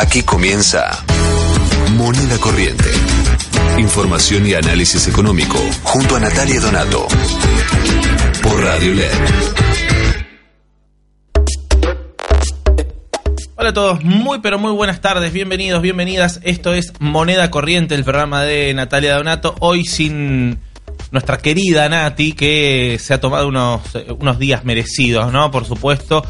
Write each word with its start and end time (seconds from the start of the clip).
Aquí 0.00 0.22
comienza 0.22 1.04
Moneda 1.96 2.38
Corriente. 2.38 2.88
Información 3.78 4.46
y 4.46 4.54
análisis 4.54 5.08
económico 5.08 5.58
junto 5.82 6.14
a 6.14 6.20
Natalia 6.20 6.60
Donato. 6.60 7.08
Por 8.40 8.62
Radio 8.62 8.94
LED. 8.94 9.10
Hola 13.56 13.70
a 13.70 13.72
todos, 13.72 14.04
muy 14.04 14.38
pero 14.38 14.56
muy 14.60 14.70
buenas 14.70 15.00
tardes, 15.00 15.32
bienvenidos, 15.32 15.82
bienvenidas. 15.82 16.38
Esto 16.44 16.74
es 16.74 16.92
Moneda 17.00 17.50
Corriente, 17.50 17.96
el 17.96 18.04
programa 18.04 18.44
de 18.44 18.72
Natalia 18.74 19.16
Donato. 19.16 19.56
Hoy 19.58 19.84
sin 19.84 20.60
nuestra 21.10 21.38
querida 21.38 21.88
Nati, 21.88 22.34
que 22.34 22.98
se 23.00 23.14
ha 23.14 23.20
tomado 23.20 23.48
unos, 23.48 23.82
unos 24.16 24.38
días 24.38 24.64
merecidos, 24.64 25.32
¿no? 25.32 25.50
Por 25.50 25.64
supuesto. 25.64 26.24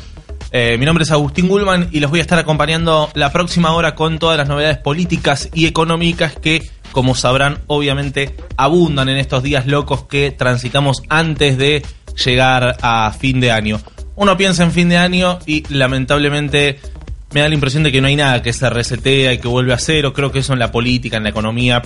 Eh, 0.51 0.79
mi 0.79 0.87
nombre 0.87 1.05
es 1.05 1.11
Agustín 1.11 1.47
Gulman 1.47 1.89
y 1.93 2.01
los 2.01 2.11
voy 2.11 2.21
a 2.21 2.23
estar 2.23 2.39
acompañando 2.39 3.11
la 3.15 3.31
próxima 3.33 3.73
hora 3.73 3.95
con 3.95 4.19
todas 4.19 4.39
las 4.39 4.49
novedades 4.49 4.79
políticas 4.79 5.51
y 5.53 5.67
económicas 5.67 6.37
que, 6.37 6.71
como 6.91 7.15
sabrán, 7.15 7.59
obviamente 7.67 8.35
abundan 8.57 9.11
en 9.11 9.19
estos 9.19 9.43
días 9.43 9.67
locos 9.67 10.05
que 10.05 10.31
transitamos 10.31 11.03
antes 11.11 11.59
de 11.59 11.85
llegar 12.25 12.79
a 12.81 13.13
fin 13.13 13.41
de 13.41 13.53
año. 13.53 13.79
Uno 14.17 14.37
piensa 14.39 14.65
en 14.65 14.73
fin 14.73 14.89
de 14.89 14.97
año 14.97 15.39
y 15.45 15.65
lamentablemente 15.69 16.81
me 17.33 17.41
da 17.41 17.49
la 17.49 17.55
impresión 17.55 17.83
de 17.83 17.93
que 17.93 18.01
no 18.01 18.07
hay 18.07 18.17
nada 18.17 18.41
que 18.43 18.55
se 18.55 18.71
resetea 18.71 19.35
y 19.35 19.39
que 19.39 19.49
vuelve 19.49 19.75
a 19.75 19.79
cero. 19.79 20.15
Creo 20.15 20.33
que 20.33 20.39
eso 20.39 20.55
en 20.55 20.59
la 20.59 20.73
política, 20.73 21.19
en 21.19 21.25
la 21.25 21.29
economía 21.29 21.83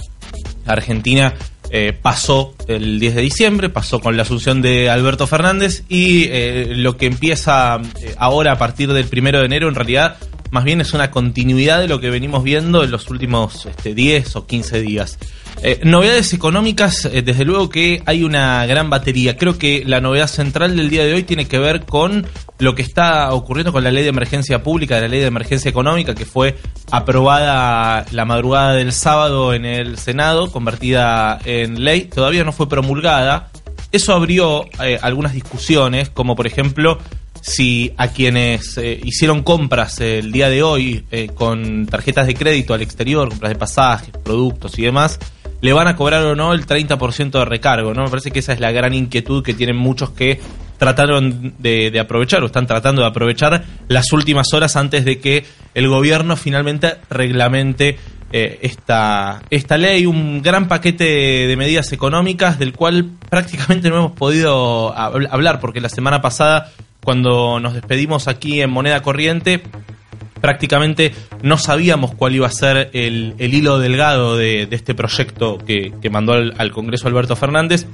argentina 0.66 1.34
eh, 1.74 1.94
pasó 2.00 2.54
el 2.68 3.00
10 3.00 3.14
de 3.14 3.22
diciembre, 3.22 3.70
pasó 3.70 3.98
con 4.00 4.14
la 4.14 4.24
asunción 4.24 4.60
de 4.60 4.90
Alberto 4.90 5.26
Fernández 5.26 5.84
y 5.88 6.24
eh, 6.24 6.66
lo 6.68 6.98
que 6.98 7.06
empieza 7.06 7.80
eh, 8.02 8.14
ahora 8.18 8.52
a 8.52 8.58
partir 8.58 8.92
del 8.92 9.06
primero 9.06 9.38
de 9.38 9.46
enero 9.46 9.68
en 9.68 9.74
realidad 9.74 10.18
más 10.50 10.64
bien 10.64 10.82
es 10.82 10.92
una 10.92 11.10
continuidad 11.10 11.80
de 11.80 11.88
lo 11.88 11.98
que 11.98 12.10
venimos 12.10 12.44
viendo 12.44 12.84
en 12.84 12.90
los 12.90 13.08
últimos 13.08 13.64
este, 13.64 13.94
10 13.94 14.36
o 14.36 14.46
15 14.46 14.82
días. 14.82 15.18
Eh, 15.64 15.80
novedades 15.84 16.32
económicas, 16.32 17.04
eh, 17.04 17.22
desde 17.22 17.44
luego 17.44 17.68
que 17.68 18.02
hay 18.04 18.24
una 18.24 18.66
gran 18.66 18.90
batería. 18.90 19.36
Creo 19.36 19.58
que 19.58 19.84
la 19.86 20.00
novedad 20.00 20.26
central 20.26 20.76
del 20.76 20.90
día 20.90 21.04
de 21.04 21.14
hoy 21.14 21.22
tiene 21.22 21.46
que 21.46 21.60
ver 21.60 21.84
con 21.84 22.26
lo 22.58 22.74
que 22.74 22.82
está 22.82 23.32
ocurriendo 23.32 23.72
con 23.72 23.84
la 23.84 23.92
ley 23.92 24.02
de 24.02 24.08
emergencia 24.08 24.64
pública, 24.64 25.00
la 25.00 25.06
ley 25.06 25.20
de 25.20 25.26
emergencia 25.26 25.68
económica, 25.68 26.16
que 26.16 26.26
fue 26.26 26.56
aprobada 26.90 28.04
la 28.10 28.24
madrugada 28.24 28.74
del 28.74 28.92
sábado 28.92 29.54
en 29.54 29.64
el 29.64 29.98
Senado, 29.98 30.50
convertida 30.50 31.38
en 31.44 31.84
ley, 31.84 32.06
todavía 32.06 32.42
no 32.42 32.52
fue 32.52 32.68
promulgada. 32.68 33.50
Eso 33.92 34.14
abrió 34.14 34.64
eh, 34.82 34.98
algunas 35.00 35.32
discusiones, 35.32 36.08
como 36.10 36.34
por 36.34 36.48
ejemplo 36.48 36.98
si 37.40 37.92
a 37.96 38.08
quienes 38.08 38.78
eh, 38.78 39.00
hicieron 39.04 39.42
compras 39.42 40.00
el 40.00 40.32
día 40.32 40.48
de 40.48 40.62
hoy 40.62 41.04
eh, 41.10 41.28
con 41.34 41.86
tarjetas 41.86 42.26
de 42.26 42.34
crédito 42.34 42.72
al 42.72 42.82
exterior, 42.82 43.28
compras 43.28 43.52
de 43.52 43.58
pasajes, 43.58 44.10
productos 44.24 44.78
y 44.78 44.82
demás, 44.82 45.18
le 45.62 45.72
van 45.72 45.88
a 45.88 45.96
cobrar 45.96 46.24
o 46.24 46.34
no 46.34 46.52
el 46.52 46.66
30% 46.66 47.30
de 47.30 47.44
recargo, 47.44 47.94
¿no? 47.94 48.02
Me 48.02 48.10
parece 48.10 48.32
que 48.32 48.40
esa 48.40 48.52
es 48.52 48.60
la 48.60 48.72
gran 48.72 48.92
inquietud 48.92 49.42
que 49.42 49.54
tienen 49.54 49.76
muchos 49.76 50.10
que 50.10 50.40
trataron 50.76 51.54
de, 51.60 51.96
aprovechar 52.00 52.42
o 52.42 52.46
están 52.46 52.66
tratando 52.66 53.02
de 53.02 53.08
aprovechar 53.08 53.64
las 53.86 54.12
últimas 54.12 54.52
horas 54.52 54.74
antes 54.74 55.04
de 55.04 55.20
que 55.20 55.44
el 55.74 55.88
gobierno 55.88 56.36
finalmente 56.36 56.96
reglamente 57.08 57.96
eh, 58.32 58.58
esta, 58.62 59.42
esta 59.50 59.78
ley, 59.78 60.04
un 60.04 60.42
gran 60.42 60.66
paquete 60.66 61.04
de 61.46 61.56
medidas 61.56 61.92
económicas 61.92 62.58
del 62.58 62.72
cual 62.72 63.10
prácticamente 63.30 63.88
no 63.88 63.98
hemos 63.98 64.12
podido 64.12 64.92
hablar 64.96 65.60
porque 65.60 65.80
la 65.80 65.88
semana 65.88 66.20
pasada 66.20 66.72
cuando 67.04 67.60
nos 67.60 67.74
despedimos 67.74 68.26
aquí 68.26 68.60
en 68.60 68.70
Moneda 68.70 69.02
Corriente, 69.02 69.62
prácticamente 70.42 71.14
no 71.42 71.56
sabíamos 71.56 72.14
cuál 72.14 72.34
iba 72.34 72.46
a 72.46 72.50
ser 72.50 72.90
el, 72.92 73.34
hilo 73.38 73.78
delgado 73.78 74.36
de, 74.36 74.68
este 74.70 74.94
proyecto 74.94 75.56
que, 75.56 75.92
mandó 76.10 76.34
al, 76.34 76.72
Congreso 76.72 77.08
Alberto 77.08 77.36
Fernández. 77.36 77.86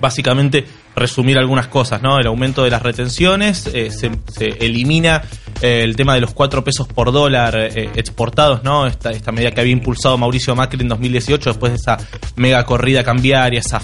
Básicamente, 0.00 0.64
resumir 0.96 1.38
algunas 1.38 1.68
cosas, 1.68 2.02
¿no? 2.02 2.18
El 2.18 2.26
aumento 2.26 2.64
de 2.64 2.70
las 2.70 2.82
retenciones, 2.82 3.68
eh, 3.72 3.88
se, 3.90 4.48
elimina 4.60 5.22
eh, 5.60 5.82
el 5.84 5.94
tema 5.94 6.16
de 6.16 6.20
los 6.20 6.34
cuatro 6.34 6.64
pesos 6.64 6.88
por 6.88 7.12
dólar 7.12 7.54
eh, 7.56 7.88
exportados, 7.94 8.64
¿no? 8.64 8.88
Esta, 8.88 9.12
esta 9.12 9.30
medida 9.30 9.52
que 9.52 9.60
había 9.60 9.72
impulsado 9.72 10.18
Mauricio 10.18 10.56
Macri 10.56 10.80
en 10.80 10.88
2018, 10.88 11.50
después 11.50 11.72
de 11.72 11.76
esa 11.76 11.98
mega 12.34 12.64
corrida 12.66 13.04
cambiaria, 13.04 13.60
esa 13.60 13.80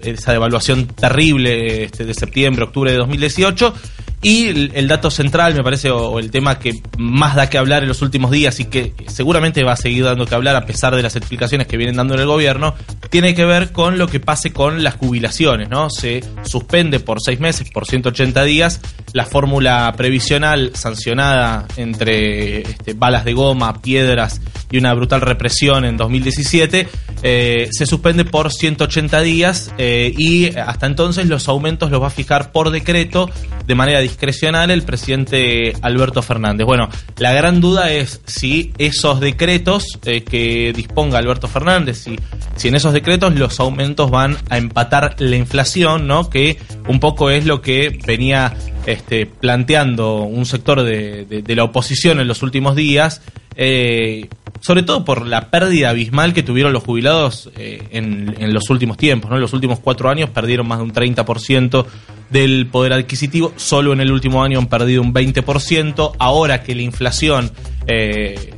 esa 0.00 0.32
devaluación 0.32 0.86
terrible 0.86 1.84
este, 1.84 2.04
de 2.04 2.14
septiembre, 2.14 2.64
octubre 2.64 2.92
de 2.92 2.98
2018. 2.98 3.74
Y 4.20 4.48
el, 4.48 4.88
dato 4.88 5.10
central, 5.10 5.54
me 5.54 5.62
parece, 5.62 5.90
o, 5.90 6.18
el 6.18 6.32
tema 6.32 6.58
que 6.58 6.72
más 6.98 7.36
da 7.36 7.48
que 7.48 7.56
hablar 7.56 7.82
en 7.82 7.88
los 7.88 8.02
últimos 8.02 8.32
días 8.32 8.58
y 8.58 8.64
que 8.64 8.92
seguramente 9.06 9.62
va 9.62 9.72
a 9.72 9.76
seguir 9.76 10.04
dando 10.04 10.26
que 10.26 10.34
hablar 10.34 10.56
a 10.56 10.66
pesar 10.66 10.96
de 10.96 11.02
las 11.02 11.14
explicaciones 11.14 11.68
que 11.68 11.76
vienen 11.76 11.96
dando 11.96 12.14
en 12.14 12.20
el 12.20 12.26
gobierno, 12.26 12.74
tiene 13.10 13.36
que 13.36 13.44
ver 13.44 13.70
con 13.70 13.96
lo 13.96 14.08
que 14.08 14.18
pase 14.18 14.52
con 14.52 14.82
las 14.82 14.96
jubilaciones, 14.96 15.68
¿no? 15.68 15.88
Se 15.88 16.24
suspende 16.42 16.98
por 16.98 17.20
seis 17.22 17.38
meses, 17.38 17.70
por 17.70 17.86
180 17.86 18.42
días, 18.42 18.80
la 19.12 19.24
fórmula 19.24 19.94
previsional 19.96 20.72
sancionada 20.74 21.66
entre 21.76 22.62
este, 22.62 22.94
balas 22.94 23.24
de 23.24 23.34
goma, 23.34 23.80
piedras 23.80 24.40
y 24.70 24.78
una 24.78 24.92
brutal 24.94 25.20
represión 25.20 25.84
en 25.84 25.96
2017, 25.96 26.88
eh, 27.22 27.68
se 27.70 27.86
suspende 27.86 28.24
por 28.24 28.52
180 28.52 29.20
días. 29.22 29.72
Eh, 29.78 30.12
y 30.16 30.56
hasta 30.56 30.86
entonces 30.86 31.26
los 31.26 31.48
aumentos 31.48 31.90
los 31.90 32.02
va 32.02 32.08
a 32.08 32.10
fijar 32.10 32.52
por 32.52 32.70
decreto 32.70 33.30
de 33.66 33.74
manera 33.74 34.00
discrecional 34.08 34.70
el 34.70 34.82
presidente 34.82 35.74
Alberto 35.82 36.22
Fernández. 36.22 36.66
Bueno, 36.66 36.88
la 37.18 37.32
gran 37.32 37.60
duda 37.60 37.92
es 37.92 38.20
si 38.26 38.72
esos 38.78 39.20
decretos 39.20 39.84
eh, 40.04 40.22
que 40.22 40.72
disponga 40.74 41.18
Alberto 41.18 41.48
Fernández, 41.48 41.98
si, 41.98 42.18
si 42.56 42.68
en 42.68 42.74
esos 42.74 42.92
decretos 42.92 43.34
los 43.34 43.60
aumentos 43.60 44.10
van 44.10 44.36
a 44.50 44.58
empatar 44.58 45.16
la 45.18 45.36
inflación, 45.36 46.06
¿no? 46.06 46.30
Que 46.30 46.58
un 46.88 47.00
poco 47.00 47.30
es 47.30 47.46
lo 47.46 47.60
que 47.60 47.98
venía 48.06 48.54
este, 48.86 49.26
planteando 49.26 50.22
un 50.22 50.46
sector 50.46 50.82
de, 50.82 51.44
la 51.46 51.64
oposición 51.64 52.20
en 52.20 52.28
los 52.28 52.42
últimos 52.42 52.74
días 52.74 53.20
eh, 53.54 54.28
sobre 54.60 54.82
todo 54.82 55.04
por 55.04 55.26
la 55.26 55.50
pérdida 55.50 55.90
abismal 55.90 56.32
que 56.32 56.42
tuvieron 56.42 56.72
los 56.72 56.84
jubilados 56.84 57.50
eh, 57.56 57.82
en, 57.90 58.54
los 58.54 58.70
últimos 58.70 58.96
tiempos. 58.96 59.30
¿no? 59.30 59.36
En 59.36 59.42
los 59.42 59.52
últimos 59.52 59.80
cuatro 59.80 60.08
años 60.08 60.30
perdieron 60.30 60.66
más 60.66 60.78
de 60.78 60.84
un 60.84 60.92
30% 60.92 61.86
del 62.30 62.66
poder 62.66 62.92
adquisitivo, 62.92 63.52
solo 63.56 63.92
en 63.92 64.00
el 64.00 64.12
último 64.12 64.42
año 64.42 64.58
han 64.58 64.66
perdido 64.66 65.02
un 65.02 65.14
20%, 65.14 66.12
ahora 66.18 66.62
que 66.62 66.74
la 66.74 66.82
inflación 66.82 67.50
eh, 67.86 68.54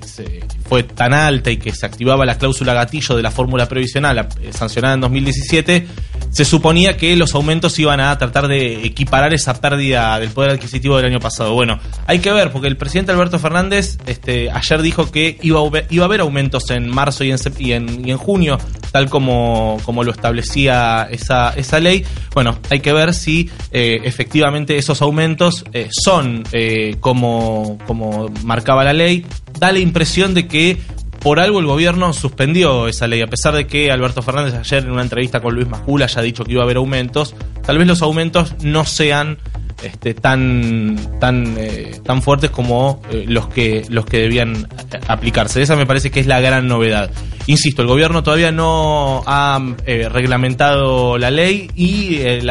fue 0.68 0.82
tan 0.82 1.14
alta 1.14 1.50
y 1.50 1.56
que 1.56 1.72
se 1.72 1.86
activaba 1.86 2.24
la 2.26 2.36
cláusula 2.38 2.74
gatillo 2.74 3.16
de 3.16 3.22
la 3.22 3.30
fórmula 3.30 3.66
previsional 3.68 4.28
eh, 4.40 4.52
sancionada 4.52 4.94
en 4.94 5.00
2017, 5.00 5.86
se 6.30 6.44
suponía 6.44 6.96
que 6.96 7.16
los 7.16 7.34
aumentos 7.34 7.78
iban 7.78 8.00
a 8.00 8.16
tratar 8.16 8.48
de 8.48 8.84
equiparar 8.84 9.34
esa 9.34 9.60
pérdida 9.60 10.18
del 10.18 10.30
poder 10.30 10.52
adquisitivo 10.52 10.96
del 10.96 11.06
año 11.06 11.20
pasado. 11.20 11.54
Bueno, 11.54 11.78
hay 12.06 12.20
que 12.20 12.32
ver, 12.32 12.52
porque 12.52 12.68
el 12.68 12.76
presidente 12.76 13.12
Alberto 13.12 13.38
Fernández 13.38 13.98
este, 14.06 14.50
ayer 14.50 14.82
dijo 14.82 15.10
que 15.10 15.38
iba 15.42 15.60
a, 15.60 16.04
haber 16.04 16.20
aumentos 16.20 16.70
en 16.70 16.88
marzo 16.88 17.24
y 17.24 17.32
en, 17.32 17.38
y 17.58 17.72
en, 17.72 18.08
y 18.08 18.10
en 18.12 18.18
junio, 18.18 18.58
tal 18.92 19.10
como, 19.10 19.78
como 19.84 20.04
lo 20.04 20.12
establecía 20.12 21.08
esa, 21.10 21.52
esa 21.54 21.80
ley. 21.80 22.04
Bueno, 22.32 22.58
hay 22.70 22.80
que 22.80 22.92
ver 22.92 23.12
si 23.14 23.50
eh, 23.72 24.00
efectivamente 24.04 24.78
esos 24.78 25.02
aumentos 25.02 25.64
eh, 25.72 25.88
son 25.90 26.44
eh, 26.52 26.96
como, 27.00 27.78
como 27.86 28.28
marcaba 28.44 28.84
la 28.84 28.92
ley. 28.92 29.26
Da 29.58 29.72
la 29.72 29.80
impresión 29.80 30.32
de 30.32 30.46
que 30.46 30.78
por 31.20 31.38
algo 31.38 31.60
el 31.60 31.66
gobierno 31.66 32.12
suspendió 32.12 32.88
esa 32.88 33.06
ley, 33.06 33.22
a 33.22 33.26
pesar 33.26 33.54
de 33.54 33.66
que 33.66 33.90
Alberto 33.90 34.22
Fernández 34.22 34.54
ayer 34.54 34.84
en 34.84 34.90
una 34.90 35.02
entrevista 35.02 35.40
con 35.40 35.54
Luis 35.54 35.68
Majula 35.68 36.06
haya 36.06 36.22
dicho 36.22 36.44
que 36.44 36.52
iba 36.52 36.62
a 36.62 36.64
haber 36.64 36.78
aumentos, 36.78 37.34
tal 37.64 37.78
vez 37.78 37.86
los 37.86 38.02
aumentos 38.02 38.54
no 38.62 38.84
sean 38.84 39.38
este, 39.82 40.14
tan 40.14 40.98
tan 41.20 41.56
tan 42.04 42.22
fuertes 42.22 42.50
como 42.50 43.00
los 43.26 43.48
que 43.48 43.84
los 43.88 44.04
que 44.04 44.18
debían 44.18 44.68
aplicarse. 45.08 45.62
Esa 45.62 45.76
me 45.76 45.86
parece 45.86 46.10
que 46.10 46.20
es 46.20 46.26
la 46.26 46.40
gran 46.40 46.68
novedad. 46.68 47.10
Insisto, 47.46 47.82
el 47.82 47.88
gobierno 47.88 48.22
todavía 48.22 48.52
no 48.52 49.22
ha 49.26 49.60
eh, 49.86 50.08
reglamentado 50.08 51.18
la 51.18 51.30
ley 51.30 51.70
y 51.74 52.16
eh, 52.18 52.42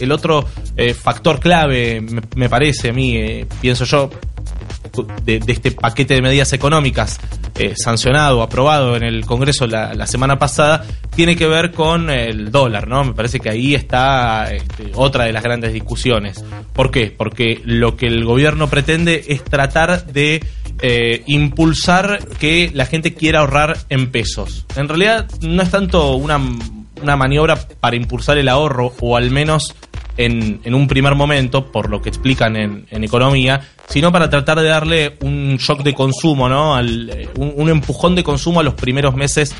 el 0.00 0.12
otro 0.12 0.46
eh, 0.76 0.94
factor 0.94 1.40
clave, 1.40 2.00
me, 2.36 2.48
parece 2.48 2.90
a 2.90 2.92
mí, 2.92 3.44
pienso 3.60 3.84
yo, 3.84 4.10
de, 5.24 5.40
este 5.46 5.72
paquete 5.72 6.14
de 6.14 6.22
medidas 6.22 6.52
económicas 6.52 7.18
eh, 7.58 7.74
sancionado, 7.76 8.42
aprobado 8.42 8.96
en 8.96 9.02
el 9.02 9.24
Congreso 9.26 9.66
la, 9.66 10.06
semana 10.06 10.38
pasada, 10.38 10.84
tiene 11.14 11.36
que 11.36 11.46
ver 11.46 11.72
con 11.72 12.10
el 12.10 12.50
dólar, 12.50 12.88
¿no? 12.88 13.04
Me 13.04 13.14
parece 13.14 13.40
que 13.40 13.50
ahí 13.50 13.74
está 13.74 14.52
este, 14.52 14.92
otra 14.94 15.24
de 15.24 15.32
las 15.32 15.42
grandes 15.42 15.72
discusiones. 15.72 16.44
¿Por 16.72 16.90
qué? 16.90 17.14
Porque 17.16 17.60
lo 17.64 17.96
que 17.96 18.06
el 18.06 18.24
gobierno 18.24 18.68
pretende 18.68 19.24
es 19.28 19.44
tratar 19.44 20.06
de 20.06 20.44
eh, 20.80 21.22
impulsar 21.26 22.26
que 22.38 22.70
la 22.74 22.86
gente 22.86 23.14
quiera 23.14 23.40
ahorrar 23.40 23.78
en 23.88 24.10
pesos. 24.10 24.66
En 24.76 24.88
realidad 24.88 25.28
no 25.40 25.62
es 25.62 25.70
tanto 25.70 26.14
una, 26.16 26.40
una 27.00 27.16
maniobra 27.16 27.56
para 27.80 27.96
impulsar 27.96 28.38
el 28.38 28.48
ahorro 28.48 28.92
o 29.00 29.16
al 29.16 29.30
menos 29.30 29.74
en, 30.16 30.74
un 30.74 30.86
primer 30.86 31.14
momento, 31.14 31.70
por 31.70 31.88
lo 31.90 32.02
que 32.02 32.08
explican 32.08 32.56
en, 32.56 33.04
economía, 33.04 33.60
sino 33.88 34.12
para 34.12 34.30
tratar 34.30 34.60
de 34.60 34.68
darle 34.68 35.16
un 35.20 35.56
shock 35.56 35.82
de 35.82 35.94
consumo, 35.94 36.48
¿no? 36.48 36.78
Eh, 36.80 37.28
un, 37.36 37.68
empujón 37.68 38.14
de 38.14 38.22
consumo 38.22 38.60
a 38.60 38.62
los 38.62 38.74
primeros 38.74 39.14
meses 39.14 39.54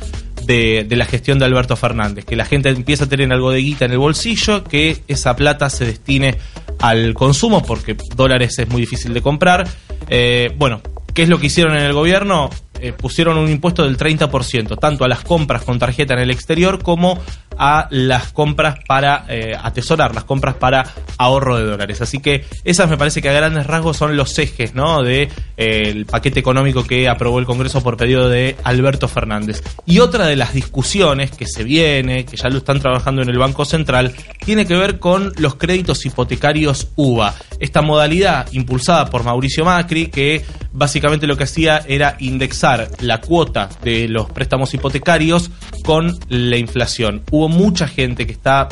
de, 0.45 0.85
de, 0.89 0.97
la 0.97 1.05
gestión 1.05 1.39
de 1.39 1.45
Alberto 1.45 1.77
Fernández, 1.77 2.25
que 2.25 2.37
la 2.37 2.45
gente 2.45 2.69
empieza 2.69 3.05
a 3.05 3.09
tener 3.09 3.33
algo 3.33 3.51
de 3.51 3.61
guita 3.61 3.85
en 3.85 3.93
el 3.93 3.99
bolsillo, 3.99 4.65
que 4.65 5.03
esa 5.09 5.37
plata 5.37 5.71
se 5.71 5.85
destine 5.87 6.37
al 6.81 7.15
consumo, 7.15 7.63
porque 7.63 7.97
dólares 8.17 8.59
es 8.59 8.69
muy 8.69 8.81
difícil 8.81 9.15
de 9.15 9.23
comprar. 9.23 9.67
Eh, 10.09 10.53
bueno, 10.59 10.83
¿qué 11.15 11.23
es 11.23 11.29
lo 11.29 11.39
que 11.39 11.47
hicieron 11.47 11.77
en 11.77 11.83
el 11.83 11.93
gobierno? 11.93 12.51
Eh, 12.81 12.93
pusieron 12.93 13.39
un 13.39 13.49
impuesto 13.49 13.85
del 13.85 13.97
30%, 13.97 14.77
tanto 14.77 15.05
a 15.05 15.09
las 15.09 15.21
compras 15.21 15.63
con 15.63 15.79
tarjeta 15.79 16.15
en 16.15 16.21
el 16.21 16.33
exterior 16.33 16.83
como 16.83 17.17
a 17.59 17.89
las 17.91 18.33
compras 18.33 18.79
para 18.87 19.25
eh, 19.29 19.57
atesorar, 19.61 20.15
las 20.15 20.25
compras 20.25 20.55
para 20.55 20.85
ahorro 21.19 21.59
de 21.59 21.65
dólares. 21.65 22.01
Así 22.01 22.19
que 22.19 22.45
esas 22.65 22.89
me 22.89 22.97
parece 22.97 23.23
que 23.23 23.29
a 23.29 23.33
grandes 23.33 23.67
rasgos 23.67 23.97
son 23.97 24.17
los 24.17 24.39
ejes 24.39 24.75
¿no? 24.75 25.03
del 25.03 25.29
de, 25.57 26.05
paquete 26.09 26.41
económico 26.41 26.85
que 26.85 27.09
aprobó 27.09 27.39
el 27.39 27.47
Congreso 27.47 27.83
por 27.83 27.97
pedido 27.97 28.29
de 28.29 28.57
Alberto 28.65 29.09
Fernández. 29.09 29.63
Y 29.87 30.01
otra 30.01 30.27
de 30.27 30.37
las 30.37 30.55
discusiones 30.55 31.31
que 31.31 31.47
se 31.47 31.65
viene, 31.65 32.25
que 32.25 32.37
ya 32.37 32.49
lo 32.49 32.59
están 32.59 32.81
trabajando 32.81 33.23
en 33.23 33.29
el 33.29 33.39
Banco 33.39 33.65
Central, 33.65 34.13
tiene 34.45 34.67
que 34.67 34.77
ver 34.77 34.99
con 34.99 35.33
los 35.37 35.57
créditos 35.57 36.05
hipotecarios 36.05 36.89
UVA. 36.97 37.35
Esta 37.61 37.83
modalidad 37.83 38.49
impulsada 38.53 39.07
por 39.07 39.25
Mauricio 39.25 39.65
Macri, 39.65 40.07
que 40.07 40.45
básicamente 40.73 41.27
lo 41.27 41.37
que 41.37 41.45
hacía 41.45 41.83
era 41.87 42.17
indexar 42.19 42.89
la 43.01 43.21
cuota 43.21 43.69
de 43.83 44.09
los 44.09 44.31
préstamos 44.31 44.73
hipotecarios 44.75 45.51
con 45.85 46.19
la 46.29 46.57
inflación. 46.57 47.23
Hubo 47.43 47.49
mucha 47.49 47.89
gente 47.89 48.25
que 48.25 48.31
está 48.31 48.69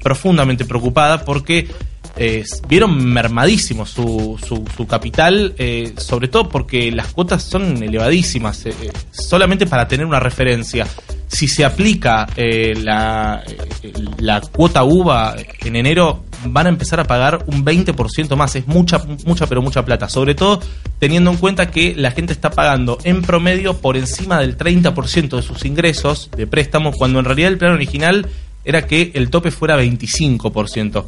profundamente 0.00 0.64
preocupada 0.64 1.24
porque 1.24 1.66
eh, 2.16 2.44
vieron 2.68 3.04
mermadísimo 3.12 3.86
su, 3.86 4.38
su, 4.44 4.86
capital, 4.86 5.54
eh, 5.58 5.94
sobre 5.96 6.28
todo 6.28 6.48
porque 6.48 6.92
las 6.92 7.12
cuotas 7.12 7.42
son 7.42 7.82
elevadísimas. 7.82 8.66
Eh, 8.66 8.74
solamente 9.10 9.66
para 9.66 9.88
tener 9.88 10.06
una 10.06 10.20
referencia, 10.20 10.86
si 11.26 11.48
se 11.48 11.64
aplica 11.64 12.28
la, 12.36 13.42
la 14.18 14.40
cuota 14.40 14.84
UVA 14.84 15.34
en 15.64 15.76
enero, 15.76 16.24
van 16.46 16.66
a 16.66 16.68
empezar 16.68 17.00
a 17.00 17.04
pagar 17.04 17.44
un 17.46 17.64
20% 17.64 18.36
más. 18.36 18.54
Es 18.54 18.68
mucha, 18.68 19.02
mucha, 19.26 19.46
pero 19.48 19.60
mucha 19.60 19.84
plata. 19.84 20.08
Sobre 20.08 20.36
todo 20.36 20.60
teniendo 21.00 21.32
en 21.32 21.36
cuenta 21.38 21.70
que 21.70 21.94
la 21.96 22.12
gente 22.12 22.32
está 22.32 22.50
pagando 22.50 22.98
en 23.02 23.22
promedio 23.22 23.78
por 23.78 23.96
encima 23.96 24.38
del 24.38 24.56
30% 24.56 25.36
de 25.36 25.42
sus 25.42 25.64
ingresos 25.64 26.30
de 26.36 26.46
préstamo, 26.46 26.92
cuando 26.92 27.18
en 27.18 27.24
realidad 27.24 27.50
el 27.50 27.58
plan 27.58 27.72
original 27.72 28.28
era 28.64 28.86
que 28.86 29.10
el 29.14 29.30
tope 29.30 29.50
fuera 29.50 29.76
25%. 29.82 31.04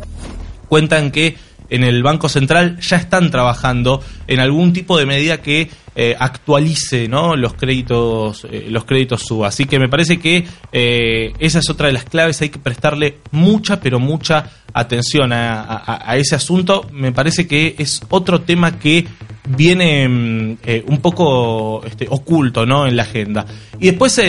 Cuentan 0.68 1.10
que 1.10 1.36
en 1.70 1.84
el 1.84 2.02
Banco 2.02 2.28
Central 2.28 2.78
ya 2.80 2.96
están 2.96 3.30
trabajando 3.30 4.02
en 4.26 4.40
algún 4.40 4.72
tipo 4.72 4.98
de 4.98 5.06
medida 5.06 5.40
que 5.40 5.68
eh, 5.94 6.14
actualice 6.18 7.08
los 7.08 7.54
créditos 7.54 8.46
eh, 8.50 8.66
los 8.68 8.84
créditos 8.84 9.22
suba. 9.22 9.48
Así 9.48 9.64
que 9.64 9.78
me 9.78 9.88
parece 9.88 10.18
que 10.18 10.44
eh, 10.72 11.32
esa 11.38 11.58
es 11.60 11.70
otra 11.70 11.86
de 11.86 11.94
las 11.94 12.04
claves. 12.04 12.40
Hay 12.42 12.50
que 12.50 12.58
prestarle 12.58 13.18
mucha 13.30 13.80
pero 13.80 13.98
mucha 13.98 14.50
atención 14.72 15.32
a, 15.32 16.14
ese 16.16 16.34
asunto. 16.34 16.86
Me 16.92 17.12
parece 17.12 17.46
que 17.46 17.74
es 17.78 18.02
otro 18.10 18.42
tema 18.42 18.78
que 18.78 19.06
viene 19.48 20.06
mm, 20.06 20.58
un 20.86 20.98
poco 20.98 21.82
este, 21.86 22.06
oculto 22.10 22.66
¿no? 22.66 22.86
en 22.86 22.96
la 22.96 23.04
agenda. 23.04 23.46
Y 23.80 23.86
después 23.86 24.20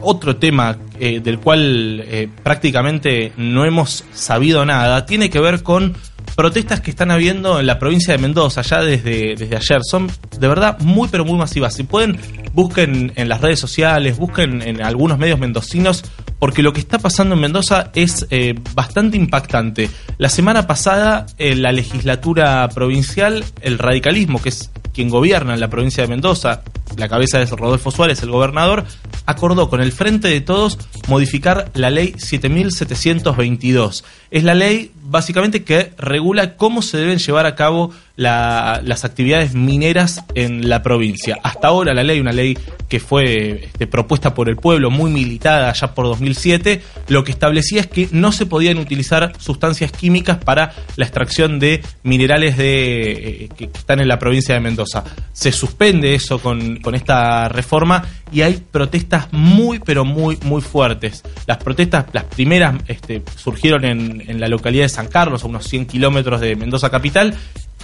otro 0.00 0.36
tema 0.36 0.76
del 0.98 1.38
cual 1.38 2.04
prácticamente 2.42 3.32
no 3.36 3.64
hemos 3.64 4.04
sabido 4.12 4.64
nada 4.64 5.06
tiene 5.06 5.30
que 5.30 5.40
ver 5.40 5.62
con 5.62 5.94
protestas 6.38 6.80
que 6.80 6.90
están 6.90 7.10
habiendo 7.10 7.58
en 7.58 7.66
la 7.66 7.80
provincia 7.80 8.12
de 8.12 8.18
Mendoza 8.18 8.62
ya 8.62 8.80
desde, 8.80 9.34
desde 9.34 9.56
ayer. 9.56 9.80
Son 9.82 10.08
de 10.38 10.48
verdad 10.48 10.78
muy 10.80 11.08
pero 11.08 11.24
muy 11.24 11.36
masivas. 11.36 11.74
Si 11.74 11.82
pueden, 11.82 12.16
busquen 12.52 13.12
en 13.16 13.28
las 13.28 13.40
redes 13.40 13.58
sociales, 13.58 14.18
busquen 14.18 14.62
en 14.62 14.80
algunos 14.80 15.18
medios 15.18 15.40
mendocinos, 15.40 16.04
porque 16.38 16.62
lo 16.62 16.72
que 16.72 16.80
está 16.80 16.98
pasando 16.98 17.34
en 17.34 17.40
Mendoza 17.40 17.90
es 17.94 18.26
eh, 18.30 18.54
bastante 18.74 19.16
impactante. 19.16 19.90
La 20.18 20.28
semana 20.28 20.66
pasada, 20.66 21.26
en 21.38 21.62
la 21.62 21.72
legislatura 21.72 22.68
provincial, 22.68 23.44
el 23.60 23.78
radicalismo, 23.78 24.40
que 24.40 24.50
es 24.50 24.70
quien 24.94 25.08
gobierna 25.08 25.54
en 25.54 25.60
la 25.60 25.68
provincia 25.68 26.04
de 26.04 26.08
Mendoza, 26.08 26.62
la 26.96 27.08
cabeza 27.08 27.40
es 27.40 27.50
Rodolfo 27.50 27.90
Suárez, 27.90 28.22
el 28.22 28.30
gobernador, 28.30 28.84
acordó 29.28 29.68
con 29.68 29.82
el 29.82 29.92
Frente 29.92 30.28
de 30.28 30.40
Todos 30.40 30.78
modificar 31.06 31.70
la 31.74 31.90
ley 31.90 32.14
7722. 32.16 34.02
Es 34.30 34.42
la 34.42 34.54
ley 34.54 34.90
básicamente 35.08 35.64
que 35.64 35.92
regula 35.96 36.56
cómo 36.56 36.82
se 36.82 36.98
deben 36.98 37.18
llevar 37.18 37.46
a 37.46 37.54
cabo 37.54 37.92
las 38.18 39.04
actividades 39.04 39.54
mineras 39.54 40.24
en 40.34 40.68
la 40.68 40.82
provincia. 40.82 41.38
Hasta 41.44 41.68
ahora 41.68 41.94
la 41.94 42.02
ley, 42.02 42.18
una 42.18 42.32
ley 42.32 42.58
que 42.88 42.98
fue 42.98 43.66
este, 43.66 43.86
propuesta 43.86 44.34
por 44.34 44.48
el 44.48 44.56
pueblo, 44.56 44.90
muy 44.90 45.12
militada 45.12 45.72
ya 45.72 45.94
por 45.94 46.06
2007, 46.06 46.82
lo 47.06 47.22
que 47.22 47.30
establecía 47.30 47.80
es 47.82 47.86
que 47.86 48.08
no 48.10 48.32
se 48.32 48.46
podían 48.46 48.78
utilizar 48.78 49.32
sustancias 49.38 49.92
químicas 49.92 50.38
para 50.38 50.74
la 50.96 51.04
extracción 51.04 51.60
de 51.60 51.80
minerales 52.02 52.56
de, 52.56 53.12
eh, 53.12 53.48
que 53.56 53.64
están 53.66 54.00
en 54.00 54.08
la 54.08 54.18
provincia 54.18 54.54
de 54.54 54.60
Mendoza. 54.60 55.04
Se 55.32 55.52
suspende 55.52 56.14
eso 56.14 56.40
con, 56.40 56.78
con 56.78 56.96
esta 56.96 57.48
reforma 57.48 58.04
y 58.32 58.42
hay 58.42 58.60
protestas 58.68 59.28
muy, 59.30 59.78
pero 59.78 60.04
muy, 60.04 60.38
muy 60.42 60.60
fuertes. 60.60 61.22
Las 61.46 61.58
protestas, 61.58 62.06
las 62.12 62.24
primeras, 62.24 62.74
este, 62.88 63.22
surgieron 63.36 63.84
en, 63.84 64.24
en 64.26 64.40
la 64.40 64.48
localidad 64.48 64.86
de 64.86 64.88
San 64.88 64.97
Carlos, 65.06 65.44
a 65.44 65.46
unos 65.46 65.66
100 65.66 65.86
kilómetros 65.86 66.40
de 66.40 66.56
Mendoza 66.56 66.90
capital, 66.90 67.34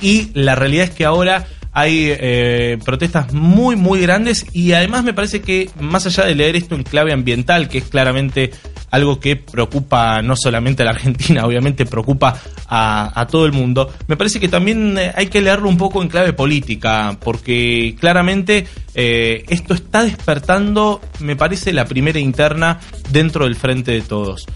y 0.00 0.30
la 0.34 0.54
realidad 0.54 0.84
es 0.86 0.90
que 0.90 1.04
ahora 1.04 1.46
hay 1.74 2.06
eh, 2.08 2.78
protestas 2.84 3.32
muy, 3.32 3.74
muy 3.74 4.00
grandes 4.00 4.46
y 4.52 4.72
además 4.72 5.02
me 5.02 5.12
parece 5.12 5.42
que 5.42 5.68
más 5.80 6.06
allá 6.06 6.24
de 6.24 6.36
leer 6.36 6.54
esto 6.54 6.76
en 6.76 6.84
clave 6.84 7.12
ambiental, 7.12 7.68
que 7.68 7.78
es 7.78 7.84
claramente 7.84 8.52
algo 8.92 9.18
que 9.18 9.34
preocupa 9.34 10.22
no 10.22 10.36
solamente 10.36 10.82
a 10.82 10.86
la 10.86 10.92
Argentina, 10.92 11.44
obviamente 11.46 11.84
preocupa 11.84 12.40
a, 12.68 13.26
todo 13.28 13.44
el 13.46 13.52
mundo, 13.52 13.92
me 14.06 14.16
parece 14.16 14.38
que 14.38 14.48
también 14.48 14.96
eh, 14.98 15.12
hay 15.16 15.26
que 15.26 15.40
leerlo 15.40 15.68
un 15.68 15.76
poco 15.76 16.00
en 16.00 16.08
clave 16.08 16.32
política, 16.32 17.18
porque 17.20 17.96
claramente 17.98 18.66
eh, 18.94 19.44
esto 19.48 19.74
está 19.74 20.04
despertando, 20.04 21.00
me 21.20 21.34
parece, 21.34 21.72
la 21.72 21.86
primera 21.86 22.20
interna 22.20 22.78
dentro 23.10 23.44
del 23.46 23.56
frente 23.56 23.90
de 23.90 24.02
todos. 24.02 24.46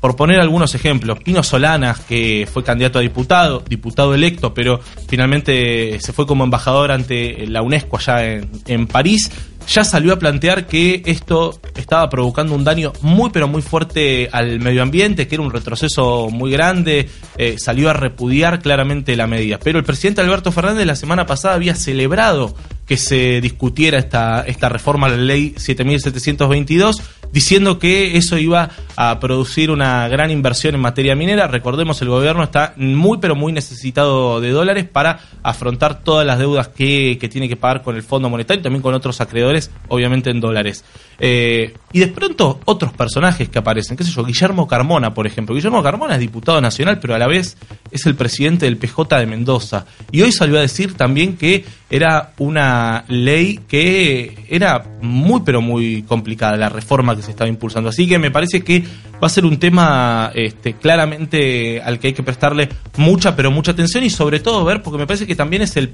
Por 0.00 0.16
poner 0.16 0.40
algunos 0.40 0.74
ejemplos, 0.74 1.18
Pino 1.20 1.42
Solanas, 1.42 2.00
que 2.00 2.48
fue 2.52 2.62
candidato 2.62 2.98
a 2.98 3.02
diputado, 3.02 3.62
diputado 3.68 4.14
electo, 4.14 4.54
pero 4.54 4.80
finalmente 5.08 5.98
se 6.00 6.12
fue 6.12 6.26
como 6.26 6.44
embajador 6.44 6.92
ante 6.92 7.46
la 7.46 7.62
UNESCO 7.62 7.96
allá 7.96 8.24
en, 8.24 8.50
en 8.66 8.86
París, 8.86 9.30
ya 9.68 9.84
salió 9.84 10.12
a 10.12 10.18
plantear 10.18 10.66
que 10.66 11.02
esto 11.06 11.58
estaba 11.74 12.08
provocando 12.08 12.54
un 12.54 12.64
daño 12.64 12.92
muy 13.02 13.30
pero 13.30 13.48
muy 13.48 13.62
fuerte 13.62 14.28
al 14.32 14.60
medio 14.60 14.82
ambiente, 14.82 15.26
que 15.26 15.34
era 15.34 15.42
un 15.42 15.50
retroceso 15.50 16.28
muy 16.30 16.50
grande, 16.50 17.08
eh, 17.36 17.56
salió 17.58 17.90
a 17.90 17.92
repudiar 17.92 18.60
claramente 18.60 19.16
la 19.16 19.26
medida. 19.26 19.58
Pero 19.62 19.78
el 19.78 19.84
presidente 19.84 20.20
Alberto 20.20 20.52
Fernández 20.52 20.86
la 20.86 20.96
semana 20.96 21.26
pasada 21.26 21.54
había 21.54 21.74
celebrado 21.74 22.54
que 22.86 22.96
se 22.96 23.40
discutiera 23.40 23.98
esta, 23.98 24.42
esta 24.46 24.68
reforma 24.68 25.08
a 25.08 25.10
la 25.10 25.16
ley 25.16 25.54
7722, 25.56 27.02
diciendo 27.32 27.78
que 27.78 28.16
eso 28.16 28.38
iba 28.38 28.70
a 28.96 29.18
producir 29.18 29.70
una 29.70 30.06
gran 30.08 30.30
inversión 30.30 30.74
en 30.76 30.80
materia 30.80 31.16
minera. 31.16 31.48
Recordemos, 31.48 32.00
el 32.00 32.08
gobierno 32.08 32.44
está 32.44 32.74
muy 32.76 33.18
pero 33.18 33.34
muy 33.34 33.52
necesitado 33.52 34.40
de 34.40 34.50
dólares 34.50 34.86
para 34.90 35.18
afrontar 35.42 36.04
todas 36.04 36.24
las 36.24 36.38
deudas 36.38 36.68
que, 36.68 37.18
que 37.20 37.28
tiene 37.28 37.48
que 37.48 37.56
pagar 37.56 37.82
con 37.82 37.96
el 37.96 38.02
Fondo 38.02 38.30
Monetario 38.30 38.60
y 38.60 38.62
también 38.62 38.82
con 38.82 38.94
otros 38.94 39.20
acreedores 39.20 39.70
obviamente 39.88 40.30
en 40.30 40.40
dólares. 40.40 40.84
Eh, 41.18 41.74
y 41.92 42.00
de 42.00 42.08
pronto 42.08 42.60
otros 42.66 42.92
personajes 42.92 43.48
que 43.48 43.58
aparecen, 43.58 43.96
qué 43.96 44.04
sé 44.04 44.10
yo, 44.10 44.24
Guillermo 44.24 44.66
Carmona, 44.66 45.14
por 45.14 45.26
ejemplo. 45.26 45.54
Guillermo 45.54 45.82
Carmona 45.82 46.14
es 46.14 46.20
diputado 46.20 46.60
nacional, 46.60 46.98
pero 47.00 47.14
a 47.14 47.18
la 47.18 47.26
vez 47.26 47.56
es 47.90 48.04
el 48.06 48.14
presidente 48.14 48.66
del 48.66 48.76
PJ 48.76 49.18
de 49.18 49.26
Mendoza. 49.26 49.86
Y 50.12 50.22
hoy 50.22 50.32
salió 50.32 50.58
a 50.58 50.60
decir 50.60 50.94
también 50.94 51.36
que 51.36 51.64
era 51.88 52.32
una 52.38 53.04
ley 53.08 53.60
que 53.68 54.44
era 54.50 54.84
muy, 55.00 55.40
pero 55.44 55.62
muy 55.62 56.02
complicada, 56.02 56.56
la 56.56 56.68
reforma 56.68 57.16
que 57.16 57.22
se 57.22 57.30
estaba 57.30 57.48
impulsando. 57.48 57.88
Así 57.88 58.06
que 58.06 58.18
me 58.18 58.30
parece 58.30 58.62
que 58.62 58.84
va 59.22 59.26
a 59.26 59.30
ser 59.30 59.44
un 59.44 59.58
tema 59.58 60.30
este, 60.34 60.74
claramente 60.74 61.80
al 61.80 61.98
que 61.98 62.08
hay 62.08 62.12
que 62.12 62.22
prestarle 62.22 62.68
mucha, 62.96 63.34
pero 63.34 63.50
mucha 63.50 63.72
atención 63.72 64.04
y 64.04 64.10
sobre 64.10 64.40
todo 64.40 64.64
ver, 64.64 64.82
porque 64.82 64.98
me 64.98 65.06
parece 65.06 65.26
que 65.26 65.34
también 65.34 65.62
es 65.62 65.76
el, 65.76 65.90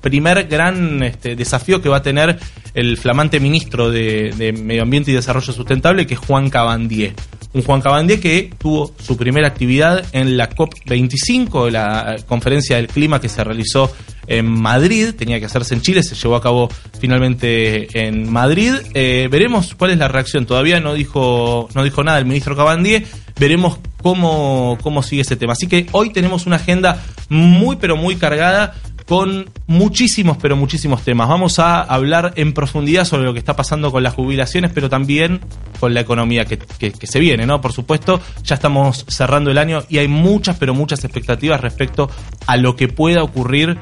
primer 0.00 0.46
gran 0.48 1.02
este, 1.02 1.36
desafío 1.36 1.80
que 1.80 1.88
va 1.88 1.98
a 1.98 2.02
tener 2.02 2.38
el 2.74 2.96
flamante 2.96 3.40
ministro 3.40 3.90
de, 3.90 4.32
de 4.36 4.52
Medio 4.52 4.82
Ambiente 4.82 5.10
y 5.10 5.14
Desarrollo 5.14 5.52
Sustentable, 5.52 6.06
que 6.06 6.14
es 6.14 6.20
Juan 6.20 6.50
Cabandier. 6.50 7.14
Un 7.54 7.62
Juan 7.62 7.80
Cabandier 7.80 8.20
que 8.20 8.50
tuvo 8.58 8.94
su 9.00 9.16
primera 9.16 9.48
actividad 9.48 10.04
en 10.12 10.36
la 10.36 10.50
COP25, 10.50 11.70
la 11.70 12.16
conferencia 12.26 12.76
del 12.76 12.88
clima 12.88 13.20
que 13.20 13.28
se 13.30 13.42
realizó 13.42 13.90
en 14.28 14.46
Madrid, 14.46 15.14
tenía 15.16 15.40
que 15.40 15.46
hacerse 15.46 15.74
en 15.74 15.80
Chile, 15.80 16.02
se 16.02 16.14
llevó 16.14 16.36
a 16.36 16.42
cabo 16.42 16.68
finalmente 17.00 18.06
en 18.06 18.30
Madrid. 18.30 18.74
Eh, 18.94 19.28
veremos 19.30 19.74
cuál 19.74 19.92
es 19.92 19.98
la 19.98 20.08
reacción. 20.08 20.46
Todavía 20.46 20.80
no 20.80 20.94
dijo, 20.94 21.68
no 21.74 21.82
dijo 21.82 22.04
nada 22.04 22.18
el 22.18 22.26
ministro 22.26 22.54
Cabandier. 22.54 23.04
Veremos 23.38 23.78
cómo, 24.02 24.78
cómo 24.82 25.02
sigue 25.02 25.22
ese 25.22 25.36
tema. 25.36 25.52
Así 25.52 25.66
que 25.66 25.86
hoy 25.92 26.10
tenemos 26.10 26.46
una 26.46 26.56
agenda 26.56 27.02
muy 27.28 27.76
pero 27.76 27.96
muy 27.96 28.16
cargada 28.16 28.74
con 29.08 29.48
muchísimos, 29.66 30.36
pero 30.36 30.54
muchísimos 30.54 31.02
temas. 31.02 31.28
Vamos 31.28 31.58
a 31.58 31.80
hablar 31.80 32.34
en 32.36 32.52
profundidad 32.52 33.06
sobre 33.06 33.24
lo 33.24 33.32
que 33.32 33.38
está 33.38 33.56
pasando 33.56 33.90
con 33.90 34.02
las 34.02 34.12
jubilaciones, 34.12 34.70
pero 34.74 34.90
también 34.90 35.40
con 35.80 35.94
la 35.94 36.00
economía 36.00 36.44
que, 36.44 36.58
se 37.06 37.18
viene, 37.18 37.46
¿no? 37.46 37.62
Por 37.62 37.72
supuesto, 37.72 38.20
ya 38.42 38.56
estamos 38.56 39.06
cerrando 39.08 39.50
el 39.50 39.56
año 39.56 39.82
y 39.88 39.96
hay 39.96 40.08
muchas, 40.08 40.58
pero 40.58 40.74
muchas 40.74 41.04
expectativas 41.04 41.62
respecto 41.62 42.10
a 42.46 42.58
lo 42.58 42.76
que 42.76 42.88
pueda 42.88 43.22
ocurrir 43.22 43.78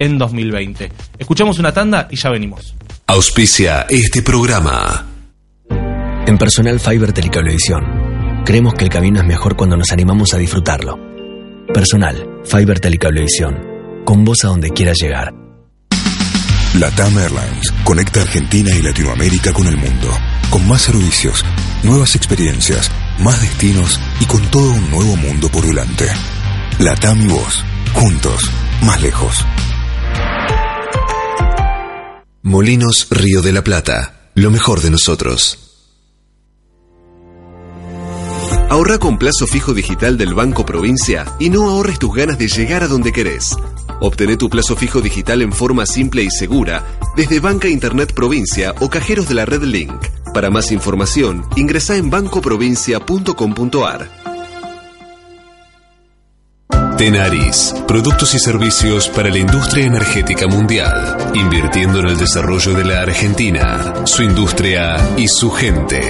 en 0.00 0.18
2020. 0.18 0.90
Escuchamos 1.18 1.60
una 1.60 1.72
tanda 1.72 2.08
y 2.10 2.16
ya 2.16 2.30
venimos. 2.30 2.74
Auspicia 3.06 3.86
este 3.88 4.22
programa. 4.22 5.06
En 6.26 6.38
Personal 6.38 6.80
Fiber 6.80 7.12
Telecablevisión, 7.12 8.42
creemos 8.44 8.74
que 8.74 8.84
el 8.84 8.90
camino 8.90 9.20
es 9.20 9.26
mejor 9.26 9.56
cuando 9.56 9.76
nos 9.76 9.92
animamos 9.92 10.34
a 10.34 10.38
disfrutarlo. 10.38 10.98
Personal 11.72 12.40
Fiber 12.44 12.80
Telecablevisión 12.80 13.70
con 14.04 14.24
vos 14.24 14.44
a 14.44 14.48
donde 14.48 14.70
quieras 14.70 14.98
llegar. 15.00 15.32
LATAM 16.74 17.18
Airlines 17.18 17.72
conecta 17.84 18.22
Argentina 18.22 18.70
y 18.74 18.82
Latinoamérica 18.82 19.52
con 19.52 19.66
el 19.66 19.76
mundo, 19.76 20.08
con 20.50 20.66
más 20.68 20.82
servicios, 20.82 21.44
nuevas 21.82 22.14
experiencias, 22.14 22.90
más 23.18 23.40
destinos 23.40 24.00
y 24.20 24.24
con 24.24 24.40
todo 24.50 24.70
un 24.70 24.90
nuevo 24.90 25.16
mundo 25.16 25.48
por 25.48 25.66
delante. 25.66 26.06
LATAM 26.78 27.22
y 27.22 27.28
vos, 27.28 27.64
juntos, 27.92 28.50
más 28.82 29.02
lejos. 29.02 29.44
Molinos 32.42 33.06
Río 33.10 33.42
de 33.42 33.52
la 33.52 33.62
Plata, 33.62 34.30
lo 34.34 34.50
mejor 34.50 34.80
de 34.80 34.90
nosotros. 34.90 35.58
Ahorra 38.70 38.96
con 38.96 39.18
plazo 39.18 39.46
fijo 39.46 39.74
digital 39.74 40.16
del 40.16 40.32
Banco 40.32 40.64
Provincia 40.64 41.26
y 41.38 41.50
no 41.50 41.68
ahorres 41.68 41.98
tus 41.98 42.14
ganas 42.14 42.38
de 42.38 42.48
llegar 42.48 42.82
a 42.82 42.88
donde 42.88 43.12
querés. 43.12 43.54
Obtené 44.00 44.38
tu 44.38 44.48
plazo 44.48 44.74
fijo 44.74 45.02
digital 45.02 45.42
en 45.42 45.52
forma 45.52 45.84
simple 45.84 46.22
y 46.22 46.30
segura 46.30 46.82
desde 47.14 47.40
Banca 47.40 47.68
Internet 47.68 48.14
Provincia 48.14 48.74
o 48.80 48.88
cajeros 48.88 49.28
de 49.28 49.34
la 49.34 49.44
red 49.44 49.64
Link. 49.64 50.02
Para 50.32 50.48
más 50.48 50.72
información, 50.72 51.44
ingresa 51.56 51.98
en 51.98 52.08
bancoprovincia.com.ar. 52.08 54.29
Tenaris, 57.00 57.74
productos 57.88 58.34
y 58.34 58.38
servicios 58.38 59.08
para 59.08 59.30
la 59.30 59.38
industria 59.38 59.86
energética 59.86 60.46
mundial, 60.46 61.16
invirtiendo 61.32 62.00
en 62.00 62.08
el 62.08 62.18
desarrollo 62.18 62.74
de 62.74 62.84
la 62.84 63.00
Argentina, 63.00 64.04
su 64.04 64.22
industria 64.22 64.98
y 65.16 65.26
su 65.26 65.50
gente. 65.50 66.02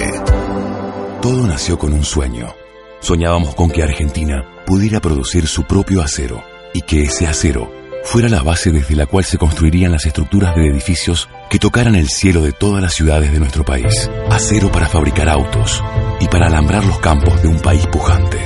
Todo 1.21 1.47
nació 1.47 1.79
con 1.79 1.93
un 1.93 2.03
sueño. 2.03 2.53
Soñábamos 2.99 3.55
con 3.55 3.69
que 3.71 3.83
Argentina 3.83 4.43
pudiera 4.65 4.99
producir 4.99 5.47
su 5.47 5.63
propio 5.63 6.01
acero 6.01 6.43
y 6.73 6.81
que 6.81 7.03
ese 7.03 7.25
acero 7.25 7.71
fuera 8.03 8.27
la 8.27 8.43
base 8.43 8.71
desde 8.71 8.97
la 8.97 9.05
cual 9.05 9.23
se 9.23 9.37
construirían 9.37 9.93
las 9.93 10.05
estructuras 10.05 10.57
de 10.57 10.67
edificios 10.67 11.29
que 11.49 11.57
tocaran 11.57 11.95
el 11.95 12.09
cielo 12.09 12.41
de 12.41 12.51
todas 12.51 12.81
las 12.81 12.93
ciudades 12.93 13.31
de 13.31 13.39
nuestro 13.39 13.63
país. 13.63 14.11
Acero 14.29 14.69
para 14.69 14.89
fabricar 14.89 15.29
autos 15.29 15.81
y 16.19 16.27
para 16.27 16.47
alambrar 16.47 16.83
los 16.83 16.99
campos 16.99 17.41
de 17.41 17.47
un 17.47 17.61
país 17.61 17.87
pujante. 17.87 18.39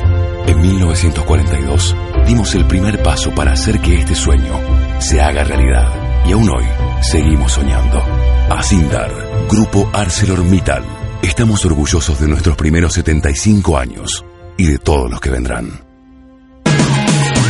En 0.45 0.61
1942 0.61 1.95
dimos 2.25 2.55
el 2.55 2.65
primer 2.65 3.01
paso 3.01 3.33
para 3.33 3.53
hacer 3.53 3.79
que 3.79 3.99
este 3.99 4.15
sueño 4.15 4.59
se 4.99 5.21
haga 5.21 5.43
realidad. 5.43 5.87
Y 6.25 6.31
aún 6.31 6.49
hoy 6.49 6.65
seguimos 7.01 7.53
soñando. 7.53 8.01
Asindar, 8.49 9.11
Grupo 9.49 9.89
ArcelorMittal. 9.93 10.83
Estamos 11.21 11.65
orgullosos 11.65 12.19
de 12.19 12.27
nuestros 12.27 12.55
primeros 12.55 12.93
75 12.93 13.77
años 13.77 14.25
y 14.57 14.65
de 14.65 14.77
todos 14.77 15.09
los 15.09 15.19
que 15.19 15.29
vendrán. 15.29 15.85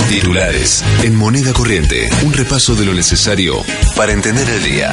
Titulares 0.10 0.84
en 1.04 1.16
moneda 1.16 1.52
corriente. 1.52 2.10
Un 2.26 2.34
repaso 2.34 2.76
de 2.76 2.86
lo 2.86 2.94
necesario 2.94 3.56
para 3.96 4.14
entender 4.14 4.48
el 4.50 4.64
día. 4.64 4.92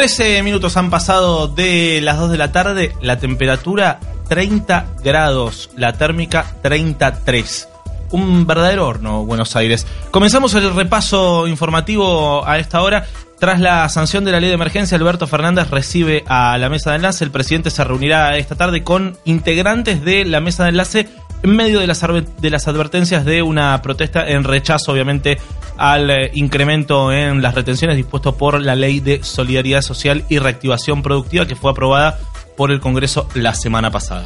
Trece 0.00 0.42
minutos 0.42 0.78
han 0.78 0.88
pasado 0.88 1.46
de 1.46 2.00
las 2.00 2.16
2 2.16 2.30
de 2.30 2.38
la 2.38 2.52
tarde. 2.52 2.94
La 3.02 3.18
temperatura 3.18 4.00
30 4.30 4.94
grados. 5.04 5.68
La 5.76 5.92
térmica 5.92 6.46
33 6.62 7.68
un 8.12 8.46
verdadero 8.46 8.88
horno, 8.88 9.26
Buenos 9.26 9.54
Aires. 9.56 9.86
Comenzamos 10.10 10.54
el 10.54 10.74
repaso 10.74 11.46
informativo 11.46 12.48
a 12.48 12.58
esta 12.58 12.80
hora 12.80 13.04
tras 13.40 13.58
la 13.58 13.88
sanción 13.88 14.24
de 14.24 14.32
la 14.32 14.40
ley 14.40 14.50
de 14.50 14.54
emergencia, 14.54 14.98
Alberto 14.98 15.26
Fernández 15.26 15.70
recibe 15.70 16.24
a 16.26 16.58
la 16.58 16.68
mesa 16.68 16.90
de 16.90 16.96
enlace. 16.96 17.24
El 17.24 17.30
presidente 17.30 17.70
se 17.70 17.82
reunirá 17.84 18.36
esta 18.36 18.54
tarde 18.54 18.84
con 18.84 19.16
integrantes 19.24 20.04
de 20.04 20.26
la 20.26 20.40
mesa 20.40 20.64
de 20.64 20.68
enlace 20.70 21.08
en 21.42 21.56
medio 21.56 21.80
de 21.80 21.86
las, 21.86 22.00
de 22.00 22.50
las 22.50 22.68
advertencias 22.68 23.24
de 23.24 23.42
una 23.42 23.80
protesta 23.82 24.28
en 24.28 24.44
rechazo, 24.44 24.92
obviamente, 24.92 25.38
al 25.76 26.10
eh, 26.10 26.30
incremento 26.34 27.12
en 27.12 27.40
las 27.40 27.54
retenciones 27.54 27.96
dispuesto 27.96 28.36
por 28.36 28.60
la 28.60 28.74
ley 28.74 29.00
de 29.00 29.22
solidaridad 29.22 29.82
social 29.82 30.24
y 30.28 30.38
reactivación 30.38 31.02
productiva 31.02 31.46
que 31.46 31.56
fue 31.56 31.70
aprobada 31.70 32.18
por 32.56 32.70
el 32.70 32.80
Congreso 32.80 33.28
la 33.34 33.54
semana 33.54 33.90
pasada. 33.90 34.24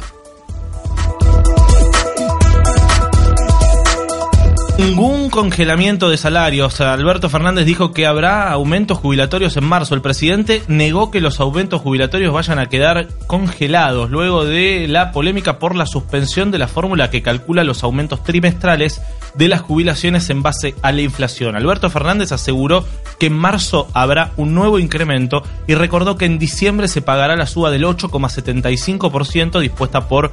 Ningún 4.77 5.29
congelamiento 5.29 6.09
de 6.09 6.17
salarios. 6.17 6.81
Alberto 6.81 7.29
Fernández 7.29 7.65
dijo 7.65 7.93
que 7.93 8.05
habrá 8.05 8.51
aumentos 8.51 8.97
jubilatorios 8.97 9.55
en 9.55 9.63
marzo. 9.63 9.95
El 9.95 10.01
presidente 10.01 10.63
negó 10.67 11.11
que 11.11 11.21
los 11.21 11.39
aumentos 11.39 11.81
jubilatorios 11.81 12.33
vayan 12.33 12.59
a 12.59 12.67
quedar 12.67 13.07
congelados 13.25 14.11
luego 14.11 14.43
de 14.43 14.87
la 14.89 15.13
polémica 15.13 15.59
por 15.59 15.75
la 15.75 15.85
suspensión 15.85 16.51
de 16.51 16.59
la 16.59 16.67
fórmula 16.67 17.09
que 17.09 17.21
calcula 17.21 17.63
los 17.63 17.85
aumentos 17.85 18.21
trimestrales 18.23 19.01
de 19.33 19.47
las 19.47 19.61
jubilaciones 19.61 20.29
en 20.29 20.43
base 20.43 20.75
a 20.81 20.91
la 20.91 21.01
inflación. 21.01 21.55
Alberto 21.55 21.89
Fernández 21.89 22.33
aseguró 22.33 22.85
que 23.17 23.27
en 23.27 23.33
marzo 23.33 23.87
habrá 23.93 24.31
un 24.35 24.53
nuevo 24.53 24.77
incremento 24.77 25.43
y 25.67 25.75
recordó 25.75 26.17
que 26.17 26.25
en 26.25 26.37
diciembre 26.37 26.89
se 26.89 27.01
pagará 27.01 27.37
la 27.37 27.47
suba 27.47 27.71
del 27.71 27.85
8,75% 27.85 29.61
dispuesta 29.61 30.09
por 30.09 30.31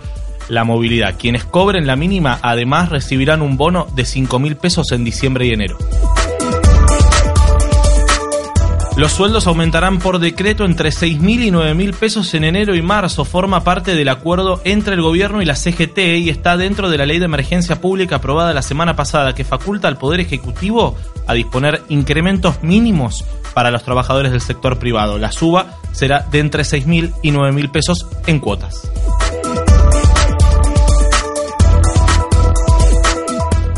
la 0.48 0.64
movilidad. 0.64 1.16
Quienes 1.18 1.44
cobren 1.44 1.86
la 1.86 1.96
mínima 1.96 2.38
además 2.42 2.88
recibirán 2.88 3.42
un 3.42 3.56
bono 3.56 3.86
de 3.94 4.04
5 4.04 4.38
mil 4.38 4.56
pesos 4.56 4.92
en 4.92 5.04
diciembre 5.04 5.46
y 5.46 5.52
enero. 5.52 5.78
Los 8.96 9.12
sueldos 9.12 9.46
aumentarán 9.46 9.98
por 9.98 10.18
decreto 10.18 10.66
entre 10.66 10.92
6 10.92 11.18
mil 11.18 11.42
y 11.42 11.50
9 11.50 11.72
mil 11.74 11.94
pesos 11.94 12.34
en 12.34 12.44
enero 12.44 12.74
y 12.74 12.82
marzo. 12.82 13.24
Forma 13.24 13.64
parte 13.64 13.94
del 13.94 14.10
acuerdo 14.10 14.60
entre 14.64 14.94
el 14.94 15.00
gobierno 15.00 15.40
y 15.40 15.46
la 15.46 15.56
CGT 15.56 15.98
y 16.18 16.28
está 16.28 16.58
dentro 16.58 16.90
de 16.90 16.98
la 16.98 17.06
ley 17.06 17.18
de 17.18 17.24
emergencia 17.24 17.80
pública 17.80 18.16
aprobada 18.16 18.52
la 18.52 18.60
semana 18.60 18.94
pasada 18.94 19.34
que 19.34 19.44
faculta 19.44 19.88
al 19.88 19.96
Poder 19.96 20.20
Ejecutivo 20.20 20.94
a 21.26 21.32
disponer 21.32 21.82
incrementos 21.88 22.62
mínimos 22.62 23.24
para 23.54 23.70
los 23.70 23.82
trabajadores 23.82 24.30
del 24.30 24.42
sector 24.42 24.78
privado. 24.78 25.18
La 25.18 25.32
suba 25.32 25.78
será 25.92 26.26
de 26.30 26.40
entre 26.40 26.64
6 26.64 26.86
mil 26.86 27.14
y 27.22 27.30
9 27.30 27.52
mil 27.52 27.70
pesos 27.70 28.06
en 28.26 28.40
cuotas. 28.40 28.90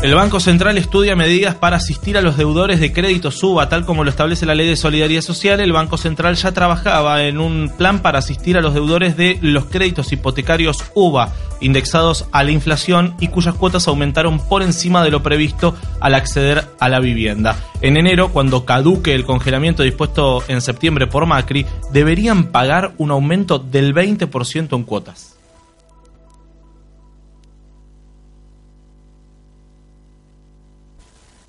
El 0.05 0.13
Banco 0.13 0.39
Central 0.39 0.77
estudia 0.77 1.15
medidas 1.15 1.55
para 1.55 1.77
asistir 1.77 2.15
a 2.15 2.21
los 2.21 2.37
deudores 2.37 2.79
de 2.79 2.93
crédito 2.93 3.31
suba, 3.31 3.69
tal 3.69 3.87
como 3.87 4.03
lo 4.03 4.11
establece 4.11 4.45
la 4.45 4.53
Ley 4.53 4.67
de 4.67 4.75
Solidaridad 4.75 5.23
Social. 5.23 5.59
El 5.59 5.71
Banco 5.71 5.97
Central 5.97 6.35
ya 6.35 6.51
trabajaba 6.51 7.23
en 7.23 7.39
un 7.39 7.73
plan 7.75 8.03
para 8.03 8.19
asistir 8.19 8.55
a 8.55 8.61
los 8.61 8.75
deudores 8.75 9.17
de 9.17 9.39
los 9.41 9.65
créditos 9.65 10.11
hipotecarios 10.11 10.77
UBA, 10.93 11.33
indexados 11.59 12.27
a 12.31 12.43
la 12.43 12.51
inflación 12.51 13.15
y 13.19 13.29
cuyas 13.29 13.55
cuotas 13.55 13.87
aumentaron 13.87 14.37
por 14.37 14.61
encima 14.61 15.03
de 15.03 15.09
lo 15.09 15.23
previsto 15.23 15.75
al 15.99 16.13
acceder 16.13 16.65
a 16.79 16.87
la 16.87 16.99
vivienda. 16.99 17.55
En 17.81 17.97
enero, 17.97 18.29
cuando 18.29 18.63
caduque 18.63 19.15
el 19.15 19.25
congelamiento 19.25 19.81
dispuesto 19.81 20.43
en 20.47 20.61
septiembre 20.61 21.07
por 21.07 21.25
Macri, 21.25 21.65
deberían 21.91 22.51
pagar 22.51 22.93
un 22.99 23.09
aumento 23.09 23.57
del 23.57 23.95
20% 23.95 24.75
en 24.75 24.83
cuotas. 24.83 25.34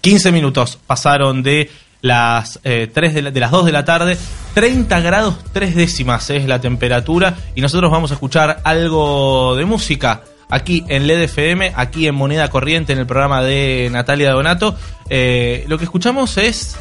15 0.07 0.31
minutos 0.31 0.79
pasaron 0.87 1.43
de 1.43 1.69
las, 2.01 2.61
eh, 2.63 2.89
de, 2.95 3.41
las 3.41 3.51
2 3.51 3.67
de 3.67 3.73
la 3.73 3.85
tarde. 3.85 4.17
30 4.55 5.01
grados 5.01 5.35
3 5.53 5.75
décimas 5.75 6.31
es 6.31 6.47
la 6.47 6.61
temperatura 6.61 7.35
y 7.57 7.61
nosotros 7.61 7.91
vamos 7.91 8.13
a 8.13 8.15
escuchar 8.15 8.61
algo 8.63 9.57
de 9.57 9.65
música 9.65 10.23
aquí 10.49 10.85
en 10.87 11.09
LED 11.09 11.23
FM, 11.23 11.73
aquí 11.75 12.07
en 12.07 12.15
Moneda 12.15 12.49
Corriente, 12.51 12.93
en 12.93 13.01
el 13.01 13.07
programa 13.09 13.43
de 13.43 13.89
Natalia 13.91 14.31
Donato. 14.31 14.77
Eh, 15.11 15.65
lo 15.67 15.77
que 15.77 15.83
escuchamos 15.83 16.39
es 16.39 16.79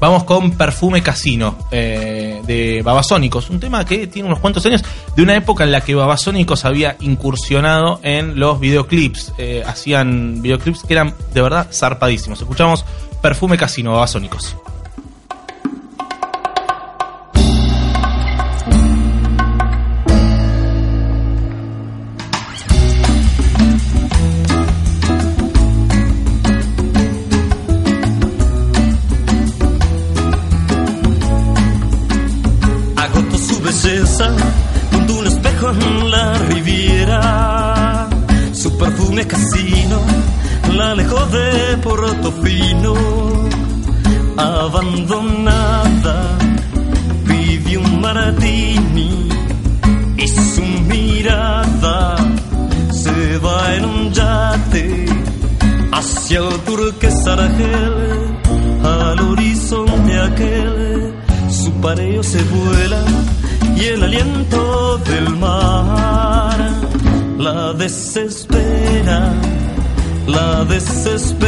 Vamos 0.00 0.24
con 0.24 0.52
Perfume 0.52 1.02
Casino 1.02 1.58
eh, 1.72 2.40
de 2.46 2.82
Babasónicos, 2.82 3.50
un 3.50 3.58
tema 3.58 3.84
que 3.84 4.06
tiene 4.06 4.28
unos 4.28 4.38
cuantos 4.38 4.64
años, 4.66 4.84
de 5.16 5.22
una 5.22 5.34
época 5.34 5.64
en 5.64 5.72
la 5.72 5.80
que 5.80 5.94
Babasónicos 5.96 6.64
había 6.64 6.96
incursionado 7.00 7.98
en 8.04 8.38
los 8.38 8.60
videoclips. 8.60 9.32
Eh, 9.38 9.64
hacían 9.66 10.40
videoclips 10.40 10.84
que 10.84 10.94
eran 10.94 11.14
de 11.34 11.42
verdad 11.42 11.68
zarpadísimos. 11.72 12.40
Escuchamos 12.40 12.84
Perfume 13.20 13.58
Casino, 13.58 13.92
Babasónicos. 13.92 14.56
La 71.06 71.47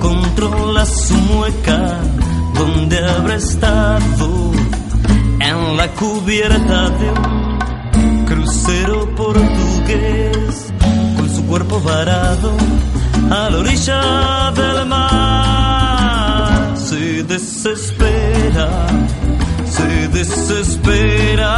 controla 0.00 0.84
su 0.86 1.14
mueca 1.14 2.00
donde 2.54 2.98
habrá 2.98 3.34
estado 3.36 4.52
en 5.40 5.76
la 5.76 5.88
cubierta 5.88 6.90
de 6.90 7.10
un 7.10 8.24
crucero 8.26 9.14
portugués 9.14 10.72
con 11.16 11.34
su 11.34 11.46
cuerpo 11.46 11.80
varado 11.80 12.52
a 13.30 13.50
la 13.50 13.58
orilla 13.58 14.50
del 14.52 14.86
mar 14.86 16.76
se 16.76 17.22
desespera 17.24 18.86
se 19.70 20.08
desespera. 20.08 21.48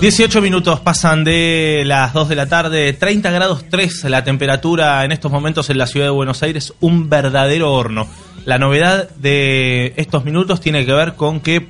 Dieciocho 0.00 0.40
minutos 0.40 0.80
pasan 0.80 1.24
de 1.24 1.82
las 1.84 2.14
2 2.14 2.30
de 2.30 2.34
la 2.34 2.48
tarde, 2.48 2.94
30 2.94 3.30
grados 3.30 3.66
3 3.68 4.04
la 4.04 4.24
temperatura 4.24 5.04
en 5.04 5.12
estos 5.12 5.30
momentos 5.30 5.68
en 5.68 5.76
la 5.76 5.86
ciudad 5.86 6.06
de 6.06 6.10
Buenos 6.10 6.42
Aires, 6.42 6.72
un 6.80 7.10
verdadero 7.10 7.72
horno. 7.74 8.08
La 8.46 8.58
novedad 8.58 9.10
de 9.10 9.92
estos 9.96 10.24
minutos 10.24 10.62
tiene 10.62 10.86
que 10.86 10.92
ver 10.94 11.14
con 11.16 11.40
que 11.40 11.68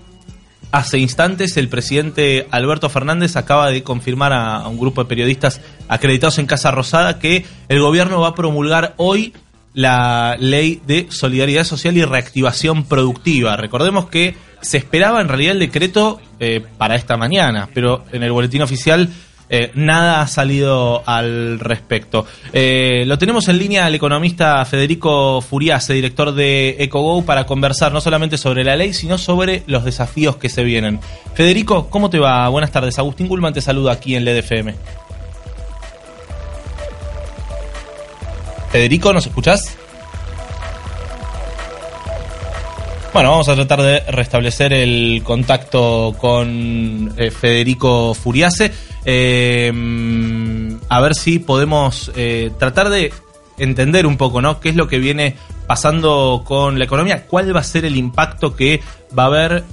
Hace 0.73 0.99
instantes 0.99 1.57
el 1.57 1.69
presidente 1.69 2.47
Alberto 2.53 2.89
Fernández 2.89 3.35
acaba 3.35 3.71
de 3.71 3.83
confirmar 3.83 4.33
a, 4.33 4.69
un 4.69 4.79
grupo 4.79 5.03
de 5.03 5.09
periodistas 5.09 5.61
acreditados 5.89 6.39
en 6.39 6.47
Casa 6.47 6.71
Rosada 6.71 7.19
que 7.19 7.45
el 7.69 7.81
gobierno 7.81 8.21
va 8.21 8.29
a 8.29 8.35
promulgar 8.37 8.95
hoy 8.97 9.33
la 9.75 10.37
ley 10.39 10.81
de 10.87 11.09
solidaridad 11.11 11.65
social 11.65 11.97
y 11.97 12.05
reactivación 12.05 12.85
productiva. 12.85 13.57
Recordemos 13.57 14.09
que 14.11 14.37
se 14.61 14.77
esperaba 14.77 15.21
en 15.21 15.27
realidad 15.27 15.55
el 15.55 15.59
decreto 15.59 16.21
eh, 16.41 16.65
para 16.79 16.97
esta 16.97 17.17
mañana, 17.17 17.69
pero 17.73 18.05
en 18.13 18.23
el 18.23 18.33
boletín 18.33 18.63
oficial 18.63 19.09
eh, 19.53 19.73
nada 19.75 20.23
ha 20.23 20.29
salido 20.29 21.03
al 21.07 21.59
respecto. 21.59 22.25
Eh, 22.53 23.03
lo 23.05 23.19
tenemos 23.19 23.49
en 23.49 23.59
línea 23.59 23.85
al 23.85 23.95
economista 23.97 24.65
Federico 24.65 25.41
Furiase, 25.41 25.93
director 25.93 26.33
de 26.33 26.77
EcoGo, 26.79 27.25
para 27.25 27.47
conversar 27.47 27.93
no 27.93 28.01
solamente 28.01 28.39
sobre 28.39 28.63
la 28.63 28.77
ley, 28.77 28.95
sino 28.95 29.19
sobre 29.19 29.65
los 29.67 29.85
desafíos 29.85 30.37
que 30.37 30.49
se 30.49 30.63
vienen. 30.63 31.01
Federico, 31.35 31.91
¿cómo 31.91 32.11
te 32.11 32.21
va? 32.21 32.49
Buenas 32.49 32.71
tardes. 32.71 32.99
Agustín 33.01 33.27
Gulman 33.27 33.53
te 33.53 33.61
saluda 33.61 33.91
aquí 33.91 34.15
en 34.15 34.25
LDFM. 34.25 34.77
Federico, 38.71 39.13
¿nos 39.13 39.27
escuchás? 39.27 39.80
Bueno, 43.13 43.31
vamos 43.31 43.49
a 43.49 43.57
tratar 43.57 43.83
de 43.83 44.01
restablecer 44.13 44.73
el 44.73 45.23
contacto 45.25 46.15
con 46.17 47.13
eh, 47.17 47.33
Federico 47.33 48.15
Furiase. 48.15 48.73
Eh, 49.05 49.73
a 50.89 51.01
ver 51.01 51.17
si 51.17 51.41
podemos 51.41 52.13
eh, 52.15 52.53
tratar 52.57 52.89
de 52.89 53.13
entender 53.59 54.07
un 54.07 54.17
poco, 54.17 54.41
¿no? 54.41 54.61
¿Qué 54.61 54.69
es 54.69 54.77
lo 54.77 54.87
que 54.87 55.01
viene 55.01 55.35
pasando 55.67 56.43
con 56.45 56.79
la 56.79 56.85
economía? 56.85 57.27
¿Cuál 57.27 57.55
va 57.55 57.61
a 57.61 57.65
ser 57.65 57.85
el 57.85 57.97
impacto 57.97 58.55
que 58.55 58.81
va 59.19 59.25
a 59.25 59.27
haber 59.27 59.65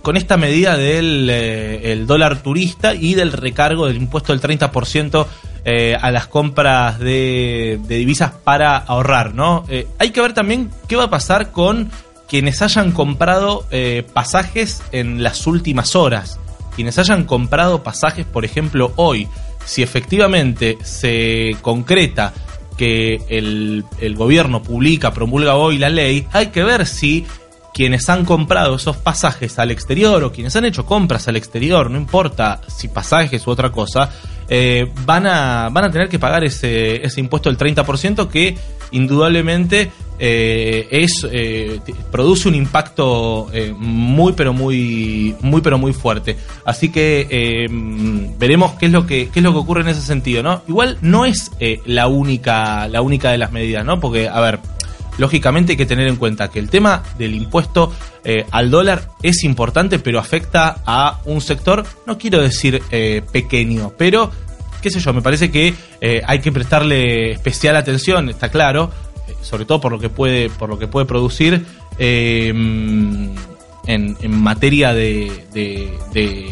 con 0.00 0.16
esta 0.16 0.38
medida 0.38 0.78
del 0.78 1.28
el 1.28 2.06
dólar 2.06 2.42
turista 2.42 2.94
y 2.94 3.14
del 3.14 3.32
recargo 3.32 3.86
del 3.86 3.98
impuesto 3.98 4.34
del 4.34 4.40
30% 4.40 5.26
a 6.00 6.10
las 6.10 6.26
compras 6.26 6.98
de, 6.98 7.78
de, 7.86 7.98
divisas 7.98 8.32
para 8.32 8.76
ahorrar, 8.78 9.34
¿no? 9.34 9.64
hay 9.98 10.10
que 10.10 10.20
ver 10.20 10.32
también 10.32 10.70
qué 10.88 10.96
va 10.96 11.04
a 11.04 11.10
pasar 11.10 11.52
con 11.52 11.90
quienes 12.32 12.62
hayan 12.62 12.92
comprado 12.92 13.66
eh, 13.70 14.06
pasajes 14.14 14.82
en 14.90 15.22
las 15.22 15.46
últimas 15.46 15.94
horas, 15.94 16.40
quienes 16.74 16.98
hayan 16.98 17.24
comprado 17.24 17.82
pasajes, 17.82 18.24
por 18.24 18.46
ejemplo, 18.46 18.94
hoy, 18.96 19.28
si 19.66 19.82
efectivamente 19.82 20.78
se 20.82 21.54
concreta 21.60 22.32
que 22.78 23.20
el, 23.28 23.84
el 24.00 24.14
gobierno 24.16 24.62
publica, 24.62 25.12
promulga 25.12 25.56
hoy 25.56 25.76
la 25.76 25.90
ley, 25.90 26.26
hay 26.32 26.46
que 26.46 26.64
ver 26.64 26.86
si 26.86 27.26
quienes 27.74 28.08
han 28.08 28.24
comprado 28.24 28.76
esos 28.76 28.96
pasajes 28.96 29.58
al 29.58 29.70
exterior 29.70 30.24
o 30.24 30.32
quienes 30.32 30.56
han 30.56 30.64
hecho 30.64 30.86
compras 30.86 31.28
al 31.28 31.36
exterior, 31.36 31.90
no 31.90 31.98
importa 31.98 32.62
si 32.66 32.88
pasajes 32.88 33.46
u 33.46 33.50
otra 33.50 33.70
cosa, 33.70 34.08
eh, 34.48 34.90
van, 35.04 35.26
a, 35.26 35.68
van 35.70 35.84
a 35.84 35.90
tener 35.90 36.08
que 36.08 36.18
pagar 36.18 36.44
ese, 36.44 37.04
ese 37.04 37.20
impuesto 37.20 37.50
del 37.50 37.58
30% 37.58 38.28
que 38.28 38.56
indudablemente 38.92 39.90
eh, 40.18 40.86
es 40.90 41.26
eh, 41.30 41.80
produce 42.10 42.48
un 42.48 42.54
impacto 42.54 43.48
eh, 43.52 43.74
muy 43.76 44.34
pero 44.34 44.52
muy 44.52 45.34
muy 45.40 45.60
pero 45.60 45.78
muy 45.78 45.92
fuerte. 45.92 46.36
Así 46.64 46.90
que 46.90 47.66
veremos 48.38 48.74
qué 48.74 48.86
es 48.86 48.92
lo 48.92 49.06
que 49.06 49.30
qué 49.30 49.40
es 49.40 49.42
lo 49.42 49.52
que 49.52 49.58
ocurre 49.58 49.80
en 49.80 49.88
ese 49.88 50.02
sentido 50.02 50.42
no 50.42 50.62
igual 50.68 50.98
no 51.00 51.24
es 51.24 51.50
la 51.86 52.06
única 52.06 52.86
la 52.88 53.02
única 53.02 53.30
de 53.30 53.38
las 53.38 53.52
medidas 53.52 53.84
no 53.84 54.00
porque 54.00 54.28
a 54.28 54.40
ver 54.40 54.60
lógicamente 55.18 55.72
hay 55.72 55.76
que 55.76 55.86
tener 55.86 56.06
en 56.08 56.16
cuenta 56.16 56.48
que 56.48 56.58
el 56.58 56.70
tema 56.70 57.02
del 57.18 57.34
impuesto 57.34 57.92
al 58.50 58.70
dólar 58.70 59.08
es 59.22 59.42
importante, 59.42 59.98
pero 59.98 60.20
afecta 60.20 60.76
a 60.86 61.20
un 61.24 61.40
sector, 61.40 61.84
no 62.06 62.16
quiero 62.16 62.40
decir 62.40 62.80
eh, 62.92 63.22
pequeño, 63.32 63.92
pero 63.98 64.30
qué 64.80 64.90
sé 64.90 65.00
yo, 65.00 65.12
me 65.12 65.22
parece 65.22 65.50
que 65.50 65.74
hay 66.24 66.38
que 66.40 66.52
prestarle 66.52 67.32
especial 67.32 67.76
atención, 67.76 68.28
está 68.28 68.48
claro, 68.48 68.90
sobre 69.42 69.64
todo 69.66 69.80
por 69.80 69.92
lo 69.92 69.98
que 69.98 70.08
puede, 70.08 70.48
por 70.50 70.68
lo 70.70 70.78
que 70.78 70.86
puede 70.88 71.04
producir 71.06 71.64
eh, 71.98 72.48
en, 72.48 74.16
en 74.20 74.40
materia 74.42 74.92
de, 74.94 75.46
de- 75.52 75.98
de 76.12 76.50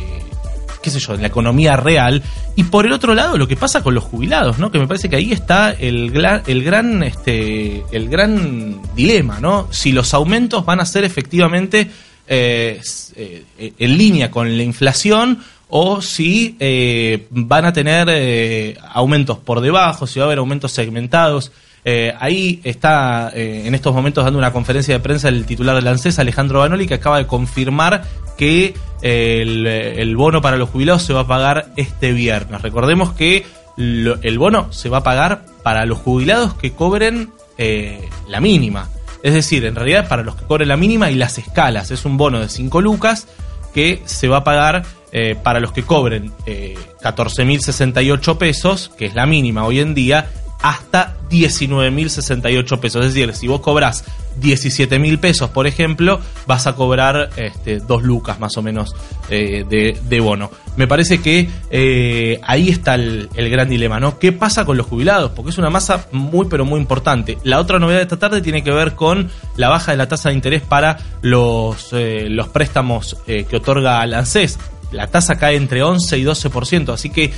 qué 0.83 0.91
sé 0.91 0.99
yo, 0.99 1.15
en 1.15 1.21
la 1.21 1.27
economía 1.29 1.77
real. 1.77 2.23
Y 2.57 2.65
por 2.65 2.87
el 2.87 2.93
otro 2.93 3.15
lado, 3.15 3.37
lo 3.39 3.47
que 3.47 3.57
pasa 3.57 3.83
con 3.83 3.95
los 3.95 4.03
jubilados, 4.05 4.59
¿no? 4.59 4.71
Que 4.71 4.79
me 4.79 4.87
parece 4.87 5.09
que 5.11 5.17
ahí 5.17 5.31
está 5.33 5.73
el, 5.73 6.13
el 6.47 6.63
gran, 6.65 7.03
este, 7.03 7.85
el 7.93 8.09
gran 8.09 8.81
dilema, 8.97 9.41
¿no? 9.41 9.69
Si 9.71 9.93
los 9.93 10.15
aumentos 10.15 10.65
van 10.65 10.81
a 10.81 10.87
ser 10.87 11.05
efectivamente 11.05 11.91
eh, 12.27 12.81
eh, 13.17 13.45
en 13.79 13.99
línea 13.99 14.31
con 14.31 14.57
la 14.57 14.63
inflación 14.63 15.39
o 15.69 16.01
si 16.03 16.57
van 17.31 17.65
a 17.67 17.73
tener 17.73 18.77
aumentos 18.93 19.39
por 19.39 19.61
debajo, 19.61 20.07
si 20.07 20.19
va 20.19 20.25
a 20.25 20.29
haber 20.29 20.39
aumentos 20.39 20.73
segmentados. 20.73 21.53
Eh, 21.85 22.15
ahí 22.19 22.61
está 22.65 23.31
eh, 23.35 23.63
en 23.65 23.75
estos 23.75 23.95
momentos 23.95 24.25
dando 24.25 24.39
una 24.39 24.53
conferencia 24.53 24.95
de 24.95 25.01
prensa 25.01 25.29
el 25.29 25.47
titular 25.47 25.75
de 25.75 25.83
la 25.83 25.91
ANSES, 25.91 26.19
Alejandro 26.19 26.61
Banoli, 26.61 26.87
que 26.87 26.95
acaba 26.95 27.19
de 27.19 27.27
confirmar 27.27 28.03
que 28.37 28.75
eh, 29.03 29.95
el, 29.99 30.17
bono 30.17 30.43
para 30.43 30.57
los 30.57 30.69
jubilados 30.71 31.03
se 31.03 31.13
va 31.13 31.21
a 31.21 31.27
pagar 31.27 31.73
este 31.77 32.13
viernes. 32.13 32.61
Recordemos 32.61 33.13
que 33.13 33.47
el 33.77 34.39
bono 34.39 34.73
se 34.73 34.91
va 34.91 34.99
a 34.99 35.03
pagar 35.03 35.47
para 35.63 35.87
los 35.87 35.99
jubilados 35.99 36.55
que 36.55 36.73
cobren 36.73 37.31
la 38.29 38.41
mínima. 38.41 38.89
Es 39.23 39.35
decir, 39.35 39.65
en 39.67 39.75
realidad 39.75 40.09
para 40.09 40.23
los 40.23 40.35
que 40.35 40.45
cobren 40.45 40.69
la 40.69 40.77
mínima 40.77 41.11
y 41.11 41.15
las 41.15 41.39
escalas. 41.39 41.91
Es 41.91 42.05
un 42.05 42.17
bono 42.17 42.41
de 42.41 42.49
5 42.49 42.81
lucas 42.81 43.29
que 43.75 44.03
se 44.05 44.29
va 44.29 44.39
a 44.39 44.45
pagar 44.45 44.85
para 45.43 45.61
los 45.61 45.73
que 45.73 45.83
cobren 45.83 46.33
eh, 46.47 46.77
14.068 47.03 48.37
pesos, 48.37 48.91
que 48.97 49.07
es 49.07 49.15
la 49.15 49.27
mínima 49.27 49.65
hoy 49.65 49.81
en 49.81 49.95
día, 49.95 50.31
hasta 50.63 51.17
19.068 51.31 52.81
pesos. 52.81 53.07
Es 53.07 53.15
decir, 53.15 53.35
si 53.35 53.47
vos 53.47 53.61
cobras 53.61 54.05
17.000 54.41 55.19
pesos, 55.19 55.51
por 55.51 55.67
ejemplo, 55.67 56.21
vas 56.47 56.67
a 56.67 56.75
cobrar 56.75 57.31
este, 57.37 57.79
2 57.79 58.03
lucas 58.03 58.41
más 58.41 58.57
o 58.57 58.63
menos 58.63 58.95
eh, 59.29 59.65
de, 59.69 60.21
bono. 60.21 60.51
Me 60.77 60.87
parece 60.87 61.21
que 61.21 61.49
eh, 61.71 62.41
ahí 62.43 62.69
está 62.69 62.95
el, 62.95 63.29
gran 63.35 63.69
dilema, 63.69 64.01
¿no? 64.01 64.19
¿Qué 64.19 64.33
pasa 64.33 64.65
con 64.65 64.77
los 64.77 64.87
jubilados? 64.87 65.33
Porque 65.33 65.51
es 65.51 65.59
una 65.59 65.71
masa 65.71 66.07
muy, 66.13 66.47
pero 66.47 66.65
muy 66.65 66.81
importante. 66.81 67.39
La 67.43 67.59
otra 67.59 67.79
novedad 67.79 67.99
de 67.99 68.05
esta 68.05 68.19
tarde 68.19 68.43
tiene 68.43 68.63
que 68.63 68.73
ver 68.73 68.95
con 68.95 69.31
la 69.57 69.69
baja 69.69 69.93
de 69.93 69.99
la 69.99 70.09
tasa 70.09 70.29
de 70.29 70.35
interés 70.35 70.63
para 70.63 70.99
los, 71.23 71.89
eh, 71.93 72.29
préstamos 72.53 73.17
que 73.27 73.57
otorga 73.57 74.05
la 74.07 74.19
ANSES 74.19 74.59
la 74.93 75.07
tasa 75.07 75.37
cae 75.37 75.55
entre 75.55 75.85
11 75.85 76.19
y 76.19 76.25
12%, 76.25 76.93
así 76.93 77.11
que 77.11 77.33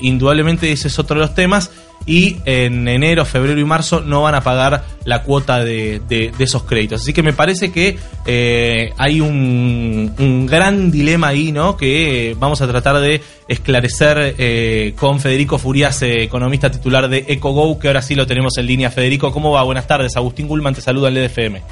indudablemente 0.00 0.72
ese 0.72 0.88
es 0.88 0.98
otro 0.98 1.16
de 1.16 1.26
los 1.26 1.34
temas 1.34 1.70
y 2.06 2.36
en 2.44 2.86
enero, 2.88 3.24
febrero 3.24 3.58
y 3.60 3.64
marzo 3.64 4.00
no 4.00 4.22
van 4.22 4.34
a 4.34 4.42
pagar 4.42 4.84
la 5.04 5.22
cuota 5.22 5.64
de, 5.64 6.00
de- 6.08 6.32
esos 6.38 6.64
créditos. 6.64 7.00
Así 7.02 7.12
que 7.12 7.22
me 7.22 7.32
parece 7.32 7.72
que 7.72 7.98
eh, 8.26 8.92
hay 8.98 9.20
un, 9.20 10.14
un 10.18 10.46
gran 10.46 10.90
dilema 10.90 11.28
ahí, 11.28 11.50
¿no? 11.52 11.76
Que 11.76 12.30
eh, 12.32 12.36
vamos 12.38 12.60
a 12.60 12.66
tratar 12.68 12.98
de 13.00 13.22
esclarecer 13.48 14.34
eh, 14.38 14.94
con 14.96 15.20
Federico 15.20 15.58
Furiase, 15.58 16.22
economista 16.22 16.70
titular 16.70 17.08
de 17.08 17.24
EcoGo, 17.28 17.78
que 17.78 17.88
ahora 17.88 18.02
sí 18.02 18.14
lo 18.14 18.26
tenemos 18.26 18.56
en 18.58 18.66
línea. 18.66 18.90
Federico, 18.90 19.32
¿cómo 19.32 19.52
va? 19.52 19.62
Buenas 19.62 19.86
tardes. 19.86 20.16
Agustín 20.16 20.46
Gulman 20.48 20.74
te 20.74 20.80
saluda 20.80 21.08
en 21.08 21.16
el 21.16 21.24
EDFM. 21.24 21.62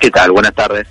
¿Qué 0.00 0.10
tal? 0.10 0.30
Buenas 0.32 0.54
tardes. 0.54 0.86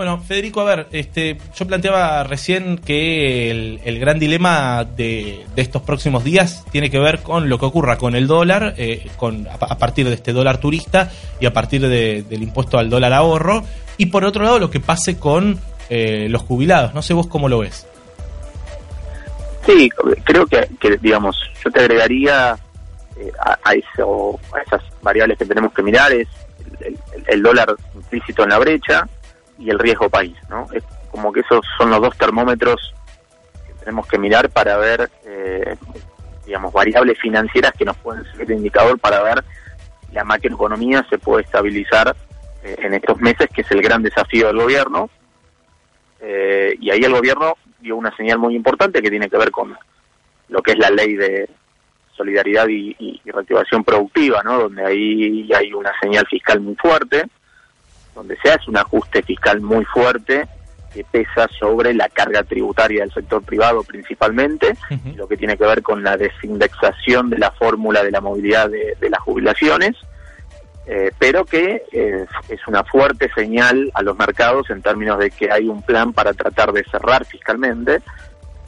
Bueno, 0.00 0.16
Federico, 0.18 0.62
a 0.62 0.64
ver, 0.64 0.86
este, 0.92 1.36
yo 1.54 1.66
planteaba 1.66 2.24
recién 2.24 2.78
que 2.78 3.50
el, 3.50 3.98
gran 3.98 4.18
dilema 4.18 4.82
de, 4.84 5.44
estos 5.56 5.82
próximos 5.82 6.24
días 6.24 6.64
tiene 6.72 6.88
que 6.90 6.98
ver 6.98 7.18
con 7.22 7.50
lo 7.50 7.58
que 7.58 7.66
ocurra 7.66 7.98
con 7.98 8.14
el 8.14 8.26
dólar, 8.26 8.72
eh, 8.78 9.10
con, 9.18 9.46
a, 9.46 9.58
partir 9.76 10.08
de 10.08 10.14
este 10.14 10.32
dólar 10.32 10.56
turista 10.56 11.10
y 11.38 11.44
a 11.44 11.52
partir 11.52 11.82
de- 11.86 12.22
del 12.22 12.42
impuesto 12.42 12.78
al 12.78 12.88
dólar 12.88 13.12
ahorro, 13.12 13.62
y 13.98 14.06
por 14.06 14.24
otro 14.24 14.42
lado 14.42 14.58
lo 14.58 14.70
que 14.70 14.80
pase 14.80 15.18
con 15.18 15.60
eh, 15.90 16.28
los 16.30 16.40
jubilados. 16.44 16.94
No 16.94 17.02
sé 17.02 17.12
vos 17.12 17.26
cómo 17.26 17.50
lo 17.50 17.58
ves. 17.58 17.86
Sí, 19.66 19.90
creo 20.24 20.46
que, 20.46 20.66
que, 20.80 20.96
digamos, 20.96 21.36
yo 21.62 21.70
te 21.70 21.78
agregaría 21.80 22.56
eh, 23.18 23.30
a, 23.38 23.58
a 23.62 23.72
eso, 23.74 24.40
a 24.54 24.60
esas 24.62 24.80
variables 25.02 25.36
que 25.36 25.44
tenemos 25.44 25.74
que 25.74 25.82
mirar 25.82 26.10
es 26.10 26.26
el, 26.80 26.94
el- 27.14 27.24
el 27.26 27.42
dólar 27.42 27.76
implícito 27.94 28.44
en 28.44 28.48
la 28.48 28.58
brecha 28.58 29.06
y 29.60 29.70
el 29.70 29.78
riesgo 29.78 30.08
país, 30.08 30.36
¿no? 30.48 30.66
Es 30.72 30.82
como 31.10 31.32
que 31.32 31.40
esos 31.40 31.60
son 31.78 31.90
los 31.90 32.00
dos 32.00 32.16
termómetros 32.16 32.94
que 33.66 33.74
tenemos 33.74 34.06
que 34.06 34.18
mirar 34.18 34.48
para 34.50 34.76
ver, 34.78 35.10
eh, 35.24 35.76
digamos, 36.46 36.72
variables 36.72 37.18
financieras 37.20 37.72
que 37.78 37.84
nos 37.84 37.96
pueden 37.98 38.24
ser 38.32 38.46
de 38.46 38.54
indicador 38.56 38.98
para 38.98 39.22
ver 39.22 39.44
si 40.08 40.14
la 40.14 40.24
macroeconomía 40.24 41.06
se 41.10 41.18
puede 41.18 41.44
estabilizar 41.44 42.16
eh, 42.64 42.76
en 42.78 42.94
estos 42.94 43.18
meses, 43.20 43.48
que 43.54 43.60
es 43.62 43.70
el 43.70 43.82
gran 43.82 44.02
desafío 44.02 44.48
del 44.48 44.58
gobierno. 44.58 45.08
Eh, 46.20 46.74
y 46.80 46.90
ahí 46.90 47.00
el 47.02 47.12
gobierno 47.12 47.54
dio 47.80 47.96
una 47.96 48.14
señal 48.16 48.38
muy 48.38 48.54
importante 48.54 49.00
que 49.00 49.10
tiene 49.10 49.28
que 49.30 49.38
ver 49.38 49.50
con 49.50 49.76
lo 50.48 50.62
que 50.62 50.72
es 50.72 50.78
la 50.78 50.90
ley 50.90 51.14
de 51.14 51.48
solidaridad 52.16 52.68
y- 52.68 52.94
y 52.98 53.30
reactivación 53.30 53.82
productiva, 53.84 54.42
¿no? 54.42 54.58
Donde 54.58 54.84
ahí 54.84 55.48
hay 55.54 55.72
una 55.72 55.92
señal 56.02 56.26
fiscal 56.26 56.60
muy 56.60 56.74
fuerte, 56.76 57.24
donde 58.20 58.36
se 58.42 58.50
hace 58.50 58.68
un 58.68 58.76
ajuste 58.76 59.22
fiscal 59.22 59.62
muy 59.62 59.82
fuerte 59.86 60.46
que 60.92 61.04
pesa 61.04 61.48
sobre 61.58 61.94
la 61.94 62.10
carga 62.10 62.42
tributaria 62.42 63.00
del 63.00 63.14
sector 63.14 63.42
privado 63.42 63.82
principalmente, 63.82 64.76
lo 65.16 65.26
que 65.26 65.38
tiene 65.38 65.56
que 65.56 65.64
ver 65.64 65.82
con 65.82 66.02
la 66.02 66.18
desindexación 66.18 67.30
de 67.30 67.38
la 67.38 67.50
fórmula 67.52 68.02
de 68.02 68.10
la 68.10 68.20
movilidad 68.20 68.68
de, 68.68 68.94
de 69.00 69.08
las 69.08 69.20
jubilaciones, 69.20 69.96
eh, 70.86 71.12
pero 71.18 71.46
que 71.46 71.84
eh, 71.92 72.26
es 72.48 72.66
una 72.66 72.84
fuerte 72.84 73.30
señal 73.34 73.90
a 73.94 74.02
los 74.02 74.18
mercados 74.18 74.68
en 74.68 74.82
términos 74.82 75.18
de 75.18 75.30
que 75.30 75.50
hay 75.50 75.66
un 75.66 75.80
plan 75.82 76.12
para 76.12 76.34
tratar 76.34 76.72
de 76.72 76.84
cerrar 76.84 77.24
fiscalmente 77.24 78.02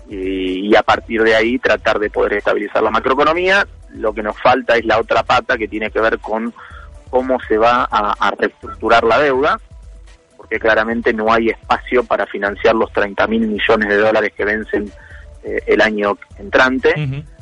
y, 0.09 0.69
y 0.71 0.77
a 0.77 0.83
partir 0.83 1.23
de 1.23 1.35
ahí 1.35 1.59
tratar 1.59 1.99
de 1.99 2.09
poder 2.09 2.35
estabilizar 2.35 2.83
la 2.83 2.91
macroeconomía. 2.91 3.67
Lo 3.91 4.15
que 4.15 4.23
nos 4.23 4.41
falta 4.41 4.77
es 4.77 4.87
la 4.87 4.99
otra 4.99 5.23
pata 5.25 5.59
que 5.59 5.69
tiene 5.69 5.91
que 5.91 6.01
ver 6.01 6.19
con 6.21 6.55
cómo 7.13 7.39
se 7.47 7.59
va 7.59 7.87
a, 7.91 8.15
a 8.19 8.31
reestructurar 8.31 9.05
la 9.05 9.19
deuda, 9.19 9.61
porque 10.35 10.59
claramente 10.59 11.13
no 11.13 11.31
hay 11.31 11.51
espacio 11.51 12.05
para 12.05 12.25
financiar 12.25 12.75
los 12.75 12.91
30 12.91 13.27
mil 13.27 13.47
millones 13.47 13.87
de 13.91 13.99
dólares 13.99 14.33
que 14.35 14.47
vencen 14.47 14.91
eh, 15.45 15.63
el 15.67 15.83
año 15.83 16.17
entrante 16.39 16.95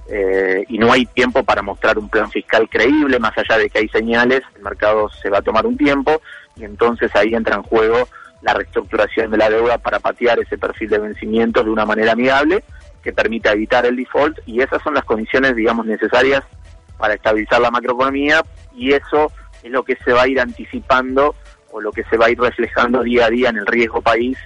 eh, 0.08 0.64
y 0.68 0.76
no 0.76 0.92
hay 0.92 1.06
tiempo 1.06 1.44
para 1.44 1.62
mostrar 1.62 1.98
un 1.98 2.08
plan 2.08 2.28
fiscal 2.32 2.68
creíble, 2.68 3.20
más 3.20 3.32
allá 3.38 3.58
de 3.58 3.70
que 3.70 3.78
hay 3.78 3.88
señales, 3.88 4.42
el 4.56 4.62
mercado 4.62 5.08
se 5.08 5.30
va 5.30 5.38
a 5.38 5.42
tomar 5.42 5.66
un 5.66 5.76
tiempo 5.76 6.20
y 6.56 6.64
entonces 6.64 7.14
ahí 7.14 7.32
entra 7.32 7.54
en 7.54 7.62
juego 7.62 8.08
la 8.42 8.54
reestructuración 8.54 9.30
de 9.30 9.36
la 9.36 9.50
deuda 9.50 9.78
para 9.78 10.00
patear 10.00 10.40
ese 10.40 10.58
perfil 10.58 10.90
de 10.90 10.98
vencimientos 10.98 11.64
de 11.64 11.70
una 11.70 11.86
manera 11.86 12.12
amigable 12.12 12.64
que 13.04 13.12
permita 13.12 13.52
evitar 13.52 13.86
el 13.86 13.94
default 13.94 14.40
y 14.46 14.62
esas 14.62 14.82
son 14.82 14.94
las 14.94 15.04
condiciones, 15.04 15.54
digamos, 15.54 15.86
necesarias 15.86 16.42
para 16.98 17.14
estabilizar 17.14 17.60
la 17.60 17.70
macroeconomía 17.70 18.42
y 18.74 18.92
eso 18.92 19.30
es 19.62 19.70
lo 19.70 19.82
que 19.84 19.96
se 20.04 20.12
va 20.12 20.22
a 20.22 20.28
ir 20.28 20.40
anticipando 20.40 21.34
o 21.72 21.80
lo 21.80 21.92
que 21.92 22.04
se 22.04 22.16
va 22.16 22.26
a 22.26 22.30
ir 22.30 22.40
reflejando 22.40 23.02
día 23.02 23.26
a 23.26 23.30
día 23.30 23.50
en 23.50 23.58
el 23.58 23.66
riesgo 23.66 24.00
país 24.00 24.36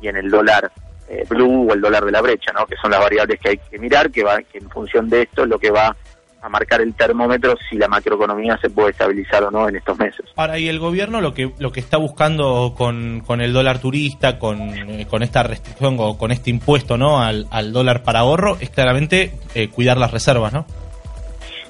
y 0.00 0.08
en 0.08 0.16
el 0.16 0.30
dólar 0.30 0.70
eh, 1.08 1.24
blue 1.28 1.68
o 1.68 1.74
el 1.74 1.80
dólar 1.80 2.04
de 2.04 2.12
la 2.12 2.20
brecha, 2.20 2.52
¿no? 2.52 2.66
que 2.66 2.76
son 2.80 2.90
las 2.90 3.00
variables 3.00 3.40
que 3.40 3.50
hay 3.50 3.58
que 3.58 3.78
mirar, 3.78 4.10
que, 4.10 4.22
va, 4.22 4.42
que 4.42 4.58
en 4.58 4.70
función 4.70 5.08
de 5.08 5.22
esto 5.22 5.42
es 5.42 5.48
lo 5.48 5.58
que 5.58 5.70
va 5.70 5.96
a 6.42 6.48
marcar 6.48 6.80
el 6.80 6.94
termómetro 6.94 7.54
si 7.68 7.76
la 7.76 7.88
macroeconomía 7.88 8.56
se 8.62 8.70
puede 8.70 8.90
estabilizar 8.90 9.42
o 9.44 9.50
no 9.50 9.68
en 9.68 9.76
estos 9.76 9.98
meses. 9.98 10.24
Ahora, 10.36 10.58
y 10.58 10.68
el 10.68 10.78
gobierno 10.78 11.20
lo 11.20 11.34
que 11.34 11.52
lo 11.58 11.70
que 11.70 11.80
está 11.80 11.98
buscando 11.98 12.74
con, 12.76 13.20
con 13.20 13.40
el 13.40 13.52
dólar 13.52 13.78
turista, 13.78 14.38
con, 14.38 14.60
eh, 14.70 15.06
con 15.08 15.22
esta 15.22 15.42
restricción 15.42 15.96
o 15.98 16.16
con 16.16 16.30
este 16.30 16.50
impuesto 16.50 16.96
no 16.96 17.20
al, 17.20 17.46
al 17.50 17.72
dólar 17.72 18.02
para 18.02 18.20
ahorro, 18.20 18.56
es 18.60 18.70
claramente 18.70 19.34
eh, 19.54 19.68
cuidar 19.68 19.98
las 19.98 20.12
reservas, 20.12 20.52
¿no? 20.52 20.66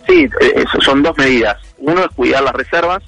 Sí, 0.07 0.29
eh, 0.40 0.64
son 0.81 1.03
dos 1.03 1.16
medidas. 1.18 1.57
Uno 1.81 2.01
es 2.03 2.09
cuidar 2.14 2.43
las 2.43 2.53
reservas, 2.55 3.03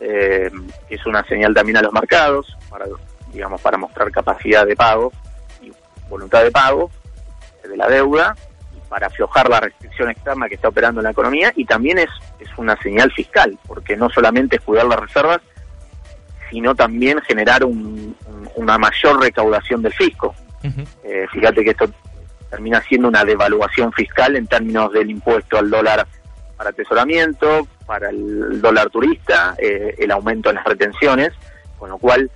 eh, 0.00 0.50
que 0.88 0.94
es 0.94 1.06
una 1.06 1.24
señal 1.24 1.52
también 1.54 1.76
a 1.78 1.82
los 1.82 1.92
mercados, 1.92 2.56
para, 2.70 2.86
digamos, 3.32 3.60
para 3.60 3.76
mostrar 3.76 4.10
capacidad 4.10 4.66
de 4.66 4.76
pago 4.76 5.12
y 5.60 5.72
voluntad 6.08 6.42
de 6.44 6.50
pago 6.50 6.90
de 7.68 7.76
la 7.76 7.88
deuda, 7.88 8.34
para 8.88 9.08
aflojar 9.08 9.50
la 9.50 9.60
restricción 9.60 10.08
externa 10.10 10.48
que 10.48 10.54
está 10.54 10.68
operando 10.68 11.00
en 11.00 11.04
la 11.04 11.10
economía 11.10 11.52
y 11.54 11.66
también 11.66 11.98
es, 11.98 12.08
es 12.40 12.48
una 12.56 12.74
señal 12.80 13.12
fiscal, 13.12 13.58
porque 13.66 13.96
no 13.96 14.08
solamente 14.08 14.56
es 14.56 14.62
cuidar 14.62 14.86
las 14.86 14.98
reservas, 15.00 15.40
sino 16.50 16.74
también 16.74 17.20
generar 17.20 17.64
un- 17.64 18.16
un- 18.26 18.48
una 18.56 18.78
mayor 18.78 19.20
recaudación 19.20 19.82
del 19.82 19.92
fisco. 19.92 20.34
Eh, 21.04 21.26
fíjate 21.30 21.62
que 21.62 21.70
esto 21.70 21.84
termina 22.48 22.80
siendo 22.82 23.08
una 23.08 23.24
devaluación 23.24 23.92
fiscal 23.92 24.36
en 24.36 24.46
términos 24.46 24.90
del 24.92 25.10
impuesto 25.10 25.58
al 25.58 25.68
dólar 25.68 26.06
para 26.56 26.70
atesoramiento, 26.70 27.68
para 27.88 28.10
el 28.10 28.60
dólar 28.60 28.90
turista, 28.90 29.56
eh, 29.56 29.94
el 29.96 30.10
aumento 30.10 30.50
en 30.50 30.56
las 30.56 30.64
retenciones, 30.64 31.32
con 31.78 31.88
lo 31.88 31.96
cual 31.96 32.30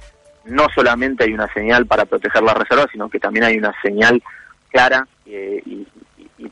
no 0.47 0.67
solamente 0.75 1.25
hay 1.25 1.35
una 1.35 1.53
señal 1.53 1.85
para 1.85 2.07
proteger 2.07 2.43
las 2.43 2.57
reservas, 2.57 2.87
sino 2.91 3.11
que 3.11 3.21
también 3.21 3.45
hay 3.45 3.59
una 3.59 3.75
señal 3.83 4.23
clara 4.71 5.07
eh, 5.27 5.63
y, 5.67 5.87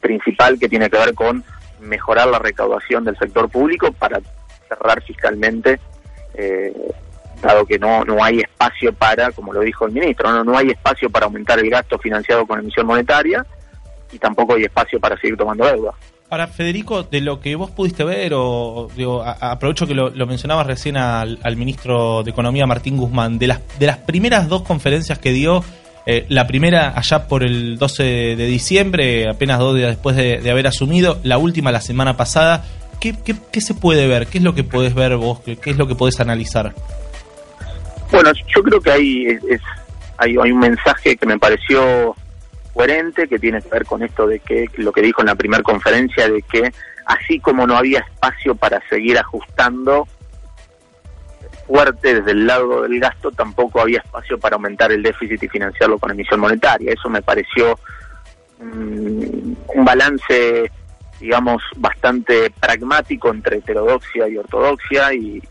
principal 0.00 0.58
que 0.58 0.68
tiene 0.68 0.88
que 0.88 0.96
ver 0.96 1.14
con 1.14 1.44
mejorar 1.80 2.28
la 2.28 2.38
recaudación 2.38 3.04
del 3.04 3.18
sector 3.18 3.50
público 3.50 3.92
para 3.92 4.20
cerrar 4.68 5.02
fiscalmente, 5.02 5.78
eh, 6.34 6.72
dado 7.42 7.66
que 7.66 7.78
no, 7.78 8.04
no 8.04 8.22
hay 8.22 8.40
espacio 8.40 8.92
para, 8.94 9.30
como 9.32 9.52
lo 9.52 9.60
dijo 9.60 9.86
el 9.86 9.92
ministro, 9.92 10.30
no, 10.30 10.44
no 10.44 10.56
hay 10.56 10.70
espacio 10.70 11.10
para 11.10 11.26
aumentar 11.26 11.58
el 11.58 11.68
gasto 11.68 11.98
financiado 11.98 12.46
con 12.46 12.60
emisión 12.60 12.86
monetaria 12.86 13.44
y 14.12 14.18
tampoco 14.18 14.54
hay 14.54 14.64
espacio 14.64 14.98
para 15.00 15.18
seguir 15.20 15.36
tomando 15.36 15.66
deuda. 15.66 15.92
Ahora, 16.30 16.46
Federico, 16.46 17.02
de 17.02 17.20
lo 17.20 17.40
que 17.40 17.56
vos 17.56 17.72
pudiste 17.72 18.04
ver, 18.04 18.32
o 18.36 18.88
digo, 18.96 19.20
a- 19.22 19.32
aprovecho 19.50 19.84
que 19.86 19.94
lo, 19.94 20.10
mencionabas 20.26 20.64
recién 20.66 20.96
al, 20.96 21.40
al 21.42 21.56
ministro 21.56 22.22
de 22.22 22.30
Economía, 22.30 22.66
Martín 22.66 22.96
Guzmán, 22.96 23.38
de 23.38 23.48
las, 23.48 23.60
de 23.80 23.86
las 23.86 23.98
primeras 23.98 24.48
dos 24.48 24.62
conferencias 24.62 25.18
que 25.18 25.32
dio, 25.32 25.64
eh, 26.06 26.26
la 26.28 26.46
primera 26.46 26.96
allá 26.96 27.26
por 27.26 27.42
el 27.42 27.78
12 27.78 28.04
de 28.36 28.46
diciembre, 28.46 29.28
apenas 29.28 29.58
dos 29.58 29.74
días 29.76 29.88
después 29.90 30.14
de, 30.14 30.48
haber 30.48 30.68
asumido, 30.68 31.18
la 31.24 31.36
última 31.36 31.72
la 31.72 31.80
semana 31.80 32.16
pasada, 32.16 32.64
¿qué, 33.00 33.12
qué, 33.24 33.34
qué 33.50 33.60
se 33.60 33.74
puede 33.74 34.06
ver? 34.06 34.28
¿Qué 34.28 34.38
es 34.38 34.44
lo 34.44 34.54
que 34.54 34.62
podés 34.62 34.94
ver 34.94 35.16
vos? 35.16 35.40
¿Qué, 35.40 35.58
es 35.64 35.76
lo 35.78 35.88
que 35.88 35.96
podés 35.96 36.20
analizar? 36.20 36.72
Bueno, 38.12 38.30
yo 38.54 38.62
creo 38.62 38.80
que 38.80 38.90
hay, 38.92 39.24
es- 39.50 39.60
hay, 40.16 40.36
hay 40.40 40.52
un 40.52 40.60
mensaje 40.60 41.16
que 41.16 41.26
me 41.26 41.38
pareció 41.40 42.14
coherente, 42.72 43.28
que 43.28 43.38
tiene 43.38 43.60
que 43.60 43.68
ver 43.68 43.84
con 43.84 44.02
esto 44.02 44.26
de 44.26 44.40
que 44.40 44.66
lo 44.76 44.92
que 44.92 45.02
dijo 45.02 45.22
en 45.22 45.28
la 45.28 45.34
primera 45.34 45.62
conferencia, 45.62 46.28
de 46.28 46.42
que 46.42 46.72
así 47.06 47.40
como 47.40 47.66
no 47.66 47.76
había 47.76 48.00
espacio 48.00 48.54
para 48.54 48.80
seguir 48.88 49.18
ajustando 49.18 50.06
fuerte 51.66 52.14
desde 52.14 52.32
el 52.32 52.46
lado 52.46 52.82
del 52.82 52.98
gasto, 52.98 53.30
tampoco 53.30 53.80
había 53.80 54.00
espacio 54.00 54.38
para 54.38 54.56
aumentar 54.56 54.90
el 54.90 55.02
déficit 55.02 55.42
y 55.42 55.48
financiarlo 55.48 55.98
con 55.98 56.10
emisión 56.10 56.40
monetaria. 56.40 56.92
Eso 56.92 57.08
me 57.08 57.22
pareció 57.22 57.78
mm, 58.58 59.52
un 59.76 59.84
balance, 59.84 60.70
digamos, 61.20 61.62
bastante 61.76 62.50
pragmático 62.58 63.30
entre 63.30 63.58
heterodoxia 63.58 64.28
y 64.28 64.36
ortodoxia 64.36 65.14
y, 65.14 65.42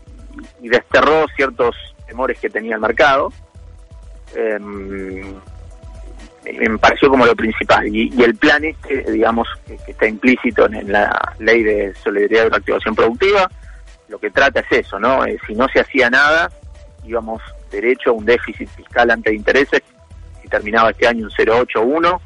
desterró 0.60 1.26
ciertos 1.34 1.74
temores 2.06 2.38
que 2.38 2.48
tenía 2.48 2.76
el 2.76 2.80
mercado. 2.80 3.32
Em, 4.34 5.34
me 6.44 6.78
pareció 6.78 7.08
como 7.08 7.26
lo 7.26 7.36
principal. 7.36 7.86
Y, 7.86 8.12
y 8.14 8.22
el 8.22 8.34
plan 8.36 8.64
este, 8.64 9.10
digamos, 9.12 9.48
que, 9.66 9.76
que 9.78 9.92
está 9.92 10.06
implícito 10.06 10.66
en, 10.66 10.74
en 10.74 10.92
la 10.92 11.34
ley 11.38 11.62
de 11.62 11.94
solidaridad 11.94 12.46
y 12.46 12.48
reactivación 12.48 12.94
productiva, 12.94 13.50
lo 14.10 14.18
que 14.18 14.30
trata 14.30 14.60
es 14.60 14.86
eso, 14.86 14.98
¿no? 14.98 15.24
Eh, 15.24 15.38
si 15.46 15.54
no 15.54 15.68
se 15.68 15.80
hacía 15.80 16.10
nada, 16.10 16.50
íbamos 17.04 17.40
derecho 17.70 18.10
a 18.10 18.12
un 18.14 18.24
déficit 18.24 18.68
fiscal 18.68 19.10
ante 19.10 19.32
intereses, 19.32 19.82
si 20.42 20.48
terminaba 20.48 20.90
este 20.90 21.06
año 21.06 21.26
un 21.26 21.30
0,81, 21.30 22.20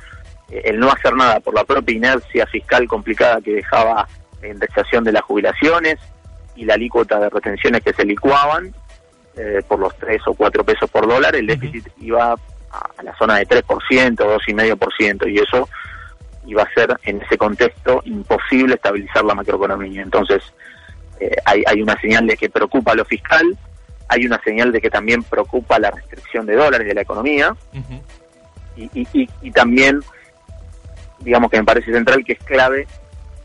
eh, 0.51 0.63
el 0.65 0.81
no 0.81 0.91
hacer 0.91 1.15
nada 1.15 1.41
por 1.41 1.55
la 1.55 1.65
propia 1.65 1.95
inercia 1.95 2.47
fiscal 2.47 2.89
complicada 2.89 3.41
que 3.41 3.55
dejaba 3.55 4.09
la 4.41 4.49
indexación 4.49 5.05
de 5.05 5.13
las 5.13 5.23
jubilaciones 5.23 5.97
y 6.57 6.65
la 6.65 6.75
alícuota 6.75 7.21
de 7.21 7.29
retenciones 7.29 7.83
que 7.83 7.93
se 7.93 8.05
licuaban 8.05 8.75
eh, 9.37 9.63
por 9.69 9.79
los 9.79 9.97
3 9.99 10.23
o 10.27 10.35
4 10.35 10.65
pesos 10.65 10.91
por 10.91 11.07
dólar, 11.07 11.37
el 11.37 11.47
déficit 11.47 11.87
iba 12.01 12.35
a, 12.75 13.03
la 13.03 13.17
zona 13.17 13.37
de 13.37 13.47
3%, 13.47 13.65
2,5%, 14.17 15.31
y 15.31 15.39
eso 15.39 15.69
iba 16.47 16.63
a 16.63 16.75
ser 16.75 16.97
en 17.05 17.23
ese 17.23 17.39
contexto 17.39 18.03
imposible 18.05 18.75
estabilizar 18.75 19.25
la 19.25 19.35
macroeconomía. 19.35 20.03
Entonces, 20.03 20.43
eh, 21.21 21.37
hay, 21.45 21.63
hay 21.67 21.83
una 21.83 21.99
señal 22.01 22.27
de 22.27 22.37
que 22.37 22.51
preocupa 22.51 22.95
lo 22.95 23.05
fiscal, 23.05 23.57
hay 24.09 24.27
una 24.27 24.41
señal 24.43 24.73
de 24.73 24.81
que 24.81 24.91
también 24.91 25.23
preocupa 25.23 25.79
la 25.79 25.91
restricción 25.91 26.47
de 26.47 26.57
dólares 26.57 26.87
de 26.87 26.95
la 26.95 27.03
economía, 27.03 27.57
y, 28.77 28.91
y, 28.93 29.09
y, 29.13 29.29
y 29.43 29.51
también, 29.51 30.01
digamos 31.21 31.51
que 31.51 31.59
me 31.59 31.65
parece 31.65 31.93
central 31.93 32.25
que 32.25 32.35
es 32.35 32.39
clave 32.41 32.87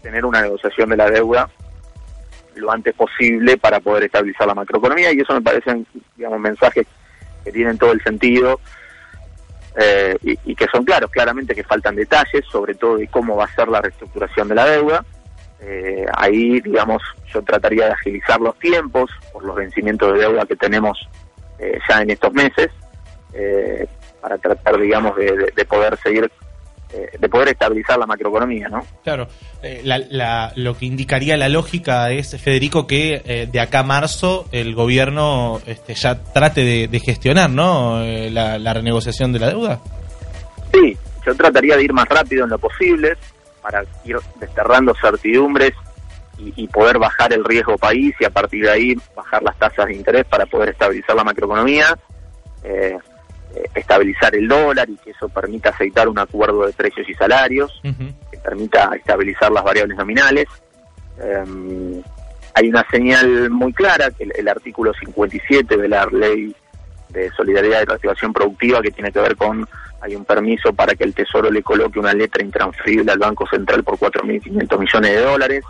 tener 0.02 0.26
una 0.26 0.42
negociación 0.42 0.90
de 0.90 0.98
la 0.98 1.10
deuda 1.10 1.50
lo 2.56 2.72
antes 2.72 2.94
posible 2.94 3.58
para 3.58 3.80
poder 3.80 4.04
estabilizar 4.04 4.48
la 4.48 4.56
macroeconomía 4.56 5.14
y 5.14 5.20
eso 5.20 5.34
me 5.34 5.42
parecen 5.42 5.86
digamos 6.18 6.40
mensajes 6.40 6.86
que 7.44 7.52
tienen 7.52 7.78
todo 7.78 7.92
el 7.92 8.02
sentido 8.04 8.60
eh, 9.78 10.18
y, 10.24 10.38
y 10.46 10.56
que 10.56 10.66
son 10.72 10.84
claros 10.84 11.10
claramente 11.12 11.54
que 11.56 11.64
faltan 11.64 11.96
detalles 11.96 12.44
sobre 12.52 12.76
todo 12.76 12.98
de 12.98 13.08
cómo 13.08 13.36
va 13.36 13.46
a 13.46 13.56
ser 13.56 13.68
la 13.68 13.82
reestructuración 13.82 14.48
de 14.48 14.56
la 14.56 14.66
deuda. 14.66 15.06
Eh, 15.62 16.06
ahí 16.16 16.62
digamos 16.62 17.02
yo 17.34 17.42
trataría 17.42 17.86
de 17.88 17.92
agilizar 17.92 18.40
los 18.40 18.58
tiempos 18.60 19.12
por 19.34 19.44
los 19.44 19.56
vencimientos 19.56 20.14
de 20.14 20.20
deuda 20.20 20.46
que 20.46 20.56
tenemos 20.56 20.98
eh, 21.60 21.78
ya 21.90 22.02
en 22.02 22.10
estos 22.12 22.32
meses 22.34 22.70
eh, 23.34 23.86
para 24.22 24.38
tratar 24.38 24.80
digamos 24.80 25.16
de, 25.18 25.26
de- 25.36 25.54
de 25.56 25.66
poder 25.66 25.98
seguir 25.98 26.32
de 27.20 27.30
poder 27.30 27.50
estabilizar 27.50 28.00
la 28.00 28.06
macroeconomía 28.08 28.68
no 28.68 28.86
Claro, 29.04 29.28
eh, 29.62 29.82
la- 29.84 30.00
la- 30.10 30.52
lo 30.56 30.76
que 30.78 30.86
indicaría 30.86 31.38
la 31.38 31.48
lógica 31.50 32.10
es, 32.12 32.36
Federico, 32.42 32.88
que 32.88 33.22
eh, 33.26 33.48
de 33.52 33.60
acá 33.60 33.80
a 33.80 33.84
marzo 33.84 34.46
el 34.52 34.74
gobierno 34.74 35.62
este, 35.68 35.94
ya 35.94 36.16
trate 36.24 36.64
de, 36.64 36.88
de 36.88 37.00
gestionar 37.00 37.50
¿no? 37.50 38.04
Eh, 38.04 38.30
la, 38.32 38.58
la 38.58 38.74
renegociación 38.74 39.32
de 39.34 39.40
la 39.40 39.48
deuda. 39.50 39.80
Sí, 40.74 40.98
yo 41.26 41.36
trataría 41.36 41.76
de 41.78 41.84
ir 41.84 41.94
más 41.94 42.08
rápido 42.10 42.44
en 42.46 42.50
lo 42.50 42.58
posible 42.58 43.16
para 43.62 43.84
ir 44.06 44.16
desterrando 44.40 44.94
certidumbres 45.00 45.74
y, 46.38 46.54
y 46.64 46.68
poder 46.68 46.98
bajar 46.98 47.34
el 47.34 47.44
riesgo 47.44 47.78
país 47.78 48.16
y 48.20 48.26
a 48.26 48.30
partir 48.30 48.64
de 48.64 48.72
ahí 48.72 48.96
bajar 49.16 49.44
las 49.44 49.58
tasas 49.60 49.86
de 49.88 49.94
interés 49.96 50.26
para 50.26 50.46
poder 50.46 50.70
estabilizar 50.70 51.16
la 51.16 51.24
macroeconomía, 51.24 51.98
eh, 52.64 52.96
eh, 52.96 52.98
estabilizar 53.74 54.36
el 54.36 54.48
dólar 54.48 54.90
y 54.90 54.98
que 54.98 55.12
eso 55.12 55.30
permita 55.30 55.70
aceitar 55.70 56.08
un 56.08 56.20
acuerdo 56.20 56.66
de 56.66 56.74
precios 56.74 57.08
y 57.10 57.14
salarios 57.14 57.82
que 57.84 58.38
permita 58.44 58.92
estabilizar 58.96 59.52
las 59.52 59.64
variables 59.64 59.98
nominales. 59.98 60.46
Eh, 61.20 62.02
hay 62.54 62.70
una 62.70 62.86
señal 62.90 63.50
muy 63.50 63.74
clara, 63.74 64.12
que 64.12 64.24
el, 64.24 64.34
el 64.36 64.48
artículo 64.48 64.94
57 64.94 65.78
de 65.78 65.88
la 65.88 66.06
ley 66.06 66.56
de 67.10 67.32
solidaridad 67.32 67.82
y 67.82 67.86
reactivación 67.86 68.34
productiva 68.34 68.82
que 68.82 68.92
tiene 68.92 69.12
que 69.12 69.20
ver 69.20 69.36
con 69.36 69.68
hay 70.02 70.16
un 70.16 70.26
permiso 70.26 70.74
para 70.74 70.96
que 70.96 71.04
el 71.04 71.14
Tesoro 71.14 71.52
le 71.52 71.62
coloque 71.62 72.00
una 72.00 72.14
letra 72.14 72.44
intransferible 72.44 73.12
al 73.12 73.20
Banco 73.20 73.46
Central 73.48 73.84
por 73.84 73.98
4.500 73.98 74.80
millones 74.80 75.12
de 75.12 75.22
dólares 75.22 75.64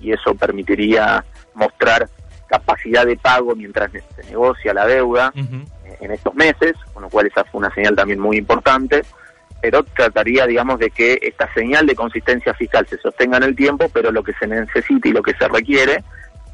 y 0.00 0.12
eso 0.12 0.34
permitiría 0.34 1.24
mostrar 1.54 2.08
capacidad 2.46 3.06
de 3.06 3.16
pago 3.16 3.54
mientras 3.56 3.90
se 3.90 4.24
negocia 4.24 4.74
la 4.74 4.86
deuda. 4.86 5.32
Eh, 5.34 5.64
en 6.00 6.10
estos 6.10 6.34
meses, 6.34 6.74
con 6.92 7.02
lo 7.02 7.08
cual 7.08 7.26
esa 7.26 7.44
fue 7.44 7.58
una 7.58 7.72
señal 7.74 7.96
también 7.96 8.20
muy 8.20 8.36
importante, 8.36 9.02
pero 9.60 9.82
trataría, 9.82 10.46
digamos, 10.46 10.78
de 10.78 10.90
que 10.90 11.18
esta 11.22 11.52
señal 11.54 11.86
de 11.86 11.94
consistencia 11.94 12.54
fiscal 12.54 12.86
se 12.86 12.98
sostenga 12.98 13.38
en 13.38 13.44
el 13.44 13.56
tiempo, 13.56 13.88
pero 13.92 14.10
lo 14.10 14.22
que 14.22 14.32
se 14.34 14.46
necesita 14.46 15.08
y 15.08 15.12
lo 15.12 15.22
que 15.22 15.34
se 15.34 15.48
requiere 15.48 16.04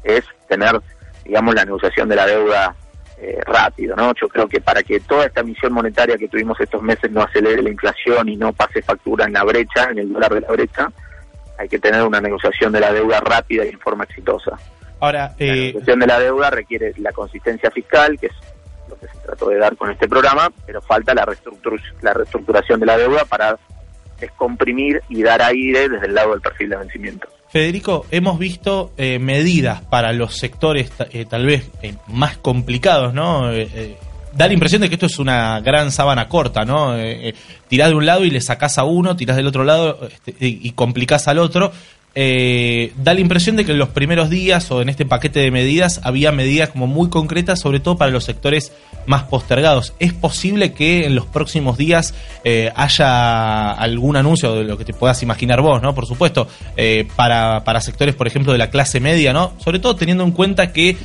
es 0.03 0.23
tener, 0.47 0.79
digamos, 1.23 1.55
la 1.55 1.65
negociación 1.65 2.09
de 2.09 2.15
la 2.15 2.25
deuda 2.25 2.75
eh, 3.19 3.39
rápido, 3.45 3.95
¿no? 3.95 4.13
Yo 4.19 4.27
creo 4.27 4.47
que 4.47 4.59
para 4.59 4.83
que 4.83 4.99
toda 4.99 5.25
esta 5.25 5.41
emisión 5.41 5.73
monetaria 5.73 6.17
que 6.17 6.27
tuvimos 6.27 6.59
estos 6.59 6.81
meses 6.81 7.11
no 7.11 7.21
acelere 7.21 7.61
la 7.61 7.69
inflación 7.69 8.27
y 8.29 8.35
no 8.35 8.51
pase 8.53 8.81
factura 8.81 9.25
en 9.25 9.33
la 9.33 9.43
brecha, 9.43 9.89
en 9.91 9.99
el 9.99 10.11
dólar 10.11 10.33
de 10.33 10.41
la 10.41 10.47
brecha, 10.47 10.91
hay 11.57 11.69
que 11.69 11.79
tener 11.79 12.03
una 12.03 12.19
negociación 12.19 12.71
de 12.71 12.79
la 12.79 12.91
deuda 12.91 13.19
rápida 13.19 13.65
y 13.65 13.69
en 13.69 13.79
forma 13.79 14.05
exitosa. 14.05 14.57
Ahora, 14.99 15.33
La 15.37 15.45
eh, 15.45 15.51
negociación 15.67 15.99
de 15.99 16.07
la 16.07 16.19
deuda 16.19 16.49
requiere 16.49 16.93
la 16.97 17.11
consistencia 17.11 17.69
fiscal, 17.71 18.17
que 18.19 18.27
es 18.27 18.33
lo 18.89 18.95
que 18.99 19.07
se 19.07 19.17
trató 19.25 19.49
de 19.49 19.57
dar 19.57 19.75
con 19.77 19.89
este 19.91 20.07
programa, 20.07 20.51
pero 20.65 20.81
falta 20.81 21.13
la, 21.13 21.25
reestructur- 21.25 21.81
la 22.01 22.13
reestructuración 22.13 22.79
de 22.79 22.85
la 22.85 22.97
deuda 22.97 23.25
para 23.25 23.57
descomprimir 24.19 25.01
y 25.09 25.21
dar 25.23 25.41
aire 25.41 25.89
desde 25.89 26.07
el 26.07 26.15
lado 26.15 26.31
del 26.31 26.41
perfil 26.41 26.69
de 26.69 26.75
vencimiento. 26.77 27.27
Federico, 27.49 28.05
hemos 28.09 28.39
visto 28.39 28.93
eh, 28.97 29.19
medidas 29.19 29.81
para 29.81 30.11
los 30.13 30.37
sectores 30.37 30.91
eh, 31.11 31.25
tal 31.29 31.45
vez 31.45 31.69
eh, 31.81 31.93
más 32.07 32.37
complicados, 32.37 33.13
¿no? 33.13 33.51
Eh, 33.51 33.95
da 34.33 34.47
la 34.47 34.53
impresión 34.53 34.81
de 34.81 34.89
que 34.89 34.95
esto 34.95 35.05
es 35.05 35.19
una 35.19 35.59
gran 35.59 35.91
sábana 35.91 36.27
corta, 36.27 36.65
¿no? 36.65 36.95
Tirás 37.67 37.89
de 37.89 37.95
un 37.95 38.05
lado 38.07 38.25
y 38.25 38.31
le 38.31 38.41
sacás 38.41 38.79
a 38.79 38.83
uno, 38.83 39.15
tirás 39.15 39.37
del 39.37 39.45
otro 39.45 39.63
lado 39.63 39.99
este, 40.07 40.33
y 40.39 40.71
complicás 40.71 41.27
al 41.27 41.37
otro. 41.37 41.71
Eh, 42.15 42.93
da 42.97 43.15
la 43.15 43.21
impresión 43.21 43.55
de 43.55 43.65
que 43.65 43.71
en 43.71 43.79
los 43.79 43.89
primeros 43.89 44.29
días 44.29 44.69
o 44.69 44.83
en 44.83 44.89
este 44.89 45.03
paquete 45.03 45.39
de 45.39 45.49
medidas 45.49 45.99
había 46.03 46.31
medidas 46.31 46.69
como 46.69 46.85
muy 46.85 47.09
concretas, 47.09 47.59
sobre 47.59 47.79
todo 47.79 47.97
para 47.97 48.11
los 48.11 48.23
sectores 48.23 48.71
más 49.07 49.23
postergados. 49.23 49.93
¿Es 49.99 50.13
posible 50.13 50.73
que 50.73 51.05
en 51.05 51.15
los 51.15 51.25
próximos 51.25 51.75
días 51.77 52.13
eh, 52.43 52.71
haya 52.75 53.71
algún 53.71 54.15
anuncio 54.15 54.53
de 54.53 54.63
lo 54.63 54.77
que 54.77 54.85
te 54.85 54.93
puedas 54.93 55.23
imaginar 55.23 55.61
vos, 55.61 55.81
¿no? 55.81 55.95
Por 55.95 56.05
supuesto, 56.05 56.47
eh, 56.77 57.07
para, 57.15 57.63
para 57.63 57.81
sectores, 57.81 58.13
por 58.13 58.27
ejemplo, 58.27 58.51
de 58.51 58.59
la 58.59 58.69
clase 58.69 58.99
media, 58.99 59.33
¿no? 59.33 59.53
Sobre 59.57 59.79
todo 59.79 59.95
teniendo 59.95 60.23
en 60.23 60.31
cuenta 60.31 60.71
que 60.71 60.95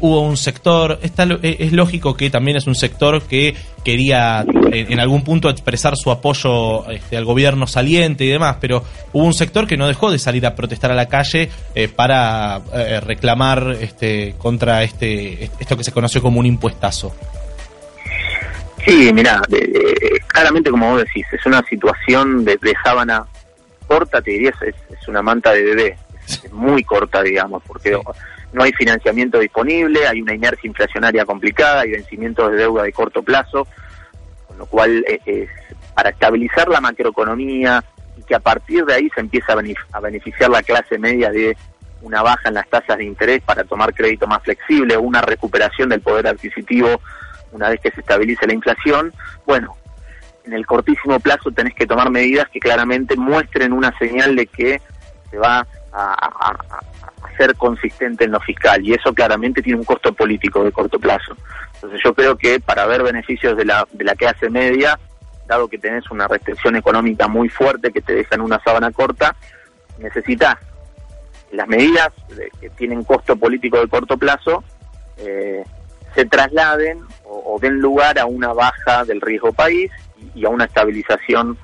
hubo 0.00 0.20
un 0.20 0.36
sector, 0.36 1.00
está, 1.02 1.26
es 1.42 1.72
lógico 1.72 2.16
que 2.16 2.30
también 2.30 2.56
es 2.56 2.68
un 2.68 2.76
sector 2.76 3.22
que 3.22 3.56
quería 3.84 4.46
en, 4.72 4.92
en 4.92 5.00
algún 5.00 5.22
punto 5.22 5.50
expresar 5.50 5.96
su 5.96 6.10
apoyo 6.12 6.88
este, 6.90 7.16
al 7.16 7.24
gobierno 7.24 7.66
saliente 7.66 8.24
y 8.24 8.28
demás, 8.28 8.56
pero 8.60 8.84
hubo 9.12 9.24
un 9.24 9.34
sector 9.34 9.66
que 9.66 9.76
no 9.76 9.88
dejó 9.88 10.10
de 10.10 10.18
salir 10.18 10.43
a 10.46 10.54
protestar 10.54 10.90
a 10.90 10.94
la 10.94 11.06
calle 11.06 11.50
eh, 11.74 11.88
para 11.88 12.60
eh, 12.72 13.00
reclamar 13.00 13.76
este, 13.80 14.34
contra 14.38 14.82
este 14.82 15.44
esto 15.58 15.76
que 15.76 15.84
se 15.84 15.92
conoció 15.92 16.22
como 16.22 16.40
un 16.40 16.46
impuestazo. 16.46 17.14
Sí, 18.84 19.10
mira, 19.14 19.40
claramente 20.26 20.70
como 20.70 20.90
vos 20.90 21.04
decís, 21.04 21.26
es 21.32 21.46
una 21.46 21.62
situación 21.62 22.44
de, 22.44 22.58
de 22.60 22.74
sábana 22.84 23.24
corta, 23.86 24.20
te 24.20 24.32
diría, 24.32 24.52
es, 24.60 24.74
es 24.90 25.08
una 25.08 25.22
manta 25.22 25.52
de 25.52 25.62
bebé, 25.62 25.96
es 26.26 26.52
muy 26.52 26.84
corta, 26.84 27.22
digamos, 27.22 27.62
porque 27.66 27.98
no 28.52 28.62
hay 28.62 28.72
financiamiento 28.72 29.38
disponible, 29.38 30.06
hay 30.06 30.22
una 30.22 30.34
inercia 30.34 30.68
inflacionaria 30.68 31.24
complicada, 31.24 31.82
hay 31.82 31.90
vencimientos 31.90 32.50
de 32.50 32.58
deuda 32.58 32.84
de 32.84 32.92
corto 32.92 33.22
plazo, 33.22 33.66
con 34.46 34.58
lo 34.58 34.66
cual 34.66 35.04
eh, 35.08 35.20
es, 35.26 35.48
para 35.94 36.10
estabilizar 36.10 36.68
la 36.68 36.80
macroeconomía 36.80 37.82
que 38.26 38.34
a 38.34 38.40
partir 38.40 38.84
de 38.84 38.94
ahí 38.94 39.08
se 39.14 39.20
empieza 39.20 39.52
a, 39.52 39.56
benef- 39.56 39.84
a 39.92 40.00
beneficiar 40.00 40.50
la 40.50 40.62
clase 40.62 40.98
media 40.98 41.30
de 41.30 41.56
una 42.02 42.22
baja 42.22 42.48
en 42.48 42.54
las 42.54 42.68
tasas 42.68 42.98
de 42.98 43.04
interés 43.04 43.42
para 43.42 43.64
tomar 43.64 43.94
crédito 43.94 44.26
más 44.26 44.42
flexible, 44.42 44.96
una 44.96 45.22
recuperación 45.22 45.88
del 45.88 46.00
poder 46.00 46.26
adquisitivo 46.26 47.00
una 47.52 47.68
vez 47.68 47.80
que 47.80 47.90
se 47.92 48.00
estabilice 48.00 48.46
la 48.46 48.54
inflación, 48.54 49.12
bueno, 49.46 49.76
en 50.44 50.52
el 50.52 50.66
cortísimo 50.66 51.20
plazo 51.20 51.50
tenés 51.52 51.74
que 51.74 51.86
tomar 51.86 52.10
medidas 52.10 52.48
que 52.50 52.58
claramente 52.60 53.16
muestren 53.16 53.72
una 53.72 53.96
señal 53.98 54.34
de 54.36 54.46
que 54.46 54.80
se 55.30 55.38
va 55.38 55.66
a- 55.92 56.12
a- 56.12 56.50
a 56.50 57.36
ser 57.38 57.54
consistente 57.56 58.24
en 58.24 58.32
lo 58.32 58.40
fiscal 58.40 58.84
y 58.84 58.92
eso 58.92 59.14
claramente 59.14 59.62
tiene 59.62 59.78
un 59.78 59.84
costo 59.84 60.12
político 60.12 60.62
de 60.64 60.72
corto 60.72 60.98
plazo. 60.98 61.36
Entonces 61.74 62.00
yo 62.04 62.12
creo 62.12 62.36
que 62.36 62.60
para 62.60 62.86
ver 62.86 63.02
beneficios 63.02 63.56
de 63.56 63.64
la, 63.64 63.86
de 63.92 64.04
la 64.04 64.14
clase 64.14 64.50
media, 64.50 64.98
dado 65.46 65.68
que 65.68 65.78
tenés 65.78 66.10
una 66.10 66.26
restricción 66.28 66.76
económica 66.76 67.28
muy 67.28 67.48
fuerte 67.48 67.92
que 67.92 68.00
te 68.00 68.14
deja 68.14 68.34
en 68.34 68.40
una 68.40 68.60
sábana 68.62 68.90
corta, 68.92 69.34
necesitas 69.98 70.56
las 71.52 71.68
medidas 71.68 72.08
que 72.60 72.70
tienen 72.70 73.04
costo 73.04 73.36
político 73.36 73.78
de 73.78 73.88
corto 73.88 74.16
plazo 74.16 74.64
eh, 75.18 75.64
se 76.14 76.24
trasladen 76.24 77.00
o, 77.24 77.58
den 77.60 77.80
lugar 77.80 78.18
a 78.18 78.26
una 78.26 78.52
baja 78.52 79.04
del 79.04 79.20
riesgo 79.20 79.52
país 79.52 79.90
y, 80.18 80.40
y 80.40 80.44
a 80.44 80.48
una 80.48 80.64
estabilización 80.64 81.56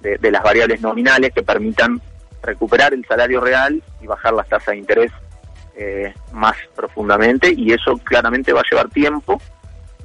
de, 0.00 0.18
de 0.18 0.30
las 0.30 0.42
variables 0.42 0.80
nominales 0.80 1.32
que 1.32 1.42
permitan 1.42 2.00
recuperar 2.42 2.92
el 2.94 3.04
salario 3.06 3.40
real 3.40 3.82
y 4.00 4.06
bajar 4.06 4.34
las 4.34 4.48
tasas 4.48 4.68
de 4.68 4.78
interés 4.78 5.12
eh, 5.76 6.14
más 6.32 6.56
profundamente 6.74 7.52
y 7.52 7.72
eso 7.72 7.96
claramente 8.04 8.52
va 8.52 8.60
a 8.60 8.70
llevar 8.70 8.88
tiempo 8.90 9.40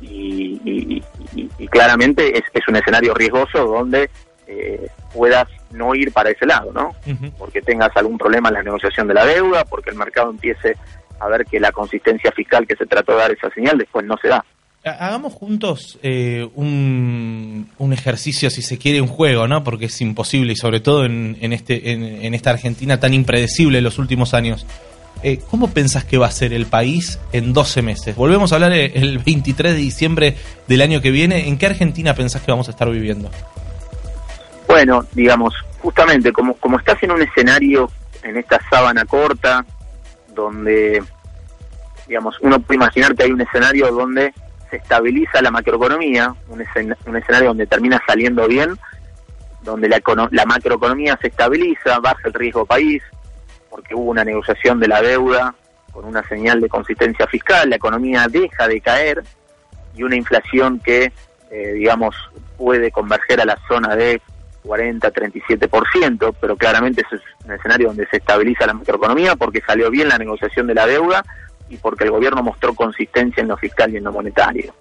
y, 0.01 0.59
y- 0.65 1.03
y- 1.35 1.49
y 1.57 1.67
claramente 1.67 2.38
es, 2.38 2.43
es 2.53 2.67
un 2.67 2.75
escenario 2.77 3.13
riesgoso 3.13 3.65
donde 3.65 4.09
eh, 4.47 4.88
puedas 5.13 5.47
no 5.71 5.93
ir 5.93 6.12
para 6.12 6.31
ese 6.31 6.45
lado, 6.45 6.71
¿no? 6.73 6.95
Porque 7.38 7.62
tengas 7.62 7.95
algún 7.95 8.17
problema 8.17 8.49
en 8.49 8.55
la 8.55 8.63
negociación 8.63 9.07
de 9.07 9.13
la 9.13 9.25
deuda, 9.25 9.63
porque 9.65 9.91
el 9.91 9.95
mercado 9.95 10.31
empiece 10.31 10.75
a 11.19 11.27
ver 11.27 11.45
que 11.45 11.59
la 11.59 11.71
consistencia 11.71 12.31
fiscal 12.31 12.65
que 12.65 12.75
se 12.75 12.85
trató 12.85 13.12
de 13.12 13.17
dar 13.19 13.31
esa 13.31 13.49
señal 13.51 13.77
después 13.77 14.05
no 14.05 14.15
se 14.21 14.29
da. 14.29 14.43
Ha- 14.85 15.07
Hagamos 15.07 15.33
juntos 15.33 15.99
eh, 16.01 16.47
un, 16.55 17.69
un 17.77 17.93
ejercicio, 17.93 18.49
si 18.49 18.62
se 18.62 18.77
quiere, 18.77 19.01
un 19.01 19.07
juego, 19.07 19.47
¿no? 19.47 19.63
Porque 19.63 19.85
es 19.85 20.01
imposible 20.01 20.53
y 20.53 20.55
sobre 20.55 20.79
todo 20.79 21.05
en, 21.05 21.38
en 21.41 21.53
este, 21.53 21.91
en, 21.91 22.03
en 22.03 22.33
esta 22.33 22.49
Argentina 22.51 22.99
tan 22.99 23.13
impredecible 23.13 23.79
en 23.79 23.83
los 23.83 23.99
últimos 23.99 24.33
años. 24.33 24.65
Eh, 25.21 25.39
¿Cómo 25.49 25.69
pensás 25.71 26.05
que 26.05 26.17
va 26.17 26.27
a 26.27 26.32
ser 26.32 26.53
el 26.53 26.65
país 26.65 27.19
en 27.34 27.51
12 27.51 27.82
meses? 27.82 28.15
Volvemos 28.15 28.51
a 28.51 28.55
hablar 28.55 28.71
eh, 28.71 28.93
el 28.95 29.19
23 29.19 29.73
de 29.73 29.77
diciembre 29.77 30.38
del 30.67 30.82
año 30.82 31.01
que 31.01 31.12
viene. 31.12 31.49
¿En 31.49 31.58
qué 31.58 31.65
Argentina 31.65 32.13
pensás 32.13 32.41
que 32.41 32.51
vamos 32.51 32.69
a 32.69 32.71
estar 32.71 32.89
viviendo? 32.89 33.29
Bueno, 34.67 35.05
digamos, 35.12 35.53
justamente 35.79 36.32
como, 36.32 36.53
como 36.55 36.77
estás 36.77 37.03
en 37.03 37.12
un 37.12 37.21
escenario, 37.21 37.91
en 38.23 38.38
esta 38.38 38.60
sábana 38.69 39.03
corta, 39.03 39.65
donde, 40.34 41.03
digamos, 42.08 42.38
uno 42.41 42.60
puede 42.62 42.77
imaginar 42.77 43.13
que 43.13 43.23
hay 43.23 43.32
un 43.32 43.41
escenario 43.41 43.91
donde 43.91 44.34
se 44.69 44.77
estabiliza 44.77 45.41
la 45.41 45.51
macroeconomía, 45.51 46.34
un, 46.47 46.63
un 47.08 47.17
escenario 47.17 47.49
donde 47.49 47.67
termina 47.67 48.01
saliendo 48.08 48.47
bien, 48.47 48.77
donde 49.63 49.89
la, 49.89 50.01
la 50.32 50.45
macroeconomía 50.45 51.17
se 51.21 51.27
estabiliza, 51.27 51.99
baja 51.99 52.21
el 52.25 52.34
riesgo 52.34 52.65
país, 52.65 53.03
porque 53.69 53.95
hubo 53.95 54.10
una 54.12 54.23
negociación 54.23 54.79
de 54.79 54.88
la 54.88 55.01
deuda 55.01 55.53
con 55.91 56.05
una 56.05 56.27
señal 56.27 56.62
de 56.62 56.69
consistencia 56.69 57.27
fiscal, 57.27 57.69
la 57.69 57.75
economía 57.77 58.27
deja 58.29 58.67
de 58.67 58.79
caer 58.82 59.23
y 59.95 60.03
una 60.03 60.15
inflación 60.15 60.79
que, 60.79 61.12
eh, 61.51 61.71
digamos, 61.73 62.15
puede 62.58 62.91
converger 62.91 63.41
a 63.41 63.45
la 63.45 63.58
zona 63.67 63.95
de 63.95 64.21
40-37%, 64.63 66.36
pero 66.39 66.55
claramente 66.58 67.01
eso 67.05 67.15
es 67.15 67.21
un 67.45 67.51
escenario 67.53 67.88
donde 67.88 68.08
se 68.08 68.17
estabiliza 68.17 68.65
la 68.67 68.73
macroeconomía 68.73 69.36
porque 69.36 69.62
salió 69.62 69.89
bien 69.89 70.10
la 70.10 70.17
negociación 70.17 70.67
de 70.67 70.75
la 70.75 70.86
deuda 70.86 71.23
y 71.69 71.77
porque 71.77 72.03
el 72.05 72.12
gobierno 72.12 72.43
mostró 72.43 72.73
consistencia 72.73 73.41
en 73.41 73.47
lo 73.47 73.58
fiscal 73.58 73.91
y 73.93 73.97
en 73.97 74.03
lo 74.03 74.12
monetario. 74.12 74.73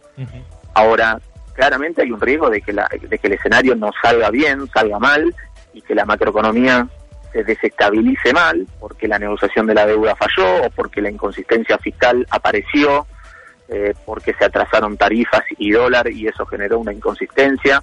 Ahora, 0.74 1.20
claramente 1.54 2.02
hay 2.02 2.10
un 2.12 2.20
riesgo 2.20 2.50
de 2.50 2.60
que, 2.60 2.72
la- 2.72 2.88
de 3.00 3.18
que 3.18 3.26
el 3.26 3.34
escenario 3.34 3.74
no 3.76 3.90
salga 4.02 4.30
bien, 4.30 4.68
salga 4.72 4.98
mal 4.98 5.34
y 5.74 5.82
que 5.82 5.94
la 5.94 6.04
macroeconomía 6.04 6.86
se 7.32 7.44
desestabilice 7.44 8.32
mal 8.32 8.66
porque 8.80 9.06
la 9.08 9.18
negociación 9.18 9.66
de 9.66 9.74
la 9.74 9.86
deuda 9.86 10.16
falló 10.16 10.64
o 10.66 10.70
porque 10.70 11.00
la 11.02 11.10
inconsistencia 11.10 11.78
fiscal 11.78 12.26
apareció, 12.30 13.06
eh, 13.68 13.94
porque 14.06 14.34
se 14.34 14.44
atrasaron 14.46 14.96
tarifas 14.96 15.42
y 15.58 15.70
dólar 15.72 16.10
y 16.10 16.26
eso 16.26 16.46
generó 16.46 16.78
una 16.78 16.92
inconsistencia 16.92 17.82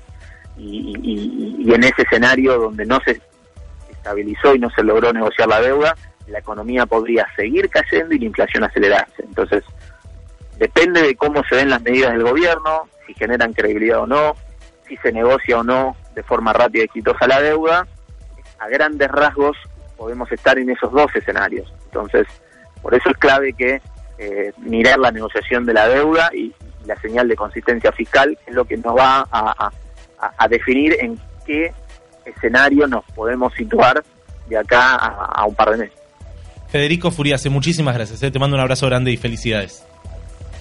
y, 0.58 0.94
y- 1.04 1.56
y 1.70 1.74
en 1.74 1.84
ese 1.84 2.02
escenario 2.04 2.58
donde 2.58 2.86
no 2.86 3.00
se 3.06 3.22
estabilizó 3.92 4.56
y 4.56 4.60
no 4.60 4.70
se 4.72 4.84
logró 4.84 5.12
negociar 5.14 5.48
la 5.48 5.62
deuda, 5.62 5.96
la 6.28 6.40
economía 6.40 6.86
podría 6.86 7.28
seguir 7.36 7.70
cayendo 7.70 8.16
y 8.16 8.20
la 8.20 8.26
inflación 8.26 8.64
acelerarse. 8.64 9.24
Entonces, 9.24 9.64
depende 10.58 11.02
de 11.02 11.16
cómo 11.16 11.44
se 11.48 11.56
ven 11.56 11.70
las 11.70 11.82
medidas 11.82 12.14
del 12.14 12.24
gobierno, 12.24 12.88
si 13.06 13.14
generan 13.14 13.54
credibilidad 13.54 14.00
o 14.02 14.08
no, 14.08 14.36
si 14.88 14.98
se 14.98 15.12
negocia 15.12 15.60
o 15.60 15.64
no 15.64 15.96
de 16.16 16.24
forma 16.24 16.54
rápida 16.54 16.84
y 16.84 16.86
exitosa 16.86 17.28
la 17.28 17.42
deuda, 17.42 17.88
a 18.66 18.70
grandes 18.70 19.10
rasgos 19.10 19.56
podemos 19.96 20.32
estar 20.32 20.58
en 20.58 20.70
esos 20.70 20.92
dos 20.92 21.14
escenarios. 21.16 21.72
Entonces, 21.86 22.28
por 22.82 22.94
eso 22.94 23.10
es 23.10 23.18
clave 23.18 23.54
que 23.54 23.82
eh, 24.18 24.52
mirar 24.58 25.00
la 25.00 25.12
negociación 25.12 25.66
de 25.66 25.74
la 25.74 25.88
deuda 25.88 26.30
y, 26.34 26.54
la 26.86 26.96
señal 27.02 27.28
de 27.28 27.36
consistencia 27.36 27.92
fiscal 27.92 28.38
es 28.46 28.54
lo 28.54 28.64
que 28.64 28.78
nos 28.78 28.96
va 28.96 29.28
a, 29.32 30.48
definir 30.48 30.96
en 31.00 31.20
qué 31.44 31.74
escenario 32.26 32.86
nos 32.86 33.04
podemos 33.16 33.52
situar 33.56 34.04
de 34.48 34.56
acá 34.56 34.94
a, 34.94 35.42
a 35.42 35.46
un 35.46 35.56
par 35.56 35.72
de 35.72 35.78
meses. 35.78 36.00
Federico 36.68 37.10
Furiase, 37.10 37.50
muchísimas 37.50 37.96
gracias. 37.96 38.22
eh. 38.22 38.30
Te 38.30 38.38
mando 38.38 38.56
un 38.56 38.62
abrazo 38.62 38.86
grande 38.86 39.12
y 39.12 39.18
felicidades. 39.18 39.84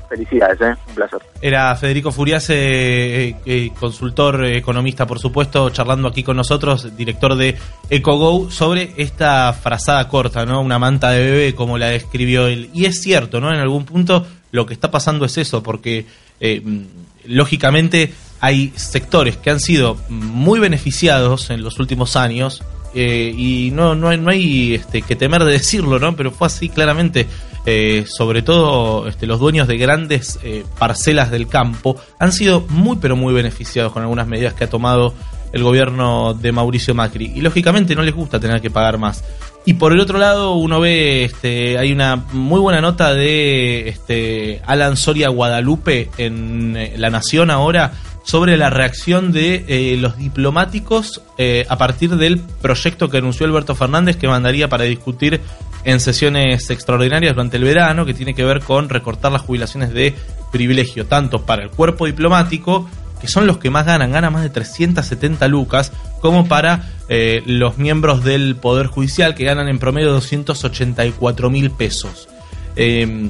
Felicidades, 0.08 0.60
¿eh? 0.60 0.74
un 0.88 0.94
placer. 0.94 1.20
Era 1.40 1.74
Federico 1.76 2.12
Furiase, 2.12 2.54
eh, 2.54 3.36
eh, 3.44 3.70
consultor 3.78 4.44
eh, 4.44 4.56
economista, 4.56 5.06
por 5.06 5.18
supuesto, 5.18 5.70
charlando 5.70 6.08
aquí 6.08 6.22
con 6.22 6.36
nosotros, 6.36 6.96
director 6.96 7.34
de 7.36 7.56
EcoGo, 7.90 8.50
sobre 8.50 8.92
esta 8.96 9.52
frazada 9.52 10.08
corta, 10.08 10.44
¿no? 10.44 10.60
Una 10.60 10.78
manta 10.78 11.10
de 11.10 11.24
bebé, 11.24 11.54
como 11.54 11.78
la 11.78 11.88
describió 11.88 12.46
él. 12.46 12.70
Y 12.72 12.86
es 12.86 13.00
cierto, 13.00 13.40
¿no? 13.40 13.52
En 13.52 13.60
algún 13.60 13.84
punto 13.84 14.26
lo 14.54 14.66
que 14.66 14.74
está 14.74 14.90
pasando 14.90 15.24
es 15.24 15.36
eso, 15.36 15.62
porque 15.62 16.06
eh, 16.40 16.60
mm, 16.64 16.82
lógicamente 17.26 18.12
hay 18.40 18.72
sectores 18.76 19.36
que 19.36 19.50
han 19.50 19.58
sido 19.58 19.96
muy 20.08 20.60
beneficiados 20.60 21.50
en 21.50 21.62
los 21.62 21.80
últimos 21.80 22.14
años 22.14 22.62
eh, 22.94 23.34
y 23.36 23.70
no, 23.72 23.94
no 23.94 24.10
hay, 24.10 24.18
no 24.18 24.30
hay 24.30 24.74
este, 24.74 25.02
que 25.02 25.16
temer 25.16 25.42
de 25.44 25.52
decirlo, 25.52 25.98
¿no? 25.98 26.14
Pero 26.14 26.30
fue 26.30 26.46
así 26.46 26.68
claramente. 26.68 27.26
Eh, 27.66 28.04
sobre 28.06 28.42
todo 28.42 29.08
este, 29.08 29.26
los 29.26 29.40
dueños 29.40 29.66
de 29.66 29.78
grandes 29.78 30.38
eh, 30.42 30.66
parcelas 30.78 31.30
del 31.30 31.48
campo 31.48 31.96
han 32.18 32.30
sido 32.30 32.66
muy 32.68 32.98
pero 33.00 33.16
muy 33.16 33.32
beneficiados 33.32 33.90
con 33.90 34.02
algunas 34.02 34.26
medidas 34.26 34.52
que 34.52 34.64
ha 34.64 34.70
tomado 34.70 35.14
el 35.50 35.62
gobierno 35.62 36.34
de 36.34 36.52
Mauricio 36.52 36.94
Macri. 36.94 37.32
Y 37.34 37.40
lógicamente 37.40 37.94
no 37.94 38.02
les 38.02 38.14
gusta 38.14 38.38
tener 38.38 38.60
que 38.60 38.70
pagar 38.70 38.98
más. 38.98 39.24
Y 39.64 39.74
por 39.74 39.92
el 39.92 40.00
otro 40.00 40.18
lado 40.18 40.56
uno 40.56 40.78
ve 40.78 41.24
este 41.24 41.78
hay 41.78 41.90
una 41.90 42.16
muy 42.32 42.60
buena 42.60 42.82
nota 42.82 43.14
de 43.14 43.88
este 43.88 44.60
Alan 44.66 44.98
Soria 44.98 45.30
Guadalupe 45.30 46.10
en 46.18 46.76
eh, 46.76 46.94
La 46.98 47.08
Nación 47.08 47.50
ahora 47.50 47.92
sobre 48.24 48.58
la 48.58 48.68
reacción 48.68 49.32
de 49.32 49.96
los 50.00 50.16
diplomáticos 50.16 51.20
a 51.68 51.76
partir 51.76 52.16
del 52.16 52.38
proyecto 52.38 53.10
que 53.10 53.18
anunció 53.18 53.44
Alberto 53.44 53.74
Fernández 53.74 54.16
que 54.16 54.26
mandaría 54.26 54.66
para 54.66 54.84
discutir 54.84 55.42
en 55.84 56.00
sesiones 56.00 56.70
extraordinarias 56.70 57.34
durante 57.34 57.56
el 57.56 57.64
verano, 57.64 58.06
que 58.06 58.14
tiene 58.14 58.34
que 58.34 58.44
ver 58.44 58.60
con 58.60 58.88
recortar 58.88 59.32
las 59.32 59.42
jubilaciones 59.42 59.92
de 59.92 60.14
privilegio, 60.50 61.06
tanto 61.06 61.44
para 61.44 61.62
el 61.62 61.70
cuerpo 61.70 62.06
diplomático, 62.06 62.88
que 63.20 63.28
son 63.28 63.46
los 63.46 63.58
que 63.58 63.70
más 63.70 63.86
ganan, 63.86 64.12
ganan 64.12 64.32
más 64.32 64.42
de 64.42 64.50
370 64.50 65.46
lucas, 65.48 65.92
como 66.20 66.46
para 66.46 66.90
eh, 67.08 67.42
los 67.46 67.78
miembros 67.78 68.24
del 68.24 68.56
Poder 68.56 68.86
Judicial, 68.86 69.34
que 69.34 69.44
ganan 69.44 69.68
en 69.68 69.78
promedio 69.78 70.12
284 70.12 71.50
mil 71.50 71.70
pesos. 71.70 72.28
Eh, 72.76 73.28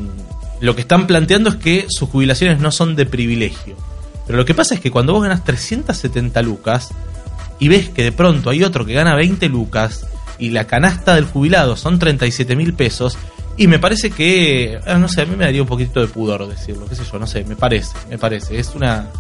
lo 0.61 0.75
que 0.75 0.81
están 0.81 1.07
planteando 1.07 1.51
es 1.51 1.57
que 1.57 1.87
sus 1.89 2.09
jubilaciones 2.09 2.61
no 2.61 2.71
son 2.71 2.97
de 2.97 3.07
privilegio. 3.07 3.77
Pero 4.27 4.39
lo 4.39 4.45
que 4.45 4.55
pasa 4.55 4.75
es 4.75 4.81
que 4.81 4.91
cuando 4.91 5.13
vos 5.13 5.23
ganas 5.23 5.45
370 5.45 6.41
lucas 6.43 6.91
y 7.59 7.69
ves 7.69 7.91
que 7.91 8.03
de 8.03 8.13
pronto 8.13 8.51
hay 8.51 8.65
otro 8.65 8.87
que 8.87 8.95
gana 8.95 9.15
20 9.15 9.49
lucas 9.49 10.07
y 10.39 10.51
la 10.51 10.67
canasta 10.67 11.15
del 11.15 11.25
jubilado 11.25 11.77
son 11.77 11.99
37 11.99 12.57
mil 12.57 12.75
pesos, 12.75 13.17
y 13.57 13.69
me 13.69 13.79
parece 13.79 14.11
que, 14.11 14.79
ah, 14.87 14.99
no 14.99 15.09
sé, 15.09 15.23
a 15.23 15.27
mí 15.27 15.37
me 15.37 15.45
daría 15.45 15.63
un 15.63 15.69
poquito 15.69 16.01
de 16.01 16.09
pudor 16.09 16.47
decirlo, 16.49 16.87
qué 16.87 16.97
sé 16.97 17.05
yo, 17.11 17.19
no 17.19 17.27
sé, 17.27 17.45
me 17.45 17.57
parece, 17.57 17.97
me 18.11 18.19
parece, 18.19 18.59
es 18.59 18.75
una, 18.75 19.11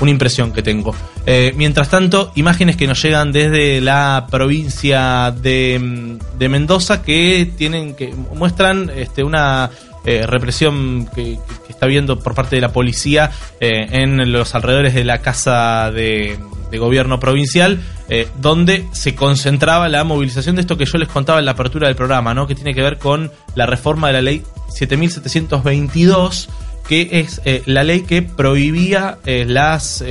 una 0.00 0.10
impresión 0.10 0.52
que 0.52 0.62
tengo. 0.62 0.94
Eh, 1.24 1.52
mientras 1.56 1.88
tanto, 1.88 2.30
imágenes 2.34 2.76
que 2.76 2.86
nos 2.86 3.02
llegan 3.02 3.32
desde 3.32 3.80
la 3.80 4.26
provincia 4.30 5.30
de, 5.30 5.80
mm, 5.80 6.38
de 6.38 6.48
Mendoza 6.48 7.02
que 7.02 7.50
tienen 7.56 7.94
que 7.94 8.14
muestran 8.34 8.90
este, 8.94 9.24
una 9.24 9.70
eh, 10.04 10.26
represión 10.26 11.08
que, 11.14 11.38
está 11.68 11.86
viendo 11.86 12.20
por 12.20 12.34
parte 12.34 12.56
de 12.56 12.62
la 12.62 12.72
policía 12.72 13.32
eh, 13.58 13.88
en 13.90 14.30
los 14.30 14.54
alrededores 14.54 14.94
de 14.94 15.04
la 15.04 15.18
casa 15.18 15.90
de, 15.90 16.38
de 16.74 16.80
gobierno 16.80 17.20
provincial, 17.20 17.80
eh, 18.08 18.26
donde 18.40 18.84
se 18.90 19.14
concentraba 19.14 19.88
la 19.88 20.02
movilización 20.02 20.56
de 20.56 20.62
esto 20.62 20.76
que 20.76 20.86
yo 20.86 20.98
les 20.98 21.08
contaba 21.08 21.38
en 21.38 21.44
la 21.44 21.52
apertura 21.52 21.86
del 21.86 21.94
programa, 21.94 22.34
¿no? 22.34 22.48
que 22.48 22.56
tiene 22.56 22.74
que 22.74 22.82
ver 22.82 22.98
con 22.98 23.30
la 23.54 23.64
reforma 23.64 24.08
de 24.08 24.12
la 24.14 24.22
ley 24.22 24.42
7722 24.70 26.48
que 26.88 27.08
es 27.12 27.40
eh, 27.44 27.62
la 27.64 27.84
ley 27.84 28.02
que 28.02 28.22
prohibía 28.22 29.18
eh, 29.24 29.46
las, 29.48 30.04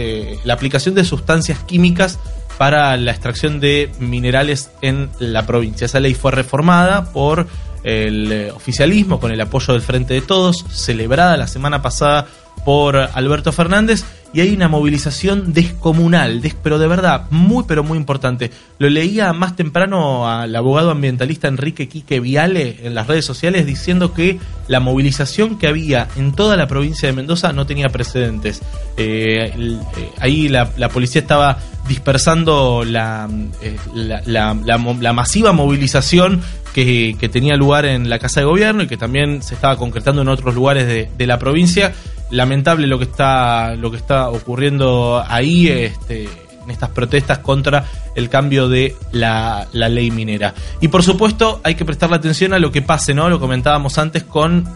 la 0.43 0.53
aplicación 0.53 0.95
de 0.95 1.03
sustancias 1.03 1.59
químicas 1.59 2.18
para 2.57 2.95
la 2.95 3.11
extracción 3.11 3.59
de 3.59 3.91
minerales 3.99 4.72
en 4.82 5.09
la 5.20 5.45
provincia. 5.45 5.86
Esa 5.86 5.99
ley 5.99 6.14
fue 6.14 6.32
reformada 6.32 7.11
por 7.11 7.45
el 7.84 8.51
oficialismo 8.55 9.20
con 9.20 9.32
el 9.32 9.41
apoyo 9.41 9.74
del 9.74 9.82
Frente 9.82 10.14
de 10.14 10.22
Todos, 10.22 10.66
celebrada 10.72 11.36
la 11.36 11.47
semana 11.47 11.82
pasada 11.82 12.26
por 12.66 12.95
Alberto 12.95 13.51
Fernández 13.51 14.05
y 14.34 14.41
hay 14.41 14.53
una 14.53 14.67
movilización 14.67 15.53
descomunal, 15.53 16.41
des- 16.41 16.55
pero 16.61 16.79
de 16.79 16.88
verdad, 16.88 17.27
muy 17.29 17.63
pero 17.67 17.84
muy 17.84 17.97
importante. 17.97 18.49
Lo 18.79 18.89
leía 18.89 19.31
más 19.34 19.55
temprano 19.55 20.27
al 20.29 20.55
abogado 20.55 20.89
ambientalista 20.91 21.47
Enrique 21.47 21.88
Quique 21.88 22.19
Viale 22.19 22.79
en 22.84 22.95
las 22.95 23.07
redes 23.07 23.25
sociales 23.25 23.65
diciendo 23.65 24.13
que 24.13 24.39
la 24.67 24.79
movilización 24.79 25.57
que 25.57 25.67
había 25.67 26.07
en 26.15 26.34
toda 26.34 26.57
la 26.57 26.67
provincia 26.67 27.07
de 27.07 27.13
Mendoza 27.13 27.53
no 27.53 27.65
tenía 27.65 27.89
precedentes. 27.89 28.61
Eh, 28.97 29.53
eh, 29.55 30.09
ahí 30.19 30.49
la, 30.49 30.69
policía 30.89 31.21
estaba 31.21 31.59
dispersando 31.88 32.84
la, 32.86 33.29
eh, 33.61 33.77
la 34.25 35.13
masiva 35.13 35.51
movilización 35.51 36.41
que, 36.74 37.30
tenía 37.32 37.55
lugar 37.55 37.86
en 37.86 38.09
la 38.09 38.19
Casa 38.19 38.41
de 38.41 38.45
Gobierno 38.45 38.84
y 38.84 38.88
que 38.88 38.97
también 38.97 39.41
se 39.41 39.55
estaba 39.55 39.78
concretando 39.78 40.21
en 40.21 40.28
otros 40.28 40.53
lugares 40.55 40.88
de, 40.88 41.09
de 41.17 41.28
la 41.28 41.39
provincia. 41.39 41.93
Lamentable 42.32 42.88
lo 42.88 42.97
que 42.97 43.05
está, 43.05 43.76
lo 43.76 43.91
que 43.91 43.97
está 43.97 44.30
ocurriendo 44.30 45.24
ahí 45.26 45.67
este, 45.67 46.24
en 46.63 46.71
estas 46.71 46.89
protestas 46.89 47.39
contra 47.39 47.86
el 48.15 48.30
cambio 48.30 48.67
de 48.67 48.95
la 49.11 49.67
ley 49.71 50.11
minera. 50.11 50.53
Y 50.82 50.88
por 50.88 51.03
supuesto 51.03 51.61
hay 51.63 51.76
que 51.76 51.86
prestarle 51.86 52.15
atención 52.15 52.53
a 52.53 52.59
lo 52.59 52.71
que 52.71 52.82
pase, 52.82 53.13
¿no? 53.13 53.30
Lo 53.30 53.39
comentábamos 53.39 53.97
antes 53.97 54.24
con 54.24 54.67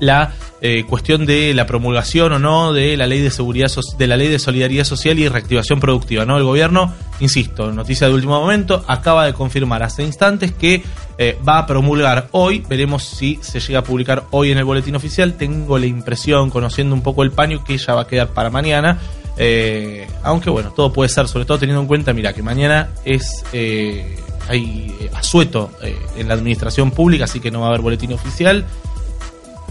la 0.00 0.32
eh, 0.60 0.82
cuestión 0.88 1.24
de 1.24 1.54
la 1.54 1.66
promulgación 1.66 2.32
o 2.32 2.38
no 2.40 2.72
de 2.72 2.96
la 2.96 3.06
ley 3.06 3.20
de 3.20 3.30
seguridad 3.30 3.70
de 3.96 4.06
la 4.08 4.16
ley 4.16 4.26
de 4.26 4.40
solidaridad 4.40 4.82
social 4.82 5.16
y 5.16 5.28
reactivación 5.28 5.78
productiva 5.78 6.24
no 6.24 6.36
el 6.36 6.42
gobierno 6.42 6.92
insisto 7.20 7.70
noticia 7.70 8.08
de 8.08 8.14
último 8.14 8.40
momento 8.40 8.84
acaba 8.88 9.24
de 9.24 9.34
confirmar 9.34 9.84
hace 9.84 10.02
instantes 10.02 10.50
que 10.50 10.82
eh, 11.16 11.38
va 11.48 11.58
a 11.58 11.66
promulgar 11.66 12.26
hoy 12.32 12.64
veremos 12.68 13.04
si 13.04 13.38
se 13.40 13.60
llega 13.60 13.78
a 13.78 13.82
publicar 13.84 14.24
hoy 14.32 14.50
en 14.50 14.58
el 14.58 14.64
boletín 14.64 14.96
oficial 14.96 15.34
tengo 15.34 15.78
la 15.78 15.86
impresión 15.86 16.50
conociendo 16.50 16.92
un 16.92 17.02
poco 17.02 17.22
el 17.22 17.30
paño 17.30 17.62
que 17.62 17.78
ya 17.78 17.94
va 17.94 18.02
a 18.02 18.06
quedar 18.08 18.30
para 18.30 18.50
mañana 18.50 18.98
eh, 19.36 20.08
aunque 20.24 20.50
bueno 20.50 20.72
todo 20.72 20.92
puede 20.92 21.08
ser 21.08 21.28
sobre 21.28 21.44
todo 21.44 21.60
teniendo 21.60 21.82
en 21.82 21.86
cuenta 21.86 22.12
mira 22.12 22.32
que 22.32 22.42
mañana 22.42 22.88
es 23.04 23.44
eh, 23.52 24.16
hay 24.48 24.92
asueto 25.14 25.70
en 26.16 26.26
la 26.26 26.34
administración 26.34 26.90
pública 26.90 27.26
así 27.26 27.38
que 27.38 27.50
no 27.50 27.60
va 27.60 27.66
a 27.66 27.68
haber 27.68 27.82
boletín 27.82 28.12
oficial 28.14 28.64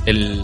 el, 0.07 0.41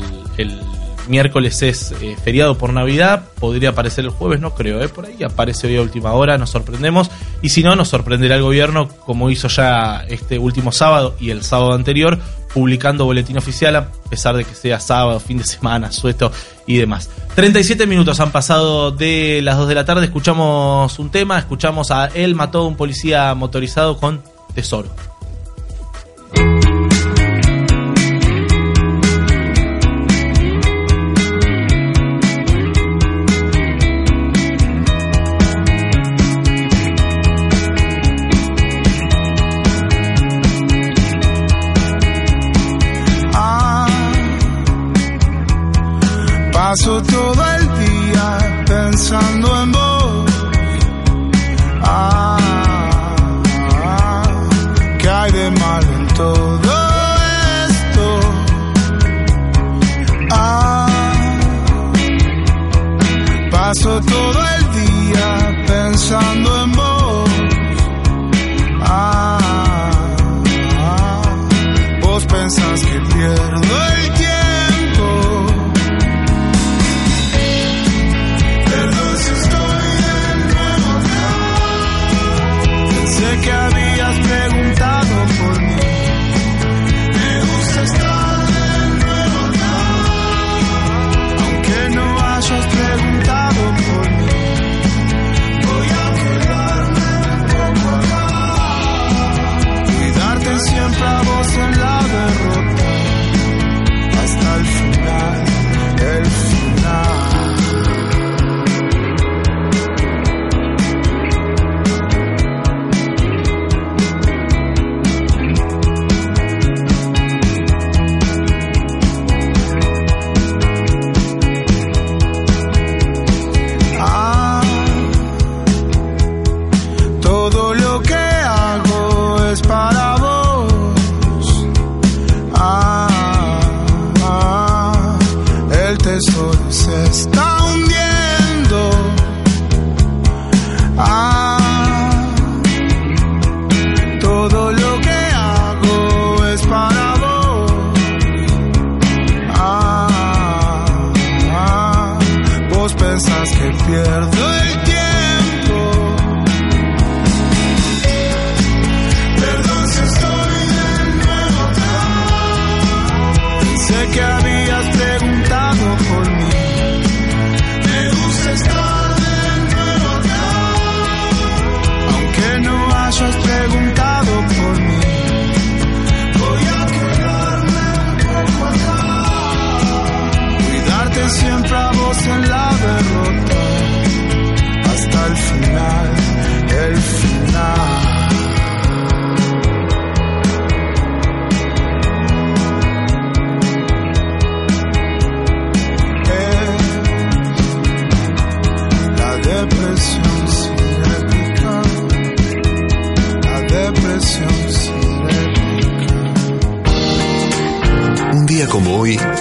miércoles 1.08 1.62
es 1.64 1.92
eh, 2.02 2.16
feriado 2.24 2.58
por 2.58 2.72
Navidad, 2.72 3.26
podría 3.40 3.70
aparecer 3.70 4.06
el 4.06 4.12
jueves, 4.12 4.40
no 4.40 4.56
creo, 4.56 4.82
¿eh? 4.82 4.88
por 4.88 5.06
ahí 5.06 5.22
aparece 5.22 5.68
hoy 5.68 5.76
a 5.76 5.82
última 5.82 6.14
hora, 6.14 6.38
nos 6.38 6.52
sorprendemos, 6.52 7.12
y 7.42 7.50
si 7.50 7.62
no, 7.62 7.76
nos 7.76 7.90
sorprenderá 7.90 8.36
el 8.36 8.42
gobierno, 8.42 8.88
como 8.88 9.30
hizo 9.30 9.50
ya 9.50 10.06
este 10.08 10.40
último 10.40 10.72
sábado 10.72 11.16
y 11.20 11.32
el 11.32 11.44
sábado 11.44 11.74
anterior, 11.74 12.20
publicando 12.54 13.04
boletín 13.06 13.38
oficial, 13.38 13.76
a 13.76 13.92
pesar 14.10 14.38
de 14.38 14.46
que 14.46 14.56
sea 14.56 14.80
sábado, 14.80 15.20
fin 15.20 15.40
de 15.40 15.44
semana, 15.44 15.92
sueto 15.92 16.32
y 16.68 16.78
demás. 16.78 17.10
37 17.36 17.88
minutos 17.88 18.20
han 18.20 18.32
pasado 18.32 18.92
de 18.92 19.42
las 19.42 19.58
2 19.58 19.68
de 19.68 19.76
la 19.76 19.86
tarde, 19.86 20.06
escuchamos 20.06 21.00
un 21.00 21.10
tema, 21.10 21.40
escuchamos 21.40 21.92
a 21.92 22.08
él 22.14 22.36
mató 22.36 22.60
a 22.60 22.68
un 22.68 22.78
policía 22.78 23.34
motorizado 23.34 23.98
con 23.98 24.22
tesoro. 24.54 24.90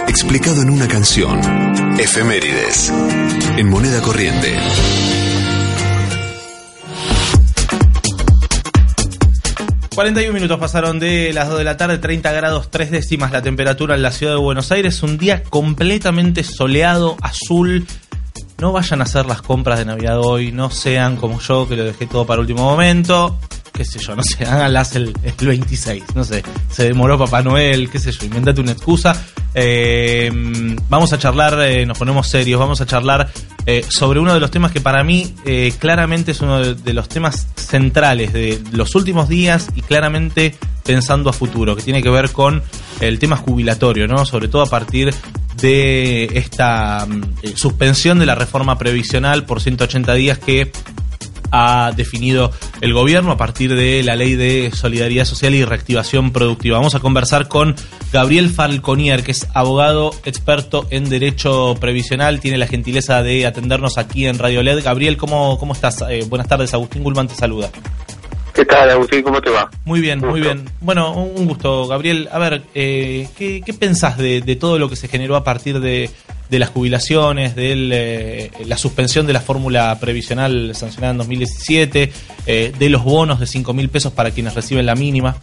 Explicado 0.08 0.62
en 0.62 0.70
una 0.70 0.88
canción. 0.88 1.40
Efemérides. 1.98 2.92
En 3.56 3.68
moneda 3.68 4.00
corriente. 4.00 4.56
y 9.92 9.94
41 9.94 10.32
minutos 10.32 10.58
pasaron 10.58 10.98
de 10.98 11.32
las 11.34 11.48
2 11.48 11.58
de 11.58 11.64
la 11.64 11.76
tarde, 11.76 11.98
30 11.98 12.32
grados 12.32 12.70
3 12.70 12.90
décimas 12.90 13.30
la 13.30 13.42
temperatura 13.42 13.94
en 13.94 14.02
la 14.02 14.10
ciudad 14.10 14.32
de 14.32 14.38
Buenos 14.38 14.72
Aires. 14.72 15.02
Un 15.02 15.18
día 15.18 15.42
completamente 15.42 16.44
soleado, 16.44 17.16
azul. 17.20 17.86
No 18.58 18.72
vayan 18.72 19.00
a 19.00 19.04
hacer 19.04 19.26
las 19.26 19.42
compras 19.42 19.78
de 19.78 19.84
Navidad 19.84 20.18
hoy, 20.18 20.50
no 20.50 20.70
sean 20.70 21.16
como 21.16 21.40
yo 21.40 21.68
que 21.68 21.76
lo 21.76 21.84
dejé 21.84 22.06
todo 22.06 22.24
para 22.24 22.40
último 22.40 22.62
momento. 22.62 23.38
Qué 23.82 23.86
sé 23.86 23.98
yo, 23.98 24.14
no 24.14 24.22
sé, 24.22 24.44
háganlas 24.44 24.94
el, 24.94 25.12
el 25.24 25.34
26, 25.44 26.04
no 26.14 26.22
sé. 26.22 26.44
Se 26.70 26.84
demoró 26.84 27.18
Papá 27.18 27.42
Noel, 27.42 27.90
qué 27.90 27.98
sé 27.98 28.12
yo, 28.12 28.26
invéntate 28.26 28.60
una 28.60 28.70
excusa. 28.70 29.20
Eh, 29.54 30.30
vamos 30.88 31.12
a 31.12 31.18
charlar, 31.18 31.60
eh, 31.62 31.84
nos 31.84 31.98
ponemos 31.98 32.28
serios, 32.28 32.60
vamos 32.60 32.80
a 32.80 32.86
charlar 32.86 33.28
eh, 33.66 33.84
sobre 33.88 34.20
uno 34.20 34.34
de 34.34 34.38
los 34.38 34.52
temas 34.52 34.70
que 34.70 34.80
para 34.80 35.02
mí 35.02 35.34
claramente 35.80 36.30
es 36.30 36.40
uno 36.42 36.60
de, 36.60 36.92
los 36.94 37.08
temas 37.08 37.48
centrales 37.56 38.32
de 38.32 38.62
los 38.70 38.94
últimos 38.94 39.28
días 39.28 39.66
y 39.74 39.82
claramente 39.82 40.54
pensando 40.84 41.28
a 41.28 41.32
futuro, 41.32 41.74
que 41.74 41.82
tiene 41.82 42.04
que 42.04 42.10
ver 42.10 42.30
con 42.30 42.62
el 43.00 43.18
tema 43.18 43.36
jubilatorio, 43.36 44.06
¿no? 44.06 44.24
Sobre 44.26 44.46
todo 44.46 44.62
a 44.62 44.70
partir 44.70 45.12
de 45.60 46.30
esta 46.34 47.04
mm, 47.04 47.56
suspensión 47.56 48.20
de 48.20 48.26
la 48.26 48.36
reforma 48.36 48.78
previsional 48.78 49.44
por 49.44 49.60
180 49.60 50.14
días 50.14 50.38
que 50.38 50.70
ha 51.52 51.92
definido 51.94 52.50
el 52.80 52.92
gobierno 52.92 53.30
a 53.30 53.36
partir 53.36 53.76
de 53.76 54.02
la 54.02 54.16
ley 54.16 54.34
de 54.34 54.72
solidaridad 54.74 55.24
social 55.24 55.54
y 55.54 55.64
reactivación 55.64 56.32
productiva. 56.32 56.78
Vamos 56.78 56.94
a 56.94 57.00
conversar 57.00 57.46
con 57.46 57.76
Gabriel 58.12 58.50
Falconier, 58.50 59.22
que 59.22 59.30
es 59.32 59.46
abogado 59.54 60.10
experto 60.24 60.86
en 60.90 61.08
derecho 61.08 61.76
previsional, 61.78 62.40
tiene 62.40 62.58
la 62.58 62.66
gentileza 62.66 63.22
de 63.22 63.46
atendernos 63.46 63.98
aquí 63.98 64.26
en 64.26 64.38
Radio 64.38 64.62
LED. 64.62 64.82
Gabriel, 64.82 65.16
¿cómo, 65.16 65.58
cómo 65.58 65.74
estás? 65.74 66.02
Eh, 66.08 66.24
buenas 66.28 66.48
tardes, 66.48 66.74
Agustín 66.74 67.02
Gulman 67.02 67.28
te 67.28 67.34
saluda. 67.34 67.70
¿Qué 68.62 68.66
tal, 68.66 68.88
Agustín? 68.90 69.22
¿Cómo 69.24 69.40
te 69.42 69.50
va? 69.50 69.68
Muy 69.84 70.00
bien, 70.00 70.20
muy 70.20 70.40
bien. 70.40 70.66
Bueno, 70.80 71.14
un 71.14 71.48
gusto, 71.48 71.88
Gabriel. 71.88 72.28
A 72.30 72.38
ver, 72.38 72.62
eh, 72.76 73.26
¿qué, 73.36 73.60
qué 73.66 73.72
pensás 73.74 74.16
de, 74.16 74.40
de 74.40 74.54
todo 74.54 74.78
lo 74.78 74.88
que 74.88 74.94
se 74.94 75.08
generó 75.08 75.34
a 75.34 75.42
partir 75.42 75.80
de, 75.80 76.08
de 76.48 76.58
las 76.60 76.68
jubilaciones, 76.68 77.56
de 77.56 78.52
la 78.64 78.76
suspensión 78.78 79.26
de 79.26 79.32
la 79.32 79.40
fórmula 79.40 79.98
previsional 79.98 80.76
sancionada 80.76 81.10
en 81.10 81.18
2017, 81.18 82.12
eh, 82.46 82.72
de 82.78 82.88
los 82.88 83.02
bonos 83.02 83.40
de 83.40 83.48
5 83.48 83.74
mil 83.74 83.88
pesos 83.88 84.12
para 84.12 84.30
quienes 84.30 84.54
reciben 84.54 84.86
la 84.86 84.94
mínima? 84.94 85.34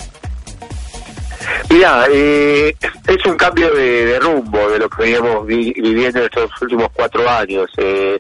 Mira, 1.70 2.06
eh, 2.10 2.74
es 3.06 3.26
un 3.26 3.36
cambio 3.36 3.70
de, 3.76 4.06
de 4.06 4.20
rumbo 4.22 4.70
de 4.70 4.80
lo 4.80 4.90
que 4.90 5.02
veníamos 5.04 5.46
vi- 5.46 5.74
viviendo 5.74 6.20
en 6.20 6.26
estos 6.26 6.50
últimos 6.62 6.88
cuatro 6.94 7.30
años. 7.30 7.70
Eh, 7.76 8.18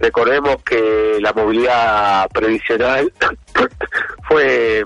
recordemos 0.00 0.62
que 0.62 1.18
la 1.20 1.32
movilidad 1.32 2.28
previsional 2.30 3.12
fue 4.28 4.84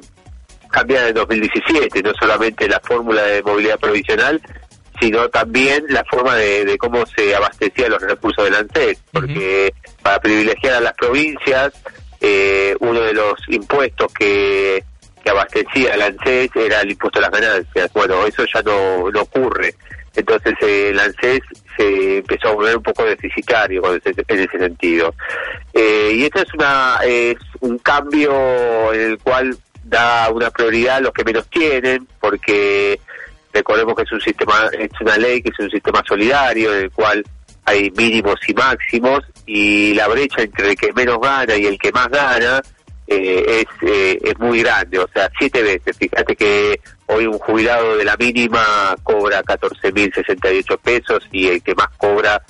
cambiada 0.71 1.09
en 1.09 1.15
2017, 1.15 2.03
no 2.03 2.13
solamente 2.19 2.69
la 2.69 2.81
fórmula 2.81 3.23
de 3.23 3.43
movilidad 3.43 3.79
provisional, 3.79 4.41
sino 5.01 5.29
también 5.29 5.85
la 5.89 6.05
forma 6.05 6.37
de, 6.37 6.65
de 6.65 6.79
cómo 6.79 7.05
se 7.07 7.35
abastecían 7.35 7.91
los 7.91 8.01
recursos 8.01 8.45
del 8.45 8.55
ANSES, 8.55 9.03
porque 9.13 9.75
para 10.03 10.21
privilegiar 10.21 10.75
a 10.75 10.81
las 10.81 10.95
provincias, 10.95 11.73
eh, 12.21 12.77
uno 12.81 13.01
de 13.01 13.13
los 13.13 13.35
impuestos 13.49 14.13
que, 14.13 14.85
que 15.23 15.31
abastecía 15.31 15.95
el 15.95 16.03
ANSES 16.03 16.51
era 16.55 16.81
el 16.81 16.93
impuesto 16.93 17.19
a 17.19 17.23
las 17.23 17.31
ganancias. 17.31 17.93
Bueno, 17.93 18.25
eso 18.27 18.45
ya 18.53 18.63
no, 18.63 19.11
no 19.11 19.23
ocurre. 19.23 19.75
Entonces 20.15 20.55
eh, 20.61 20.91
el 20.91 21.01
ANSES 21.01 21.41
se 21.77 22.19
empezó 22.19 22.49
a 22.49 22.53
volver 22.53 22.77
un 22.77 22.83
poco 22.83 23.05
deficitario 23.05 23.83
en 23.95 24.41
ese 24.41 24.59
sentido. 24.59 25.15
Eh, 25.73 26.13
y 26.15 26.25
esto 26.25 26.43
es, 26.43 26.55
una, 26.55 26.99
es 27.05 27.37
un 27.61 27.79
cambio 27.79 28.93
en 28.93 29.13
el 29.13 29.19
cual 29.19 29.57
da 29.85 30.31
una 30.31 30.51
prioridad 30.51 30.97
a 30.97 31.01
los 31.01 31.13
que 31.13 31.25
menos 31.25 31.49
tienen, 31.49 32.07
porque 32.21 33.01
recordemos 33.53 33.95
que 33.95 34.03
es 34.03 34.13
un 34.13 34.21
sistema, 34.21 34.69
es 34.79 35.01
una 35.01 35.17
ley 35.17 35.43
que 35.43 35.51
es 35.51 35.59
un 35.59 35.71
sistema 35.71 36.03
solidario 36.07 36.75
en 36.75 36.85
el 36.85 36.91
cual 36.91 37.25
hay 37.65 37.91
mínimos 37.93 38.37
y 38.47 38.55
máximos 38.55 39.21
y 39.47 39.95
la 39.95 40.09
brecha 40.09 40.43
entre 40.43 40.71
el 40.71 40.77
que 40.77 40.93
menos 40.93 41.21
gana 41.21 41.57
y 41.57 41.67
el 41.67 41.79
que 41.79 41.93
más 41.93 42.09
gana 42.09 42.61
eh, 43.07 43.65
es, 43.65 43.89
eh, 43.89 44.19
es 44.23 44.39
muy 44.39 44.63
grande, 44.63 44.99
o 44.99 45.09
sea, 45.13 45.31
siete 45.39 45.63
veces. 45.63 45.97
Fíjate 45.97 46.35
que 46.35 46.81
hoy 47.15 47.27
un 47.27 47.39
jubilado 47.39 47.97
de 47.97 48.05
la 48.05 48.17
mínima 48.17 48.95
cobra 49.03 49.43
14.068 49.43 50.79
pesos 50.79 51.29
y 51.31 51.49
el 51.49 51.63
que 51.63 51.75
más 51.75 51.89
cobra 51.99 52.43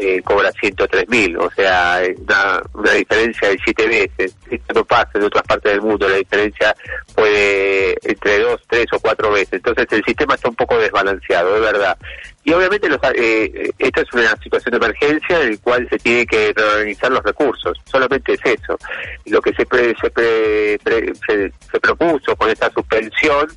eh, 0.00 0.22
cobra 0.22 0.52
103.000, 0.52 1.38
o 1.40 1.50
sea, 1.50 2.04
es 2.04 2.16
una, 2.20 2.62
una 2.74 2.92
diferencia 2.92 3.48
de 3.48 3.58
siete 3.64 3.86
veces. 3.88 4.36
Esto 4.48 4.72
no 4.74 4.84
pasa 4.84 5.10
en 5.14 5.24
otras 5.24 5.42
partes 5.42 5.72
del 5.72 5.80
mundo, 5.82 6.08
la 6.08 6.16
diferencia 6.18 6.72
puede 7.16 7.96
entre 8.04 8.38
dos, 8.38 8.60
tres 8.68 8.86
o 8.92 9.00
cuatro 9.00 9.32
veces. 9.32 9.54
Entonces 9.54 9.86
el 9.90 10.04
sistema 10.04 10.34
está 10.36 10.50
un 10.50 10.54
poco 10.54 10.78
desbalanceado, 10.78 11.54
de 11.54 11.60
verdad. 11.60 11.96
Y 12.44 12.52
obviamente 12.52 12.88
los, 12.88 13.00
eh, 13.14 13.70
esto 13.78 14.00
es 14.02 14.12
una 14.12 14.36
situación 14.40 14.70
de 14.72 14.86
emergencia 14.86 15.42
en 15.42 15.48
el 15.48 15.60
cual 15.60 15.86
se 15.90 15.98
tiene 15.98 16.24
que 16.26 16.52
reorganizar 16.54 17.10
los 17.10 17.22
recursos, 17.24 17.76
solamente 17.84 18.34
es 18.34 18.40
eso. 18.44 18.78
Lo 19.26 19.40
que 19.42 19.52
se, 19.54 19.66
pre- 19.66 19.94
se, 20.00 20.10
pre- 20.10 20.78
pre- 20.82 21.12
se, 21.26 21.52
se 21.72 21.80
propuso 21.80 22.36
con 22.36 22.48
esta 22.48 22.70
suspensión 22.70 23.48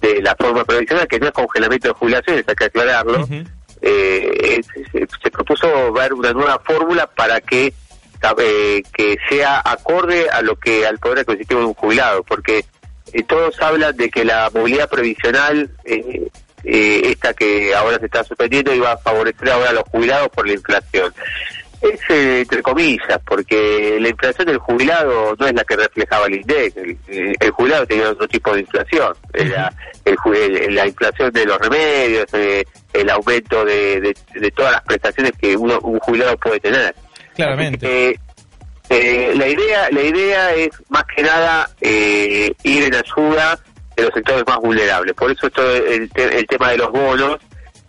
de 0.00 0.22
la 0.22 0.34
forma 0.36 0.64
previsional, 0.64 1.08
que 1.08 1.18
no 1.18 1.26
es 1.26 1.32
congelamiento 1.32 1.88
de 1.88 1.94
jubilaciones, 1.94 2.44
hay 2.46 2.54
que 2.54 2.64
aclararlo, 2.64 3.26
eh, 3.82 4.60
se, 4.92 5.06
se 5.22 5.30
propuso 5.30 5.92
ver 5.92 6.12
una 6.12 6.32
nueva 6.32 6.60
fórmula 6.64 7.06
para 7.06 7.40
que 7.40 7.72
eh, 8.38 8.82
que 8.92 9.16
sea 9.28 9.62
acorde 9.64 10.28
a 10.30 10.42
lo 10.42 10.56
que 10.56 10.86
al 10.86 10.98
poder 10.98 11.20
adquisitivo 11.20 11.60
de 11.60 11.66
un 11.66 11.74
jubilado, 11.74 12.24
porque 12.24 12.64
eh, 13.12 13.22
todos 13.22 13.60
hablan 13.60 13.96
de 13.96 14.10
que 14.10 14.24
la 14.24 14.50
movilidad 14.52 14.88
previsional, 14.88 15.70
esta 16.64 17.34
que 17.34 17.74
ahora 17.74 17.98
se 18.00 18.06
está 18.06 18.24
suspendiendo, 18.24 18.74
iba 18.74 18.92
a 18.92 18.98
favorecer 18.98 19.50
ahora 19.50 19.70
a 19.70 19.74
los 19.74 19.84
jubilados 19.84 20.28
por 20.30 20.46
la 20.46 20.54
inflación. 20.54 21.14
Es 21.80 22.00
eh, 22.08 22.40
entre 22.40 22.62
comillas, 22.62 23.20
porque 23.26 23.98
la 24.00 24.08
inflación 24.08 24.46
del 24.46 24.58
jubilado 24.58 25.34
no 25.38 25.46
es 25.46 25.52
la 25.54 25.62
que 25.64 25.76
reflejaba 25.76 26.26
el 26.26 26.36
INDEC. 26.36 26.76
El, 26.76 27.36
el- 27.40 27.50
jubilado 27.50 27.86
tenía 27.86 28.10
otro 28.10 28.26
tipo 28.28 28.52
de 28.54 28.60
inflación. 28.60 29.14
Era 29.32 29.72
el, 30.04 30.16
ju- 30.16 30.34
el- 30.34 30.74
la 30.74 30.86
inflación 30.86 31.30
de 31.32 31.44
los 31.46 31.58
remedios, 31.58 32.26
eh, 32.32 32.64
el 32.92 33.10
aumento 33.10 33.64
de, 33.64 34.00
de- 34.00 34.16
de 34.40 34.50
todas 34.52 34.72
las 34.72 34.82
prestaciones 34.82 35.32
que 35.40 35.56
uno, 35.56 35.78
un 35.82 35.98
jubilado 36.00 36.36
puede 36.38 36.60
tener. 36.60 36.94
Claramente. 37.34 38.10
Eh, 38.10 38.18
eh, 38.88 39.32
la 39.36 39.48
idea 39.48 39.88
la 39.90 40.00
idea 40.02 40.54
es 40.54 40.70
más 40.90 41.02
que 41.14 41.22
nada 41.22 41.68
eh, 41.80 42.52
ir 42.62 42.84
en 42.84 42.94
ayuda 42.94 43.58
de 43.96 44.02
los 44.04 44.12
sectores 44.14 44.44
más 44.46 44.58
vulnerables. 44.58 45.12
Por 45.14 45.30
eso 45.30 45.50
todo 45.50 45.74
el, 45.76 46.08
te- 46.10 46.38
el 46.38 46.46
tema 46.46 46.70
de 46.70 46.78
los 46.78 46.90
bonos, 46.92 47.38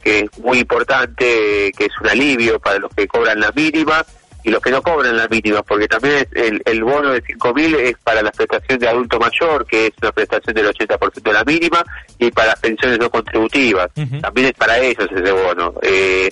que 0.03 0.19
es 0.19 0.39
muy 0.39 0.59
importante, 0.59 1.71
que 1.77 1.85
es 1.85 1.91
un 2.01 2.09
alivio 2.09 2.59
para 2.59 2.79
los 2.79 2.93
que 2.95 3.07
cobran 3.07 3.39
la 3.39 3.51
mínima 3.51 4.05
y 4.43 4.49
los 4.49 4.61
que 4.61 4.71
no 4.71 4.81
cobran 4.81 5.17
la 5.17 5.27
mínima, 5.27 5.61
porque 5.63 5.87
también 5.87 6.15
es- 6.19 6.27
el, 6.41 6.61
el 6.65 6.83
bono 6.83 7.11
de 7.11 7.21
5.000 7.21 7.75
es 7.79 7.97
para 8.03 8.21
la 8.21 8.31
prestación 8.31 8.79
de 8.79 8.87
adulto 8.87 9.19
mayor, 9.19 9.65
que 9.65 9.87
es 9.87 9.93
una 10.01 10.11
prestación 10.13 10.55
del 10.55 10.67
80% 10.67 11.21
de 11.21 11.33
la 11.33 11.43
mínima, 11.43 11.83
y 12.17 12.31
para 12.31 12.49
las 12.49 12.59
pensiones 12.59 12.97
no 12.99 13.09
contributivas. 13.09 13.89
También 14.21 14.47
es 14.47 14.53
para 14.53 14.77
ellos 14.79 15.07
ese 15.13 15.31
bono. 15.31 15.73
Eh, 15.81 16.29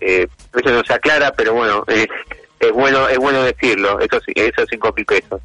eh, 0.00 0.26
eso 0.56 0.70
no 0.70 0.82
se 0.82 0.92
aclara, 0.92 1.32
pero 1.32 1.52
bueno, 1.54 1.84
eh, 1.86 2.06
es 2.68 2.72
bueno 2.72 3.08
es 3.08 3.18
bueno 3.18 3.42
decirlo, 3.42 3.98
esos, 4.00 4.22
esos 4.34 4.68
5.000 4.68 5.04
pesos. 5.06 5.40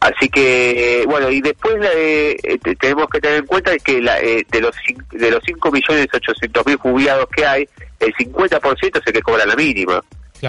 Así 0.00 0.28
que, 0.28 1.04
bueno, 1.08 1.30
y 1.30 1.40
después 1.40 1.76
eh, 1.94 2.36
eh, 2.42 2.58
te- 2.62 2.76
tenemos 2.76 3.06
que 3.08 3.20
tener 3.20 3.38
en 3.38 3.46
cuenta 3.46 3.76
que 3.78 4.00
la, 4.02 4.20
eh, 4.20 4.44
de 4.50 4.60
los 4.60 4.74
de 5.12 5.30
los 5.30 5.42
5.800.000 5.44 6.76
jubilados 6.78 7.26
que 7.34 7.46
hay, 7.46 7.68
el 8.00 8.12
50% 8.14 9.00
es 9.00 9.06
el 9.06 9.12
que 9.12 9.22
cobra 9.22 9.46
la 9.46 9.56
mínima, 9.56 10.00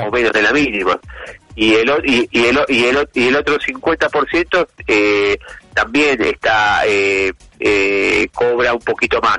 o 0.08 0.12
menos 0.12 0.32
de 0.34 0.42
la 0.42 0.52
mínima. 0.52 1.00
Y 1.56 1.74
el, 1.76 1.90
y, 2.04 2.28
y 2.32 2.46
el, 2.48 2.60
y 2.68 2.84
el, 2.86 3.08
y 3.14 3.28
el 3.30 3.36
otro 3.38 3.58
50% 3.58 4.68
eh, 4.88 5.38
también 5.74 6.22
está 6.22 6.82
eh, 6.86 7.32
eh, 7.60 8.28
cobra 8.34 8.74
un 8.74 8.80
poquito 8.82 9.22
más 9.22 9.38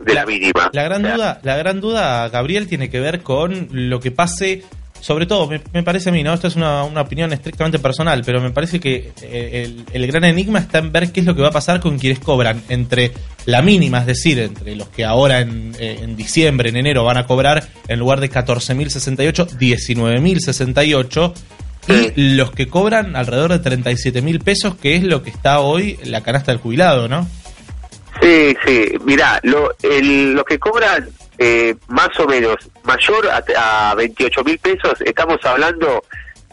de 0.00 0.14
la, 0.14 0.24
mínima. 0.24 0.70
La 0.72 0.84
gran 0.84 1.02
duda, 1.02 1.40
la 1.42 1.56
gran 1.58 1.80
duda, 1.82 2.28
Gabriel, 2.30 2.66
tiene 2.66 2.88
que 2.88 3.00
ver 3.00 3.22
con 3.22 3.68
lo 3.72 4.00
que 4.00 4.10
pase 4.10 4.62
sobre 5.00 5.26
todo, 5.26 5.46
me, 5.46 5.60
me 5.72 5.82
parece 5.82 6.10
a 6.10 6.12
mí, 6.12 6.22
¿no? 6.22 6.34
Esto 6.34 6.48
es 6.48 6.56
una, 6.56 6.84
una 6.84 7.00
opinión 7.00 7.32
estrictamente 7.32 7.78
personal, 7.78 8.22
pero 8.24 8.40
me 8.40 8.50
parece 8.50 8.80
que 8.80 9.12
eh, 9.22 9.62
el, 9.64 9.84
el 9.92 10.06
gran 10.06 10.24
enigma 10.24 10.58
está 10.58 10.78
en 10.78 10.92
ver 10.92 11.10
qué 11.12 11.20
es 11.20 11.26
lo 11.26 11.34
que 11.34 11.42
va 11.42 11.48
a 11.48 11.52
pasar 11.52 11.80
con 11.80 11.98
quienes 11.98 12.20
cobran 12.20 12.62
entre 12.68 13.12
la 13.46 13.62
mínima, 13.62 14.00
es 14.00 14.06
decir, 14.06 14.38
entre 14.38 14.76
los 14.76 14.88
que 14.88 15.04
ahora 15.04 15.40
en, 15.40 15.74
eh, 15.78 15.98
en 16.02 16.16
diciembre, 16.16 16.68
en 16.68 16.76
enero 16.76 17.04
van 17.04 17.16
a 17.16 17.26
cobrar 17.26 17.66
en 17.88 17.98
lugar 17.98 18.20
de 18.20 18.30
14.068, 18.30 19.58
19.068 19.58 21.32
y 21.88 22.34
los 22.34 22.52
que 22.52 22.68
cobran 22.68 23.16
alrededor 23.16 23.52
de 23.52 23.58
37 23.58 24.22
mil 24.22 24.40
pesos, 24.40 24.74
que 24.76 24.96
es 24.96 25.02
lo 25.02 25.22
que 25.22 25.30
está 25.30 25.60
hoy 25.60 25.98
la 26.04 26.22
canasta 26.22 26.52
del 26.52 26.60
jubilado, 26.60 27.08
¿no? 27.08 27.26
Sí, 28.20 28.54
sí, 28.66 28.92
mirá, 29.04 29.40
lo, 29.44 29.74
el, 29.82 30.34
los 30.34 30.44
que 30.44 30.58
cobran 30.58 31.08
eh, 31.42 31.74
más 31.88 32.10
o 32.20 32.26
menos 32.26 32.56
mayor 32.84 33.26
a, 33.28 33.90
a 33.90 33.94
28 33.94 34.44
mil 34.44 34.58
pesos, 34.58 35.00
estamos 35.00 35.38
hablando 35.42 36.04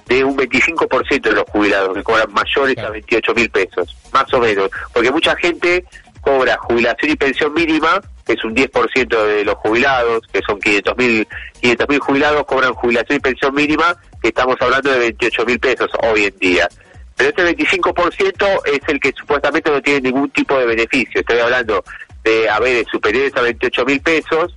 de 0.08 0.24
un 0.24 0.38
25% 0.38 1.22
de 1.22 1.34
los 1.34 1.44
jubilados 1.44 1.94
que 1.94 2.04
cobran 2.04 2.32
mayores 2.32 2.78
a 2.78 2.90
28 2.90 3.34
mil 3.36 3.50
pesos, 3.50 3.98
más 4.14 4.34
o 4.34 4.40
menos, 4.40 4.70
porque 4.94 5.12
mucha 5.12 5.36
gente 5.36 5.84
cobra 6.22 6.58
jubilación 6.58 7.12
y 7.12 7.16
pensión 7.18 7.54
mínima, 7.54 8.00
que 8.26 8.34
es 8.34 8.44
un 8.46 8.56
10% 8.56 9.26
de 9.26 9.44
los 9.44 9.56
jubilados, 9.56 10.22
que 10.32 10.40
son 10.48 10.58
500 10.58 10.98
mil 10.98 11.28
500 11.60 11.90
mil 11.90 12.00
jubilados, 12.00 12.46
cobran 12.46 12.74
jubilación 12.74 13.18
y 13.18 13.20
pensión 13.20 13.56
mínima, 13.56 13.94
que 14.22 14.30
estamos 14.30 14.56
hablando 14.62 14.90
de 14.90 15.00
28 15.00 15.46
mil 15.46 15.60
pesos 15.60 15.90
hoy 16.02 16.26
en 16.28 16.40
día. 16.40 16.70
Pero 17.18 17.30
este 17.30 17.58
25% 17.58 18.62
es 18.68 18.80
el 18.88 19.02
que 19.02 19.12
supuestamente 19.18 19.70
no 19.70 19.82
tiene 19.82 20.00
ningún 20.00 20.30
tipo 20.30 20.58
de 20.58 20.66
beneficio. 20.66 21.20
Estoy 21.20 21.40
hablando 21.40 21.84
de 22.24 22.50
haberes 22.50 22.86
superiores 22.90 23.36
a 23.36 23.42
28 23.42 23.86
mil 23.86 24.00
pesos 24.00 24.56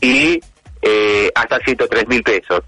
y 0.00 0.40
eh, 0.82 1.30
hasta 1.34 1.58
103 1.58 2.06
mil 2.08 2.22
pesos. 2.22 2.60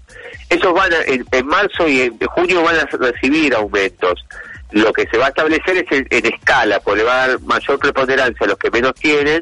Esos 0.49 0.73
van 0.73 0.91
a- 0.93 1.03
en, 1.05 1.47
marzo 1.47 1.87
y 1.87 2.01
en 2.01 2.17
junio 2.19 2.61
van 2.63 2.75
a 2.75 2.85
recibir 2.97 3.55
aumentos. 3.55 4.25
Lo 4.71 4.91
que 4.93 5.05
se 5.11 5.17
va 5.17 5.25
a 5.27 5.29
establecer 5.29 5.77
es 5.77 5.85
en, 5.91 6.07
en 6.09 6.25
escala, 6.33 6.79
porque 6.79 6.99
le 6.99 7.03
va 7.05 7.23
a 7.23 7.27
dar 7.29 7.41
mayor 7.41 7.79
preponderancia 7.79 8.45
a 8.45 8.49
los 8.49 8.57
que 8.57 8.71
menos 8.71 8.93
tienen 8.95 9.41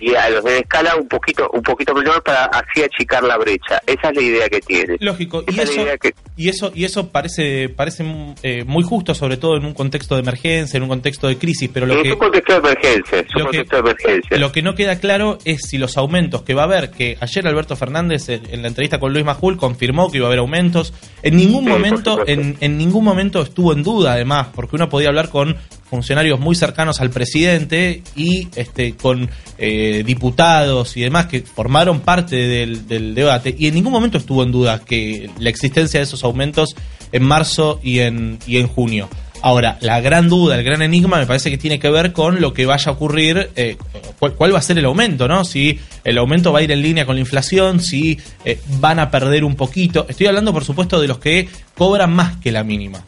y 0.00 0.14
a 0.14 0.28
los 0.30 0.44
de 0.44 0.58
escala 0.58 0.96
un 0.96 1.08
poquito 1.08 1.48
un 1.52 1.62
poquito 1.62 1.94
menor 1.94 2.22
para 2.22 2.44
así 2.46 2.82
achicar 2.82 3.22
la 3.22 3.36
brecha. 3.38 3.80
Esa 3.86 4.10
es 4.10 4.16
la 4.16 4.22
idea 4.22 4.48
que 4.48 4.60
tiene. 4.60 4.96
Lógico, 5.00 5.44
y 5.46 5.50
Esa 5.52 5.62
eso, 5.62 5.82
idea 5.82 5.96
que 5.98 6.14
y 6.36 6.48
eso, 6.48 6.72
y 6.74 6.84
eso 6.84 7.08
parece, 7.10 7.68
parece 7.68 8.04
eh, 8.42 8.64
muy 8.64 8.82
justo, 8.82 9.14
sobre 9.14 9.36
todo 9.36 9.56
en 9.56 9.64
un 9.64 9.74
contexto 9.74 10.14
de 10.16 10.22
emergencia, 10.22 10.76
en 10.76 10.82
un 10.82 10.88
contexto 10.88 11.28
de 11.28 11.38
crisis, 11.38 11.70
pero 11.72 11.86
lo 11.86 11.94
es 11.94 12.02
que, 12.02 12.12
un 12.12 12.18
contexto 12.18 12.52
de 12.54 12.58
emergencia, 12.58 13.18
es 13.20 13.26
un 13.36 13.42
lo 13.42 13.50
que- 13.50 13.58
contexto 13.58 13.76
de 13.76 13.80
emergencia. 13.80 14.38
Lo 14.38 14.52
que 14.52 14.62
no 14.62 14.74
queda 14.74 14.98
claro 14.98 15.38
es 15.44 15.60
si 15.68 15.78
los 15.78 15.96
aumentos 15.96 16.42
que 16.42 16.54
va 16.54 16.62
a 16.62 16.64
haber, 16.66 16.90
que 16.90 17.16
ayer 17.20 17.46
Alberto 17.46 17.76
Fernández 17.76 18.28
en, 18.28 18.42
en 18.50 18.62
la 18.62 18.68
entrevista 18.68 18.98
con 18.98 19.12
Luis 19.12 19.24
Majul 19.24 19.56
confirmó 19.56 20.10
que 20.10 20.18
iba 20.18 20.26
a 20.26 20.28
haber 20.28 20.40
aumentos, 20.40 20.92
en 21.22 21.36
ningún 21.36 21.64
Sí, 21.64 21.70
momento, 21.70 22.26
en, 22.26 22.56
en 22.60 22.76
ningún 22.78 23.04
momento 23.04 23.42
estuvo 23.42 23.72
en 23.72 23.82
duda 23.82 24.14
además, 24.14 24.48
porque 24.54 24.76
uno 24.76 24.88
podía 24.88 25.08
hablar 25.08 25.28
con 25.28 25.56
funcionarios 25.88 26.40
muy 26.40 26.54
cercanos 26.54 27.00
al 27.00 27.10
presidente 27.10 28.02
y 28.16 28.48
este 28.56 28.94
con 28.94 29.28
eh, 29.58 30.02
diputados 30.04 30.96
y 30.96 31.02
demás 31.02 31.26
que 31.26 31.42
formaron 31.42 32.00
parte 32.00 32.36
del, 32.36 32.86
del 32.88 33.14
debate 33.14 33.54
y 33.56 33.68
en 33.68 33.74
ningún 33.74 33.92
momento 33.92 34.18
estuvo 34.18 34.42
en 34.42 34.52
duda 34.52 34.80
que 34.84 35.30
la 35.38 35.50
existencia 35.50 36.00
de 36.00 36.04
esos 36.04 36.24
aumentos 36.24 36.74
en 37.12 37.22
marzo 37.22 37.80
y 37.82 38.00
en, 38.00 38.38
y 38.46 38.58
en 38.58 38.66
junio. 38.66 39.08
Ahora, 39.46 39.76
la 39.82 40.00
gran 40.00 40.30
duda, 40.30 40.56
el 40.56 40.64
gran 40.64 40.80
enigma 40.80 41.18
me 41.18 41.26
parece 41.26 41.50
que 41.50 41.58
tiene 41.58 41.78
que 41.78 41.90
ver 41.90 42.14
con 42.14 42.40
lo 42.40 42.54
que 42.54 42.64
vaya 42.64 42.90
a 42.90 42.94
ocurrir, 42.94 43.50
eh, 43.56 43.76
cuál, 44.18 44.54
va 44.54 44.58
a 44.58 44.62
ser 44.62 44.78
el 44.78 44.86
aumento, 44.86 45.28
¿no? 45.28 45.44
Si 45.44 45.78
el 46.02 46.16
aumento 46.16 46.50
va 46.50 46.60
a 46.60 46.62
ir 46.62 46.72
en 46.72 46.80
línea 46.80 47.04
con 47.04 47.16
la 47.16 47.20
inflación, 47.20 47.78
si 47.80 48.18
eh, 48.46 48.58
van 48.80 48.98
a 49.00 49.10
perder 49.10 49.44
un 49.44 49.54
poquito. 49.54 50.06
Estoy 50.08 50.28
hablando, 50.28 50.50
por 50.54 50.64
supuesto, 50.64 50.98
de 50.98 51.08
los 51.08 51.18
que 51.18 51.46
cobran 51.76 52.14
más 52.14 52.38
que 52.38 52.52
la 52.52 52.64
mínima. 52.64 53.04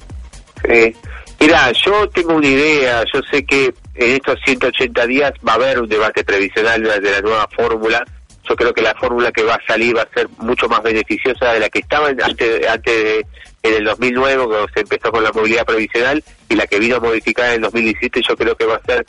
Eh, 0.69 0.93
mira, 1.41 1.73
yo 1.73 2.09
tengo 2.11 2.35
una 2.35 2.47
idea, 2.47 3.05
yo 3.13 3.21
sé 3.31 3.45
que 3.45 3.75
en 3.95 4.13
estos 4.13 4.39
180 4.45 5.07
días 5.07 5.33
va 5.47 5.53
a 5.53 5.57
haber 5.57 5.81
un 5.81 5.89
debate 5.89 6.25
previsional 6.25 6.83
de 6.83 7.11
la, 7.11 7.21
nueva 7.21 7.49
fórmula. 7.55 8.05
Yo 8.49 8.55
creo 8.55 8.73
que 8.73 8.83
la 8.83 8.95
fórmula 8.95 9.33
que 9.33 9.43
va 9.43 9.55
a 9.55 9.67
salir 9.67 9.97
va 9.97 10.03
a 10.03 10.15
ser 10.15 10.29
mucho 10.39 10.69
más 10.69 10.83
beneficiosa 10.83 11.53
de 11.53 11.61
la 11.61 11.69
que 11.69 11.81
estaba 11.81 12.09
antes, 12.09 12.67
antes 12.69 13.05
de 13.05 13.27
en 13.63 13.75
el 13.75 13.85
2009, 13.85 14.45
cuando 14.45 14.69
se 14.73 14.81
empezó 14.81 15.11
con 15.11 15.25
la 15.25 15.33
movilidad 15.33 15.65
previsional, 15.65 16.23
y 16.49 16.55
la 16.55 16.67
que 16.67 16.79
vino 16.79 16.97
a 16.97 17.01
modificar 17.01 17.49
en 17.49 17.55
el 17.55 17.61
2017, 17.63 18.23
yo 18.23 18.37
creo 18.37 18.57
que 18.57 18.65
va 18.65 18.77
a 18.77 18.83
ser 18.83 19.05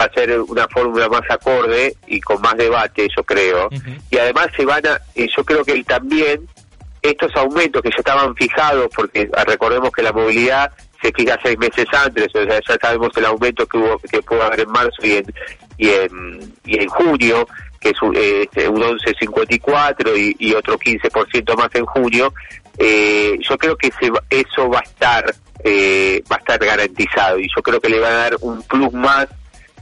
va 0.00 0.06
a 0.06 0.12
ser 0.12 0.40
una 0.40 0.66
fórmula 0.68 1.08
más 1.08 1.22
acorde 1.30 1.94
y 2.06 2.20
con 2.20 2.40
más 2.40 2.56
debate, 2.56 3.08
yo 3.16 3.22
creo. 3.22 3.68
Y 4.10 4.18
además 4.18 4.48
se 4.56 4.64
van 4.64 4.84
a, 4.86 5.00
y 5.14 5.28
yo 5.28 5.44
creo 5.44 5.64
que 5.64 5.82
también 5.84 6.48
estos 7.00 7.34
aumentos 7.36 7.82
que 7.82 7.90
ya 7.90 7.96
estaban 7.98 8.34
fijados, 8.34 8.88
porque 8.94 9.28
recordemos 9.46 9.90
que 9.92 10.02
la 10.02 10.12
movilidad 10.12 10.72
se 11.02 11.12
fija 11.12 11.38
seis 11.42 11.58
meses 11.58 11.86
antes, 11.92 12.28
o 12.34 12.44
sea, 12.44 12.60
ya 12.68 12.76
sabemos 12.80 13.10
el 13.16 13.26
aumento 13.26 13.66
que 13.66 13.78
hubo 13.78 13.98
que 13.98 14.22
pudo 14.22 14.42
haber 14.42 14.60
en 14.60 14.70
marzo 14.70 15.02
y 15.02 15.12
en 15.12 15.34
y 15.78 15.88
en, 15.88 16.54
y 16.64 16.78
en 16.78 16.88
junio, 16.88 17.46
que 17.80 17.90
es 17.90 18.02
un, 18.02 18.14
eh, 18.16 18.46
un 18.68 18.80
11.54 18.80 20.16
y, 20.16 20.36
y 20.38 20.54
otro 20.54 20.78
15% 20.78 21.56
más 21.56 21.74
en 21.74 21.84
junio, 21.86 22.32
eh, 22.78 23.36
yo 23.40 23.58
creo 23.58 23.76
que 23.76 23.90
se 23.98 24.10
eso 24.30 24.68
va 24.68 24.78
a 24.78 24.82
estar 24.82 25.34
eh, 25.64 26.22
va 26.30 26.36
a 26.36 26.38
estar 26.38 26.58
garantizado 26.58 27.38
y 27.38 27.48
yo 27.54 27.62
creo 27.62 27.80
que 27.80 27.88
le 27.88 28.00
va 28.00 28.08
a 28.08 28.12
dar 28.12 28.36
un 28.40 28.62
plus 28.62 28.92
más 28.92 29.28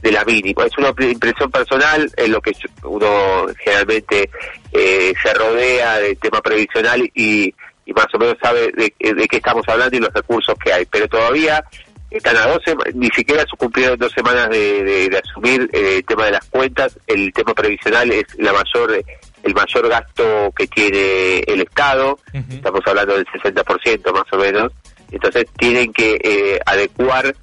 de 0.01 0.11
la 0.11 0.23
mínima. 0.25 0.65
Es 0.65 0.77
una 0.77 0.89
impresión 0.99 1.49
personal 1.51 2.11
en 2.17 2.31
lo 2.31 2.41
que 2.41 2.51
uno 2.83 3.47
generalmente 3.59 4.29
eh, 4.71 5.13
se 5.21 5.33
rodea 5.33 5.99
del 5.99 6.17
tema 6.17 6.41
previsional 6.41 7.09
y, 7.13 7.53
y 7.91 7.93
más 7.93 8.07
o 8.13 8.17
menos 8.17 8.35
sabe 8.41 8.71
de, 8.75 8.93
de 9.13 9.27
qué 9.27 9.37
estamos 9.37 9.63
hablando 9.67 9.95
y 9.97 9.99
los 9.99 10.13
recursos 10.13 10.55
que 10.63 10.71
hay. 10.73 10.85
Pero 10.85 11.07
todavía 11.07 11.63
están 12.09 12.35
a 12.37 12.47
dos 12.47 12.59
sema- 12.65 12.83
ni 12.93 13.07
siquiera 13.09 13.41
se 13.43 13.55
cumplieron 13.57 13.97
dos 13.97 14.11
semanas 14.13 14.49
de, 14.49 14.83
de- 14.83 15.09
de 15.09 15.17
asumir 15.17 15.69
eh, 15.73 15.97
el 15.97 16.05
tema 16.05 16.25
de 16.25 16.31
las 16.31 16.45
cuentas. 16.49 16.97
El 17.07 17.31
tema 17.33 17.53
previsional 17.53 18.11
es 18.11 18.23
la 18.37 18.53
mayor 18.53 19.01
el 19.43 19.55
mayor 19.55 19.87
gasto 19.89 20.53
que 20.55 20.67
tiene 20.67 21.39
el 21.47 21.61
Estado. 21.61 22.19
Estamos 22.49 22.81
hablando 22.85 23.15
del 23.15 23.25
60% 23.25 24.13
más 24.13 24.25
o 24.31 24.37
menos. 24.37 24.71
Entonces 25.11 25.45
tienen 25.57 25.91
que 25.93 26.19
eh, 26.23 26.59
adecuar 26.65 27.35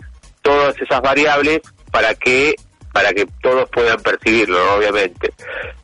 todas 0.43 0.81
esas 0.81 1.01
variables 1.03 1.61
para 1.91 2.15
que 2.15 2.55
para 2.99 3.13
que 3.13 3.25
todos 3.41 3.69
puedan 3.71 3.97
percibirlo, 4.03 4.59
¿no? 4.59 4.73
obviamente. 4.75 5.33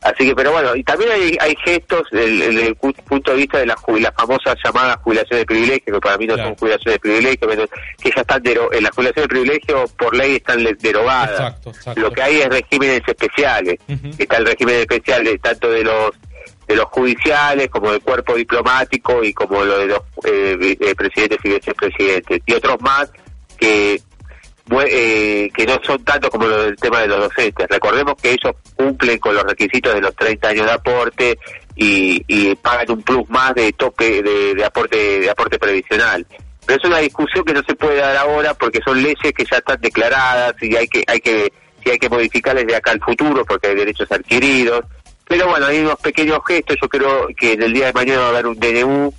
Así 0.01 0.27
que, 0.27 0.35
pero 0.35 0.51
bueno, 0.51 0.75
y 0.75 0.83
también 0.83 1.13
hay, 1.13 1.37
hay 1.41 1.55
gestos 1.65 2.03
desde 2.11 2.67
el, 2.67 2.75
punto 2.75 3.31
de 3.31 3.37
vista 3.37 3.59
de 3.59 3.67
la, 3.67 3.77
ju- 3.77 4.01
la 4.01 4.11
famosa 4.11 4.53
llamada 4.65 4.97
jubilación 4.97 5.39
de 5.39 5.47
privilegio, 5.47 5.95
que 5.95 6.01
para 6.01 6.19
mí 6.19 6.27
no 6.27 6.37
son 6.37 6.57
jubilaciones 6.57 6.95
de 6.97 6.99
privilegio, 6.99 7.49
pero 7.49 7.69
que 8.03 8.11
ya 8.11 8.21
están, 8.23 8.43
dero- 8.43 8.69
en 8.73 8.83
la 8.83 8.91
jubilación 8.91 9.23
de 9.23 9.29
privilegio 9.29 9.85
por 9.97 10.17
ley 10.17 10.35
están 10.37 10.65
derogadas. 10.81 11.31
Exacto, 11.31 11.71
exacto. 11.71 12.01
Lo 12.01 12.11
que 12.11 12.23
hay 12.23 12.41
es 12.41 12.49
regímenes 12.49 13.03
especiales. 13.07 13.79
Está 14.19 14.37
el 14.39 14.47
régimen 14.47 14.75
especial 14.81 15.23
de 15.23 15.39
tanto 15.39 15.71
de 15.71 15.85
los 15.85 16.11
de 16.67 16.75
los 16.77 16.87
judiciales 16.87 17.69
como 17.69 17.93
del 17.93 18.01
cuerpo 18.01 18.35
diplomático 18.35 19.23
y 19.23 19.33
como 19.35 19.63
lo 19.65 19.79
de 19.79 19.87
los 19.87 20.01
eh, 20.25 20.77
eh, 20.81 20.95
presidentes 20.97 21.39
y 21.45 21.49
vicepresidentes 21.51 22.41
y 22.45 22.55
otros 22.55 22.81
más 22.81 23.13
que 23.59 24.01
eh, 24.87 25.51
que 25.55 25.67
no 25.67 25.79
son 25.85 26.03
tanto 26.05 26.31
como 26.31 26.47
lo 26.47 26.63
del 26.63 26.77
tema 26.77 27.01
de 27.01 27.09
los 27.09 27.21
docentes. 27.21 27.67
Recordemos 27.69 28.15
que 28.21 28.31
ellos 28.31 28.57
cumplen 28.75 29.19
con 29.19 29.35
los 29.35 29.45
requisitos 29.45 29.95
de 29.95 30.01
los 30.01 30.15
30 30.17 30.49
años 30.49 30.67
de 30.67 30.73
aporte 30.73 31.39
y, 31.77 32.25
y 32.27 32.55
pagan 32.57 32.91
un 32.91 33.03
plus 33.03 33.29
más 33.29 33.55
de 33.55 33.73
tope 33.73 34.23
de, 34.23 34.55
de 34.55 34.65
aporte 34.65 35.21
de 35.21 35.31
aporte 35.31 35.59
previsional. 35.59 36.27
Pero 36.67 36.79
es 36.79 36.85
una 36.89 36.99
discusión 36.99 37.45
que 37.45 37.53
no 37.53 37.63
se 37.63 37.75
puede 37.75 37.97
dar 37.97 38.17
ahora 38.17 38.55
porque 38.55 38.81
son 38.83 39.03
leyes 39.03 39.33
que 39.37 39.45
ya 39.45 39.59
están 39.59 39.81
declaradas 39.81 40.55
y 40.63 40.75
hay 40.77 40.89
que 40.89 41.05
hay 41.07 41.21
que 41.21 41.53
si 41.83 41.91
hay 41.91 41.99
que 41.99 42.09
modificarles 42.09 42.67
de 42.67 42.77
acá 42.77 42.93
al 42.93 43.01
futuro 43.01 43.45
porque 43.45 43.69
hay 43.69 43.75
derechos 43.75 44.11
adquiridos. 44.11 44.85
Pero 45.27 45.49
bueno, 45.49 45.67
hay 45.67 45.81
unos 45.81 45.97
pequeños 45.97 46.39
gestos. 46.47 46.77
Yo 46.81 46.89
creo 46.89 47.29
que 47.37 47.53
en 47.53 47.63
el 47.63 47.73
día 47.73 47.87
de 47.87 47.93
mañana 47.93 48.21
va 48.21 48.27
a 48.27 48.31
haber 48.31 48.47
un 48.47 48.59
DNU 48.59 49.13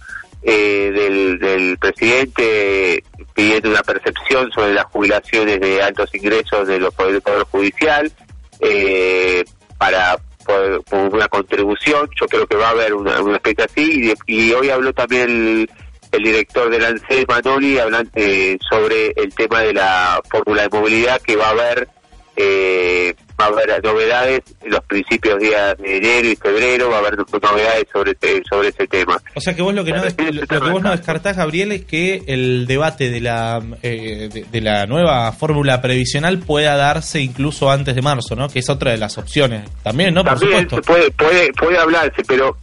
eh, 0.47 0.91
del, 0.93 1.39
del 1.39 1.77
presidente 1.79 3.03
pidiendo 3.33 3.71
una 3.71 3.81
percepción 3.81 4.51
sobre 4.51 4.73
las 4.75 4.85
jubilaciones 4.85 5.59
de 5.59 5.81
altos 5.81 6.13
ingresos 6.13 6.67
de 6.67 6.79
los 6.79 6.93
poderes 6.93 7.15
del 7.15 7.21
Poder 7.23 7.43
Judicial 7.51 8.11
eh, 8.59 9.43
para 9.77 10.17
poder- 10.45 10.81
por 10.83 10.99
una 11.15 11.27
contribución. 11.27 12.07
Yo 12.19 12.27
creo 12.27 12.45
que 12.45 12.55
va 12.55 12.67
a 12.67 12.71
haber 12.71 12.93
una, 12.93 13.17
especie 13.35 13.65
así. 13.65 14.13
Y, 14.27 14.51
hoy 14.53 14.69
habló 14.69 14.93
también 14.93 15.23
el, 15.23 15.69
el 16.11 16.23
director 16.23 16.69
del 16.69 16.85
ANSES, 16.85 17.25
Manoli, 17.27 17.79
hablan, 17.79 18.09
eh, 18.13 18.57
sobre 18.69 19.13
el 19.15 19.33
tema 19.33 19.61
de 19.61 19.73
la 19.73 20.21
fórmula 20.29 20.61
de 20.67 20.69
movilidad 20.77 21.19
que 21.21 21.35
va 21.35 21.47
a 21.47 21.51
haber 21.51 21.89
eh, 22.37 23.13
va 23.39 23.45
a 23.45 23.47
haber 23.49 23.83
novedades 23.83 24.41
en 24.63 24.71
los 24.71 24.79
principios 24.85 25.39
días 25.39 25.77
de 25.77 25.97
enero 25.97 26.27
y 26.29 26.35
febrero, 26.35 26.89
va 26.89 26.97
a 26.97 26.99
haber 26.99 27.17
novedades 27.17 27.85
sobre 27.91 28.11
este- 28.11 28.41
sobre 28.49 28.69
ese 28.69 28.87
tema. 28.87 29.21
O 29.35 29.41
sea 29.41 29.53
que 29.55 29.61
vos 29.61 29.73
lo 29.73 29.83
que 29.83 29.91
no, 29.91 30.01
des- 30.03 30.15
lo, 30.17 30.31
lo 30.41 30.47
que 30.47 30.57
vos 30.71 30.81
no 30.81 30.91
descartás, 30.91 31.35
Gabriel, 31.37 31.71
es 31.73 31.85
que 31.85 32.23
el 32.27 32.65
debate 32.67 33.09
de 33.09 33.21
la 33.21 33.61
eh, 33.83 34.29
de, 34.31 34.45
de 34.51 34.61
la 34.61 34.85
nueva 34.85 35.31
fórmula 35.33 35.81
previsional 35.81 36.39
pueda 36.39 36.75
darse 36.75 37.19
incluso 37.21 37.69
antes 37.69 37.95
de 37.95 38.01
marzo, 38.01 38.35
¿no? 38.35 38.47
Que 38.49 38.59
es 38.59 38.69
otra 38.69 38.91
de 38.91 38.97
las 38.97 39.17
opciones. 39.17 39.69
También, 39.83 40.13
¿no? 40.13 40.23
Por 40.23 40.39
También 40.39 40.69
supuesto. 40.69 40.81
puede, 40.93 41.11
puede, 41.11 41.53
puede 41.53 41.77
hablarse, 41.77 42.23
pero 42.27 42.57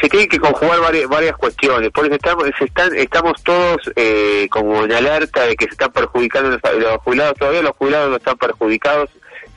se 0.00 0.08
tienen 0.08 0.28
que 0.28 0.38
conjugar 0.38 0.80
varias, 0.80 1.08
varias 1.08 1.36
cuestiones. 1.36 1.90
Por 1.90 2.06
eso 2.06 2.14
estamos, 2.14 2.44
están, 2.60 2.94
estamos 2.96 3.42
todos 3.42 3.78
eh, 3.96 4.46
como 4.50 4.84
en 4.84 4.92
alerta 4.92 5.46
de 5.46 5.56
que 5.56 5.66
se 5.66 5.72
están 5.72 5.92
perjudicando 5.92 6.50
los, 6.50 6.60
los 6.78 6.98
jubilados. 6.98 7.34
Todavía 7.38 7.62
los 7.62 7.76
jubilados 7.76 8.10
no 8.10 8.16
están 8.16 8.36
perjudicados. 8.36 9.10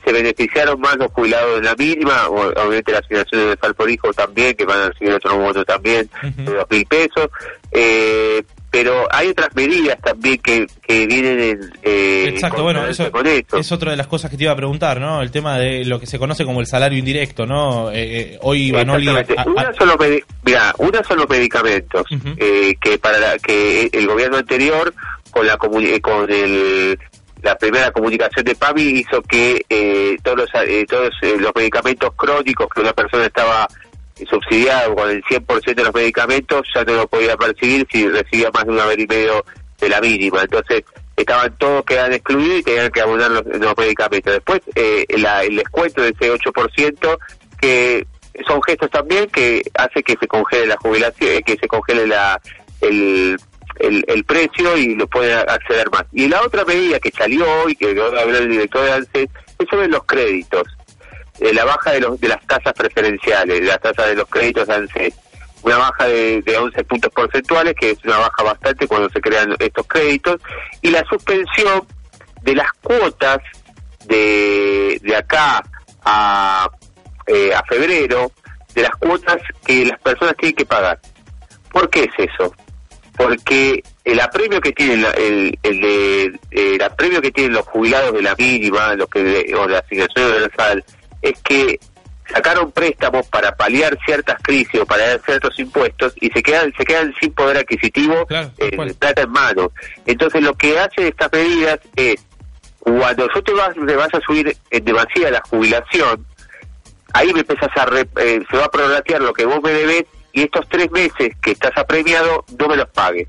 Se 0.04 0.12
beneficiaron 0.12 0.80
más 0.80 0.96
los 0.96 1.12
jubilados 1.12 1.58
en 1.58 1.64
la 1.64 1.74
mínima, 1.74 2.28
obviamente 2.28 2.90
las 2.90 3.02
asignaciones 3.02 3.48
de 3.48 3.56
sal 3.60 3.74
por 3.74 3.90
hijo 3.90 4.12
también, 4.14 4.56
que 4.56 4.64
van 4.64 4.80
a 4.80 4.88
recibir 4.88 5.12
otro 5.12 5.36
monto 5.36 5.62
también, 5.66 6.08
de 6.22 6.54
dos 6.54 6.66
mil 6.70 6.86
pesos. 6.86 7.28
Eh, 7.70 8.42
pero 8.70 9.06
hay 9.10 9.28
otras 9.28 9.48
medidas 9.54 9.98
también 10.00 10.38
que, 10.38 10.66
que 10.86 11.06
vienen 11.06 11.40
en, 11.40 11.72
eh, 11.82 12.26
Exacto, 12.28 12.62
bueno, 12.62 12.86
eso 12.86 13.10
con 13.10 13.26
esto. 13.26 13.56
es 13.58 13.72
otra 13.72 13.90
de 13.90 13.96
las 13.96 14.06
cosas 14.06 14.30
que 14.30 14.36
te 14.36 14.44
iba 14.44 14.52
a 14.52 14.56
preguntar, 14.56 15.00
¿no? 15.00 15.22
El 15.22 15.30
tema 15.30 15.58
de 15.58 15.84
lo 15.84 15.98
que 15.98 16.06
se 16.06 16.18
conoce 16.18 16.44
como 16.44 16.60
el 16.60 16.66
salario 16.66 16.98
indirecto, 16.98 17.46
¿no? 17.46 17.90
Eh, 17.90 17.94
eh, 18.34 18.38
hoy. 18.42 18.68
Exactamente. 18.70 19.34
a- 19.36 19.42
a- 19.42 19.46
Una 19.46 19.72
son 19.74 19.88
los 19.88 19.96
medi- 19.96 20.24
mirá, 20.44 20.74
una 20.78 21.02
son 21.04 21.18
los 21.18 21.28
medicamentos 21.28 22.04
eh, 22.36 22.74
que 22.80 22.98
para 22.98 23.18
la- 23.18 23.38
que 23.38 23.88
el 23.92 24.06
gobierno 24.06 24.36
anterior 24.36 24.94
con 25.30 25.46
la 25.46 25.58
eh, 25.82 26.00
con 26.00 26.30
el 26.30 26.98
la 27.42 27.56
primera 27.56 27.90
comunicación 27.90 28.44
de 28.44 28.54
PAMI 28.54 28.82
hizo 28.82 29.22
que 29.22 29.64
eh, 29.70 30.16
todos 30.22 30.36
los, 30.36 30.50
eh, 30.66 30.84
todos 30.86 31.08
los 31.38 31.52
medicamentos 31.56 32.10
crónicos 32.14 32.68
que 32.74 32.82
una 32.82 32.92
persona 32.92 33.24
estaba 33.24 33.66
subsidiado 34.28 34.94
con 34.94 35.10
el 35.10 35.22
100% 35.24 35.74
de 35.74 35.84
los 35.84 35.94
medicamentos 35.94 36.66
ya 36.74 36.84
no 36.84 36.94
lo 36.94 37.06
podía 37.08 37.36
percibir 37.36 37.86
si 37.90 38.08
recibía 38.08 38.50
más 38.52 38.64
de 38.64 38.72
una 38.72 38.86
vez 38.86 38.98
y 38.98 39.06
medio 39.06 39.44
de 39.78 39.88
la 39.88 40.00
mínima. 40.00 40.42
Entonces 40.42 40.82
estaban 41.16 41.56
todos 41.58 41.84
quedaban 41.84 42.12
excluidos 42.12 42.60
y 42.60 42.62
tenían 42.62 42.90
que 42.90 43.00
abonar 43.00 43.30
los, 43.30 43.76
medicamentos. 43.76 44.32
Después 44.32 44.60
eh, 44.74 45.04
la- 45.18 45.42
el 45.44 45.56
descuento 45.56 46.02
de 46.02 46.10
ese 46.10 46.32
8% 46.32 47.18
que 47.60 48.06
son 48.46 48.62
gestos 48.62 48.90
también 48.90 49.26
que 49.26 49.62
hace 49.74 50.02
que 50.02 50.16
se 50.18 50.26
congele 50.26 50.66
la 50.66 50.76
jubilación, 50.76 51.30
eh, 51.30 51.42
que 51.44 51.56
se 51.56 51.68
congele 51.68 52.06
la 52.06 52.40
el, 52.80 53.36
el, 53.78 54.24
precio 54.24 54.76
y 54.76 54.94
lo 54.94 55.06
puede 55.06 55.34
acceder 55.34 55.90
más. 55.90 56.04
Y 56.12 56.28
la 56.28 56.42
otra 56.42 56.64
medida 56.64 56.98
que 56.98 57.10
salió 57.10 57.44
hoy, 57.62 57.74
que 57.74 57.90
habló 57.90 58.38
el 58.38 58.50
director 58.50 58.84
de 58.84 58.92
ANSES, 58.92 59.28
es 59.58 59.68
sobre 59.68 59.88
los 59.88 60.04
créditos, 60.04 60.64
eh, 61.40 61.54
la 61.54 61.64
baja 61.64 61.92
de, 61.92 62.00
los, 62.00 62.20
de 62.20 62.28
las 62.28 62.46
tasas 62.46 62.72
preferenciales, 62.74 63.62
las 63.62 63.80
tasas 63.80 64.08
de 64.08 64.16
los 64.16 64.28
créditos 64.28 64.68
ANSES. 64.68 65.14
Una 65.62 65.76
baja 65.76 66.06
de, 66.06 66.40
de 66.42 66.56
11 66.56 66.84
puntos 66.84 67.12
porcentuales, 67.12 67.74
que 67.78 67.90
es 67.90 68.04
una 68.04 68.18
baja 68.18 68.42
bastante 68.42 68.86
cuando 68.86 69.10
se 69.10 69.20
crean 69.20 69.54
estos 69.58 69.86
créditos, 69.86 70.40
y 70.80 70.90
la 70.90 71.04
suspensión 71.04 71.86
de 72.42 72.54
las 72.54 72.72
cuotas 72.82 73.38
de, 74.06 74.98
de 75.02 75.16
acá 75.16 75.62
a, 76.04 76.70
eh, 77.26 77.52
a 77.54 77.62
febrero, 77.64 78.32
de 78.74 78.82
las 78.82 78.92
cuotas 78.92 79.36
que 79.66 79.84
las 79.84 80.00
personas 80.00 80.34
tienen 80.36 80.56
que 80.56 80.66
pagar. 80.66 80.98
¿Por 81.72 81.88
qué 81.90 82.04
es 82.04 82.30
eso? 82.30 82.54
Porque 83.16 83.82
el 84.04 84.20
apremio 84.20 84.60
que 84.60 84.72
tienen 84.72 85.06
el, 85.16 85.58
el 85.62 85.80
de 85.80 86.38
el 86.50 86.82
apremio 86.82 87.20
que 87.20 87.30
tienen 87.30 87.52
los 87.52 87.66
jubilados 87.66 88.14
de 88.14 88.22
la 88.22 88.34
mínima, 88.36 88.94
los 88.94 89.08
que 89.08 89.20
o 89.54 89.66
de 89.66 89.72
la 89.72 89.78
asignación 89.78 90.30
universal, 90.30 90.84
es 91.22 91.40
que 91.42 91.78
sacaron 92.32 92.70
préstamos 92.70 93.26
para 93.28 93.54
paliar 93.56 93.98
ciertas 94.06 94.36
crisis 94.42 94.80
o 94.80 94.86
para 94.86 95.18
ciertos 95.18 95.58
impuestos 95.58 96.12
y 96.20 96.30
se 96.30 96.42
quedan 96.42 96.72
se 96.76 96.84
quedan 96.84 97.12
sin 97.20 97.32
poder 97.32 97.58
adquisitivo 97.58 98.24
eh, 98.58 98.70
plata 98.94 99.22
en 99.22 99.30
mano. 99.30 99.72
Entonces 100.06 100.40
lo 100.42 100.54
que 100.54 100.78
hace 100.78 101.08
estas 101.08 101.32
medidas 101.32 101.80
es 101.96 102.24
cuando 102.78 103.28
yo 103.34 103.42
te 103.42 103.52
vas, 103.52 103.74
te 103.74 103.96
vas 103.96 104.14
a 104.14 104.20
subir 104.20 104.56
en 104.70 104.84
demasía 104.84 105.30
la 105.30 105.42
jubilación, 105.50 106.24
ahí 107.12 107.32
me 107.34 107.40
empezás 107.40 107.68
a 107.76 107.84
re- 107.86 108.08
eh, 108.18 108.40
se 108.50 108.56
va 108.56 108.64
a 108.66 108.70
prorratear 108.70 109.20
lo 109.20 109.32
que 109.32 109.44
vos 109.44 109.60
me 109.62 109.72
debes 109.72 110.04
y 110.32 110.42
estos 110.42 110.68
tres 110.68 110.90
meses 110.92 111.34
que 111.42 111.50
estás 111.50 111.72
apremiado 111.76 112.44
no 112.58 112.68
me 112.68 112.76
los 112.76 112.88
pagues. 112.90 113.26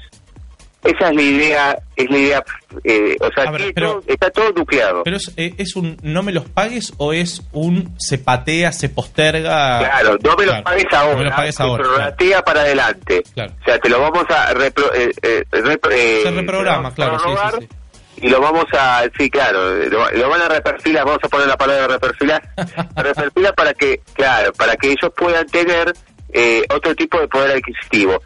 Esa 0.84 1.09
es 1.09 1.15
la 1.15 1.21
idea, 1.21 1.79
es 1.95 2.09
la 2.09 2.17
idea, 2.17 2.43
eh, 2.84 3.15
o 3.19 3.29
sea, 3.36 3.51
todo- 3.75 4.03
está 4.07 4.32
todo 4.32 4.51
nucleado. 4.53 5.03
Pero 5.03 5.17
es, 5.17 5.32
eh, 5.38 5.53
es 5.59 5.75
un 5.75 5.95
no 6.01 6.23
me 6.23 6.32
los 6.32 6.45
pagues 6.49 6.91
o 6.97 7.13
es 7.13 7.43
un 7.51 7.93
se 7.99 8.17
patea, 8.17 8.71
se 8.71 8.89
posterga. 8.89 9.77
Claro, 9.79 10.17
no 10.23 10.36
me 10.36 10.45
los 10.45 10.55
Claro, 10.55 10.63
pagues 10.63 10.86
ahora, 10.91 11.11
No 11.11 11.17
me 11.19 11.23
los 11.25 11.34
pagues 11.36 11.55
se 11.55 11.63
ahora. 11.63 11.84
claro. 11.84 11.95
prorratea 11.97 12.41
para 12.43 12.61
adelante. 12.61 13.23
O 13.36 13.63
sea, 13.65 13.77
te 13.79 13.89
lo 13.89 13.99
vamos 14.01 14.25
a 14.29 14.53
repro- 14.55 14.91
eh, 14.95 15.11
eh, 15.21 15.43
repro- 15.51 15.91
eh, 15.91 16.21
Se 16.23 16.32
reprograma, 16.32 16.93
claro, 16.95 17.19
sí, 17.19 17.23
prorrogar 17.25 17.53
sí, 17.59 17.67
sí. 18.15 18.25
y 18.25 18.29
lo 18.29 18.41
vamos 18.41 18.65
a, 18.75 19.03
sí, 19.19 19.29
claro, 19.29 19.75
lo, 19.86 20.11
lo 20.11 20.29
van 20.29 20.41
a 20.41 20.49
reperfilar, 20.49 21.05
vamos 21.05 21.19
a 21.23 21.29
poner 21.29 21.47
la 21.47 21.57
palabra 21.57 21.88
reperfilar, 21.89 22.41
reperfilar 22.95 23.53
para 23.53 23.73
que, 23.75 24.01
claro, 24.13 24.51
para 24.53 24.75
que 24.77 24.88
ellos 24.88 25.11
puedan 25.15 25.45
tener 25.45 25.93
eh, 26.34 26.63
otro 26.73 26.95
tipo 26.95 27.19
de 27.19 27.27
poder 27.27 27.51
adquisitivo. 27.57 28.19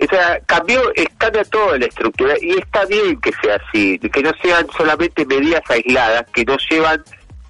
O 0.00 0.06
sea, 0.08 0.40
cambió, 0.46 0.80
es- 0.94 1.08
cambia 1.18 1.44
toda 1.44 1.76
la 1.78 1.86
estructura 1.86 2.34
y 2.40 2.56
está 2.58 2.84
bien 2.86 3.20
que 3.20 3.32
sea 3.42 3.56
así, 3.68 3.98
que 3.98 4.22
no 4.22 4.30
sean 4.42 4.66
solamente 4.76 5.26
medidas 5.26 5.62
aisladas 5.68 6.24
que 6.32 6.44
no 6.44 6.56
llevan 6.70 7.02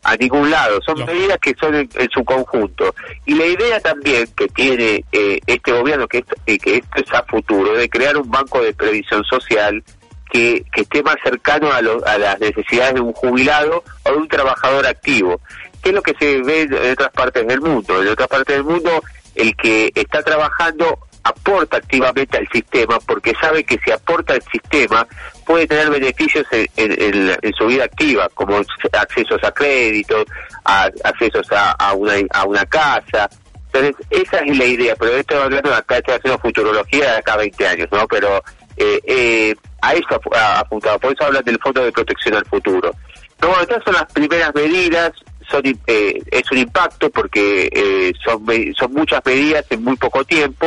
a 0.05 0.17
ningún 0.17 0.51
lado, 0.51 0.79
son 0.87 1.05
medidas 1.05 1.37
que 1.39 1.55
son 1.61 1.75
en, 1.75 1.89
en 1.97 2.09
su 2.11 2.25
conjunto. 2.25 2.95
Y 3.27 3.35
la 3.35 3.45
idea 3.45 3.81
también 3.81 4.27
que 4.35 4.49
tiene 4.49 5.05
eh, 5.13 5.39
este 5.47 5.73
gobierno, 5.73 6.09
que, 6.09 6.19
esto, 6.19 6.35
eh, 6.47 6.59
que 6.59 6.77
esto 6.77 7.03
es 7.05 7.13
a 7.13 7.23
futuro, 7.25 7.75
de 7.75 7.89
crear 7.91 8.17
un 8.17 8.31
banco 8.31 8.63
de 8.63 8.73
previsión 8.73 9.23
social 9.25 9.83
que, 10.31 10.65
que 10.73 10.83
esté 10.83 11.03
más 11.03 11.17
cercano 11.23 11.71
a, 11.73 11.83
lo- 11.83 12.07
a 12.07 12.17
las 12.17 12.41
necesidades 12.41 12.95
de 12.95 13.01
un 13.01 13.13
jubilado 13.13 13.83
o 14.05 14.11
de 14.11 14.17
un 14.17 14.29
trabajador 14.29 14.87
activo, 14.87 15.41
que 15.83 15.91
es 15.91 15.95
lo 15.95 16.03
que 16.03 16.15
se 16.19 16.41
ve 16.43 16.63
en 16.63 16.93
otras 16.93 17.11
partes 17.13 17.47
del 17.47 17.61
mundo. 17.61 18.01
En 18.01 18.09
otras 18.09 18.29
partes 18.29 18.57
del 18.57 18.65
mundo, 18.65 19.03
el 19.35 19.55
que 19.57 19.91
está 19.95 20.23
trabajando 20.23 20.99
aporta 21.29 21.77
activamente 21.79 22.39
al 22.39 22.49
sistema 22.49 22.99
porque 23.01 23.33
sabe 23.41 23.65
que 23.65 23.79
si 23.85 23.91
aporta 23.91 24.35
al 24.35 24.43
sistema 24.51 25.07
puede 25.47 25.67
tener 25.67 25.91
beneficios 25.91 26.47
en, 26.53 26.67
en- 26.77 27.03
en 27.03 27.39
en 27.43 27.53
su 27.55 27.67
vida 27.67 27.85
activa, 27.85 28.29
como 28.35 28.61
accesos 28.93 29.43
a 29.45 29.51
créditos, 29.53 30.25
a- 30.65 30.91
accesos 31.05 31.47
a, 31.53 31.93
una, 31.95 32.15
a 32.31 32.45
una 32.45 32.65
casa. 32.67 33.29
Entonces, 33.73 34.07
esa 34.11 34.39
es 34.39 34.57
la 34.59 34.65
idea, 34.65 34.97
pero 34.97 35.17
estoy 35.17 35.39
hablando 35.39 35.75
acá, 35.75 35.99
estoy 35.99 36.15
haciendo 36.15 36.39
futurología 36.41 37.13
de 37.13 37.17
acá 37.19 37.35
a 37.35 37.37
20 37.39 37.67
años, 37.67 37.89
¿no? 37.93 38.07
Pero 38.09 38.43
eh, 38.77 39.01
eh, 39.07 39.55
a 39.83 39.93
eso 39.95 40.21
ha 40.35 40.59
apuntado, 40.61 40.99
por 40.99 41.13
eso 41.13 41.25
hablan 41.25 41.45
del 41.45 41.59
Fondo 41.59 41.85
de 41.85 41.93
Protección 41.93 42.35
al 42.35 42.47
Futuro. 42.47 42.91
Pero 43.39 43.53
bueno, 43.53 43.63
estas 43.63 43.85
son 43.85 43.95
las 43.95 44.11
primeras 44.13 44.55
medidas, 44.55 45.13
son, 45.51 45.63
eh, 45.87 46.23
es 46.31 46.51
un 46.51 46.59
impacto 46.59 47.11
porque 47.11 47.69
eh, 47.73 48.13
son, 48.25 48.45
son 48.77 48.93
muchas 48.93 49.21
medidas 49.25 49.65
en 49.71 49.85
muy 49.85 49.97
poco 49.97 50.25
tiempo, 50.25 50.67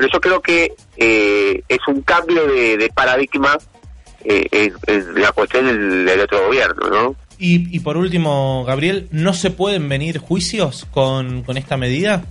pero 0.00 0.12
yo 0.14 0.20
creo 0.20 0.40
que 0.40 0.72
eh, 0.96 1.62
es 1.68 1.78
un 1.86 2.00
cambio 2.00 2.46
de, 2.46 2.90
paradigma 2.94 3.58
eh, 4.24 4.72
la 5.14 5.30
cuestión 5.32 5.66
del, 5.66 6.06
del 6.06 6.20
otro 6.20 6.46
gobierno, 6.46 6.88
¿no? 6.88 7.16
Y, 7.38 7.76
y 7.76 7.80
por 7.80 7.98
último, 7.98 8.64
Gabriel, 8.64 9.08
¿no 9.10 9.34
se 9.34 9.50
pueden 9.50 9.90
venir 9.90 10.16
juicios 10.16 10.86
con, 10.90 11.42
con 11.42 11.58
esta 11.58 11.76
medida? 11.76 12.24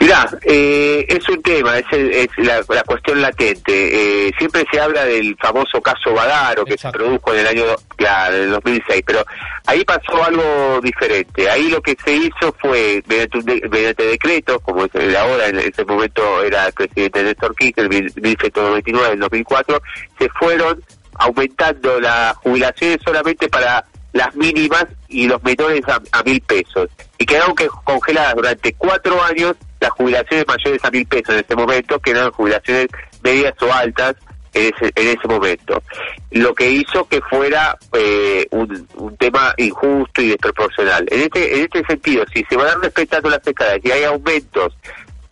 Mirá, 0.00 0.26
eh, 0.44 1.04
es 1.08 1.28
un 1.28 1.42
tema, 1.42 1.78
es, 1.78 1.84
el- 1.92 2.10
es 2.12 2.28
la, 2.38 2.62
la 2.70 2.82
cuestión 2.84 3.20
latente. 3.20 4.26
Eh, 4.28 4.32
siempre 4.38 4.64
se 4.72 4.80
habla 4.80 5.04
del 5.04 5.36
famoso 5.36 5.80
caso 5.82 6.14
Badaro 6.14 6.64
que 6.64 6.78
se 6.78 6.90
produjo 6.90 7.34
en 7.34 7.40
el 7.40 7.46
año 7.46 7.64
claro, 7.96 8.34
en 8.34 8.42
el 8.44 8.50
2006, 8.52 9.02
pero 9.06 9.22
ahí 9.66 9.84
pasó 9.84 10.24
algo 10.24 10.80
diferente. 10.82 11.50
Ahí 11.50 11.68
lo 11.68 11.82
que 11.82 11.94
se 12.02 12.14
hizo 12.14 12.50
fue, 12.58 13.02
mediante, 13.06 13.38
un 13.38 13.44
de- 13.44 13.68
mediante 13.70 14.04
decreto, 14.06 14.58
como 14.60 14.86
es 14.86 14.94
el 14.94 15.14
ahora, 15.14 15.48
en 15.48 15.58
ese 15.58 15.84
momento 15.84 16.42
era 16.44 16.68
el 16.68 16.72
presidente 16.72 17.22
Néstor 17.22 17.54
Kirchner, 17.54 17.88
1199 17.90 19.10
del 19.10 19.20
2004, 19.20 19.82
se 20.18 20.28
fueron 20.30 20.82
aumentando 21.16 22.00
las 22.00 22.34
jubilaciones 22.38 22.96
solamente 23.04 23.48
para 23.50 23.84
las 24.14 24.34
mínimas 24.34 24.86
y 25.08 25.28
los 25.28 25.42
menores 25.42 25.82
a, 25.88 26.00
a 26.12 26.22
mil 26.22 26.40
pesos. 26.40 26.88
Y 27.18 27.26
quedaron 27.26 27.54
que 27.54 27.68
congeladas 27.84 28.34
durante 28.34 28.72
cuatro 28.72 29.22
años 29.22 29.56
las 29.80 29.90
jubilaciones 29.90 30.46
mayores 30.46 30.84
a 30.84 30.90
mil 30.90 31.06
pesos 31.06 31.34
en 31.34 31.44
ese 31.44 31.56
momento, 31.56 31.98
que 31.98 32.10
eran 32.10 32.30
jubilaciones 32.32 32.88
medias 33.22 33.54
o 33.62 33.72
altas 33.72 34.14
en 34.52 34.74
ese, 34.74 34.92
en 34.94 35.08
ese 35.18 35.28
momento. 35.28 35.82
Lo 36.30 36.54
que 36.54 36.70
hizo 36.70 37.06
que 37.08 37.20
fuera 37.22 37.78
eh, 37.92 38.46
un, 38.50 39.16
tema 39.18 39.54
injusto 39.56 40.22
y 40.22 40.28
desproporcional. 40.28 41.06
En 41.10 41.22
este, 41.22 41.56
en 41.56 41.64
este 41.64 41.84
sentido, 41.84 42.24
si 42.32 42.44
se 42.44 42.56
van 42.56 42.80
respetando 42.80 43.28
las 43.28 43.46
escalas 43.46 43.78
y 43.82 43.90
hay 43.90 44.04
aumentos 44.04 44.76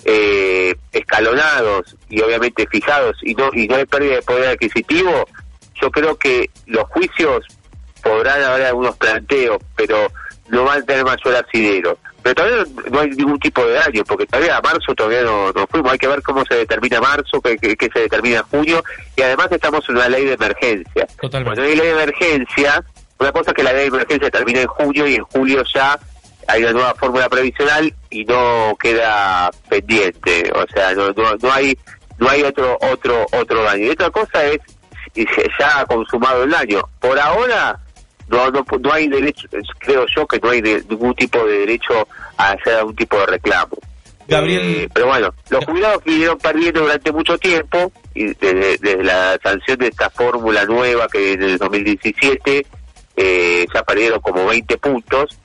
eh, 0.05 0.75
escalonados 0.93 1.97
y 2.09 2.21
obviamente 2.21 2.67
fijados 2.71 3.17
y 3.23 3.35
no, 3.35 3.51
y 3.53 3.67
no 3.67 3.77
hay 3.77 3.87
pérdida 3.87 4.17
de 4.17 4.23
poder 4.23 4.49
adquisitivo, 4.51 5.27
yo 5.81 5.91
creo 5.91 6.17
que 6.17 6.51
los 6.67 6.85
juicios 6.89 7.45
podrán 8.03 8.43
haber 8.43 8.67
algunos 8.67 8.97
planteos, 8.97 9.59
pero 9.77 10.09
no 10.49 10.65
van 10.65 10.83
a 10.83 10.85
tener 10.85 11.05
mayor 11.05 11.37
asidero. 11.37 11.99
Pero 12.29 12.35
todavía 12.35 12.65
no, 12.91 13.01
hay 13.01 13.09
ningún 13.11 13.39
tipo 13.39 13.65
de 13.65 13.75
daño, 13.75 14.03
porque 14.07 14.27
todavía 14.27 14.57
a 14.57 14.61
marzo 14.61 14.95
todavía 14.95 15.23
no, 15.23 15.51
no 15.53 15.67
fuimos. 15.67 15.93
Hay 15.93 15.99
que 15.99 16.09
ver 16.09 16.23
cómo 16.23 16.45
se 16.45 16.57
determina 16.57 17.01
marzo, 17.01 17.41
qué, 17.41 17.57
qué- 17.57 17.77
qué 17.77 17.89
se 17.93 18.01
determina 18.01 18.43
junio, 18.51 18.83
y 19.17 19.23
además 19.23 19.49
estamos 19.51 19.89
en 19.89 19.97
una 19.97 20.09
ley 20.09 20.25
de 20.27 20.35
emergencia. 20.35 21.07
Cuando 21.57 21.63
hay 21.63 21.77
ley 21.77 21.87
de 21.87 21.93
emergencia, 22.03 22.85
una 23.19 23.33
cosa 23.33 23.51
es 23.51 23.55
que 23.55 23.63
la 23.63 23.73
ley 23.73 23.83
de 23.89 23.97
emergencia 23.97 24.31
termina 24.31 24.61
en 24.61 24.67
junio 24.67 25.07
y 25.07 25.15
en 25.15 25.25
julio 25.25 25.63
ya 25.75 25.99
hay 26.47 26.63
una 26.63 26.73
nueva 26.73 26.95
fórmula 26.95 27.29
previsional 27.29 27.95
y 28.11 28.25
no 28.25 28.77
queda 28.79 29.51
pendiente, 29.69 30.51
o 30.55 30.65
sea, 30.73 30.93
no, 30.95 31.09
no, 31.13 31.35
no 31.41 31.53
hay 31.53 31.77
no 32.19 32.29
hay 32.29 32.43
otro 32.43 32.77
otro 32.81 33.27
otro 33.33 33.63
daño. 33.63 33.87
Y 33.87 33.91
otra 33.91 34.11
cosa 34.11 34.45
es 34.45 34.59
si 35.15 35.25
se- 35.35 35.49
ya 35.59 35.81
ha 35.81 35.87
consumado 35.87 36.43
el 36.45 36.51
daño. 36.51 36.83
Por 37.01 37.19
ahora 37.19 37.79
no, 38.29 38.51
no, 38.51 38.65
no 38.81 38.93
hay 38.93 39.09
derecho, 39.09 39.49
creo 39.79 40.05
yo 40.15 40.27
que 40.27 40.39
no 40.39 40.51
hay 40.51 40.61
de- 40.61 40.83
ningún 40.89 41.15
tipo 41.15 41.45
de 41.47 41.59
derecho 41.61 42.07
a 42.37 42.51
hacer 42.51 42.75
algún 42.75 42.95
tipo 42.97 43.19
de 43.19 43.27
reclamo. 43.27 43.77
Gabriel- 44.29 44.63
Eh, 44.85 44.89
pero 44.93 45.07
bueno, 45.07 45.33
los 45.49 45.65
jubilados 45.65 46.03
que 46.03 46.11
vinieron 46.11 46.37
perdiendo 46.39 46.81
durante 46.83 47.11
mucho 47.13 47.39
tiempo, 47.39 47.91
y 48.15 48.27
desde, 48.35 48.77
desde 48.79 49.03
la 49.05 49.39
sanción 49.43 49.79
de 49.79 49.89
esta 49.89 50.11
fórmula 50.11 50.65
nueva 50.67 51.09
que 51.09 51.33
en 51.33 51.43
el 51.43 51.59
2017 51.59 52.67
eh, 53.17 53.67
ya 53.75 53.83
perdieron 53.83 54.21
como 54.21 54.45
20 54.47 54.77
puntos, 54.79 55.39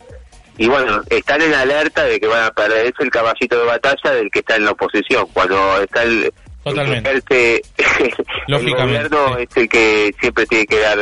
y 0.57 0.67
bueno, 0.67 1.01
están 1.09 1.41
en 1.41 1.53
alerta 1.53 2.03
de 2.03 2.19
que 2.19 2.27
van 2.27 2.43
a 2.43 2.51
perder. 2.51 2.85
Es 2.87 2.93
el 2.99 3.09
caballito 3.09 3.57
de 3.57 3.65
batalla 3.65 4.11
del 4.13 4.29
que 4.29 4.39
está 4.39 4.55
en 4.57 4.65
la 4.65 4.71
oposición. 4.71 5.25
Cuando 5.33 5.81
está 5.81 6.03
el, 6.03 6.31
Totalmente. 6.63 7.61
el 8.47 8.75
gobierno, 8.75 9.35
sí. 9.37 9.43
es 9.49 9.57
el 9.57 9.69
que 9.69 10.13
siempre 10.19 10.45
tiene 10.45 10.65
que 10.67 10.79
dar 10.79 10.99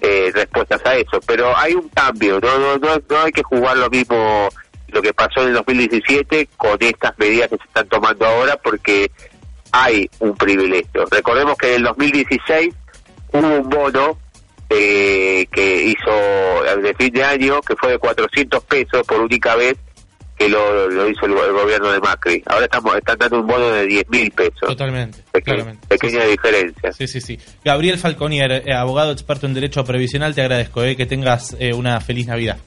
eh, 0.00 0.30
respuestas 0.34 0.84
a 0.84 0.94
eso. 0.96 1.20
Pero 1.26 1.56
hay 1.56 1.74
un 1.74 1.88
cambio, 1.88 2.40
no, 2.40 2.58
no, 2.58 2.76
no, 2.78 3.02
no 3.08 3.20
hay 3.20 3.32
que 3.32 3.42
jugar 3.42 3.76
lo 3.76 3.88
mismo 3.90 4.48
lo 4.88 5.02
que 5.02 5.12
pasó 5.12 5.42
en 5.42 5.48
el 5.48 5.54
2017 5.54 6.48
con 6.56 6.76
estas 6.80 7.18
medidas 7.18 7.48
que 7.48 7.56
se 7.56 7.64
están 7.64 7.88
tomando 7.88 8.24
ahora 8.24 8.56
porque 8.56 9.10
hay 9.72 10.08
un 10.20 10.34
privilegio. 10.36 11.06
Recordemos 11.10 11.56
que 11.56 11.70
en 11.70 11.76
el 11.76 11.82
2016 11.84 12.74
hubo 13.32 13.48
un 13.48 13.68
bono 13.68 14.18
eh, 14.70 15.46
que 15.52 15.82
hizo 15.82 16.80
de 16.82 16.94
fin 16.94 17.12
de 17.12 17.24
año 17.24 17.60
que 17.60 17.76
fue 17.76 17.92
de 17.92 17.98
400 17.98 18.64
pesos 18.64 19.06
por 19.06 19.20
única 19.20 19.54
vez 19.54 19.76
que 20.38 20.48
lo, 20.48 20.88
lo 20.90 21.08
hizo 21.08 21.26
el, 21.26 21.32
el 21.32 21.52
gobierno 21.52 21.90
de 21.92 22.00
Macri. 22.00 22.42
Ahora 22.46 22.64
estamos 22.66 22.94
están 22.96 23.16
dando 23.18 23.40
un 23.40 23.46
bono 23.46 23.66
de 23.68 23.86
10 23.86 24.08
mil 24.10 24.30
pesos. 24.30 24.60
Totalmente, 24.60 25.18
Peque- 25.32 25.44
claramente. 25.52 25.86
pequeña 25.88 26.24
diferencia. 26.24 26.92
Sí, 26.92 27.06
sí, 27.08 27.20
sí. 27.20 27.38
Gabriel 27.64 27.98
Falconier, 27.98 28.62
eh, 28.66 28.74
abogado 28.74 29.12
experto 29.12 29.46
en 29.46 29.54
derecho 29.54 29.84
previsional, 29.84 30.34
te 30.34 30.42
agradezco 30.42 30.82
eh, 30.84 30.96
que 30.96 31.06
tengas 31.06 31.56
eh, 31.58 31.72
una 31.72 32.00
feliz 32.00 32.26
Navidad. 32.26 32.58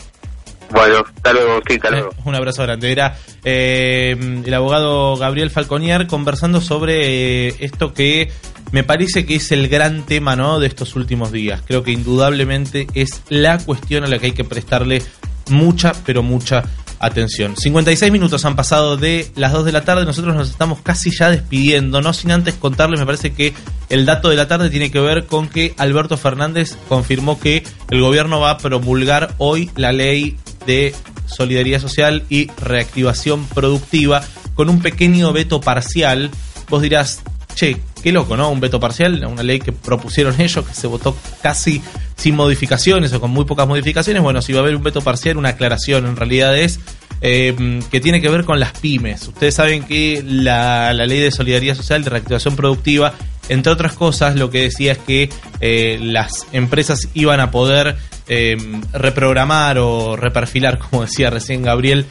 Bueno, 0.71 1.03
hasta 1.15 1.33
luego, 1.33 1.59
sí, 1.67 1.75
hasta 1.75 1.89
luego. 1.89 2.09
Eh, 2.11 2.21
Un 2.25 2.35
abrazo 2.35 2.61
grande. 2.63 2.91
Era 2.91 3.17
eh, 3.43 4.15
el 4.45 4.53
abogado 4.53 5.15
Gabriel 5.17 5.49
Falconier 5.49 6.05
conversando 6.05 6.61
sobre 6.61 7.47
eh, 7.47 7.55
esto 7.59 7.91
que 7.93 8.31
me 8.71 8.83
parece 8.83 9.25
que 9.25 9.35
es 9.35 9.51
el 9.51 9.67
gran 9.67 10.05
tema 10.05 10.35
¿no? 10.35 10.59
de 10.59 10.67
estos 10.67 10.95
últimos 10.95 11.31
días. 11.31 11.63
Creo 11.65 11.81
que 11.81 11.91
indudablemente 11.91 12.85
es 12.93 13.23
la 13.29 13.57
cuestión 13.57 14.03
a 14.03 14.07
la 14.07 14.19
que 14.19 14.27
hay 14.27 14.31
que 14.33 14.43
prestarle 14.43 15.01
mucha, 15.49 15.93
pero 16.05 16.21
mucha 16.21 16.63
atención. 16.99 17.55
56 17.55 18.11
minutos 18.11 18.45
han 18.45 18.55
pasado 18.55 18.97
de 18.97 19.31
las 19.35 19.53
2 19.53 19.65
de 19.65 19.71
la 19.71 19.83
tarde, 19.83 20.05
nosotros 20.05 20.35
nos 20.35 20.49
estamos 20.49 20.79
casi 20.81 21.11
ya 21.11 21.29
despidiendo, 21.29 22.01
no 22.01 22.13
sin 22.13 22.31
antes 22.31 22.55
contarles, 22.55 22.99
me 22.99 23.05
parece 23.05 23.33
que 23.33 23.53
el 23.89 24.05
dato 24.05 24.29
de 24.29 24.35
la 24.35 24.47
tarde 24.47 24.69
tiene 24.69 24.91
que 24.91 24.99
ver 24.99 25.25
con 25.25 25.47
que 25.47 25.73
Alberto 25.77 26.17
Fernández 26.17 26.77
confirmó 26.87 27.39
que 27.39 27.63
el 27.89 28.01
gobierno 28.01 28.39
va 28.39 28.51
a 28.51 28.57
promulgar 28.57 29.33
hoy 29.37 29.71
la 29.75 29.91
ley 29.91 30.37
de 30.65 30.93
solidaridad 31.25 31.79
social 31.79 32.23
y 32.29 32.51
reactivación 32.61 33.45
productiva 33.47 34.21
con 34.53 34.69
un 34.69 34.81
pequeño 34.81 35.31
veto 35.31 35.61
parcial. 35.61 36.29
Vos 36.69 36.81
dirás, 36.81 37.21
che, 37.55 37.77
qué 38.03 38.11
loco, 38.11 38.37
¿no? 38.37 38.49
Un 38.49 38.59
veto 38.59 38.79
parcial, 38.79 39.25
una 39.25 39.43
ley 39.43 39.59
que 39.59 39.71
propusieron 39.71 40.39
ellos, 40.39 40.65
que 40.65 40.73
se 40.73 40.87
votó 40.87 41.15
casi 41.41 41.81
sin 42.19 42.35
modificaciones 42.35 43.13
o 43.13 43.21
con 43.21 43.31
muy 43.31 43.45
pocas 43.45 43.67
modificaciones. 43.67 44.21
Bueno, 44.21 44.41
si 44.41 44.51
va 44.51 44.59
a 44.59 44.63
haber 44.63 44.75
un 44.75 44.83
veto 44.83 45.01
parcial, 45.01 45.37
una 45.37 45.49
aclaración 45.49 46.05
en 46.05 46.15
realidad 46.15 46.57
es 46.57 46.79
eh, 47.21 47.81
que 47.89 48.01
tiene 48.01 48.21
que 48.21 48.29
ver 48.29 48.43
con 48.43 48.59
las 48.59 48.73
pymes. 48.73 49.27
Ustedes 49.27 49.55
saben 49.55 49.83
que 49.83 50.21
la, 50.25 50.93
ley 50.93 51.19
de 51.19 51.31
solidaridad 51.31 51.75
social, 51.75 52.03
de 52.03 52.09
reactivación 52.09 52.55
productiva, 52.55 53.13
entre 53.47 53.71
otras 53.71 53.93
cosas, 53.93 54.35
lo 54.35 54.49
que 54.49 54.63
decía 54.63 54.91
es 54.91 54.97
que 54.99 55.29
eh, 55.61 55.97
las 56.01 56.45
empresas 56.51 57.07
iban 57.13 57.39
a 57.39 57.51
poder 57.51 57.95
eh, 58.27 58.57
reprogramar 58.91 59.79
o 59.79 60.17
reperfilar, 60.17 60.77
como 60.89 61.03
decía 61.03 61.29
recién 61.29 61.63
Gabriel, 61.63 62.05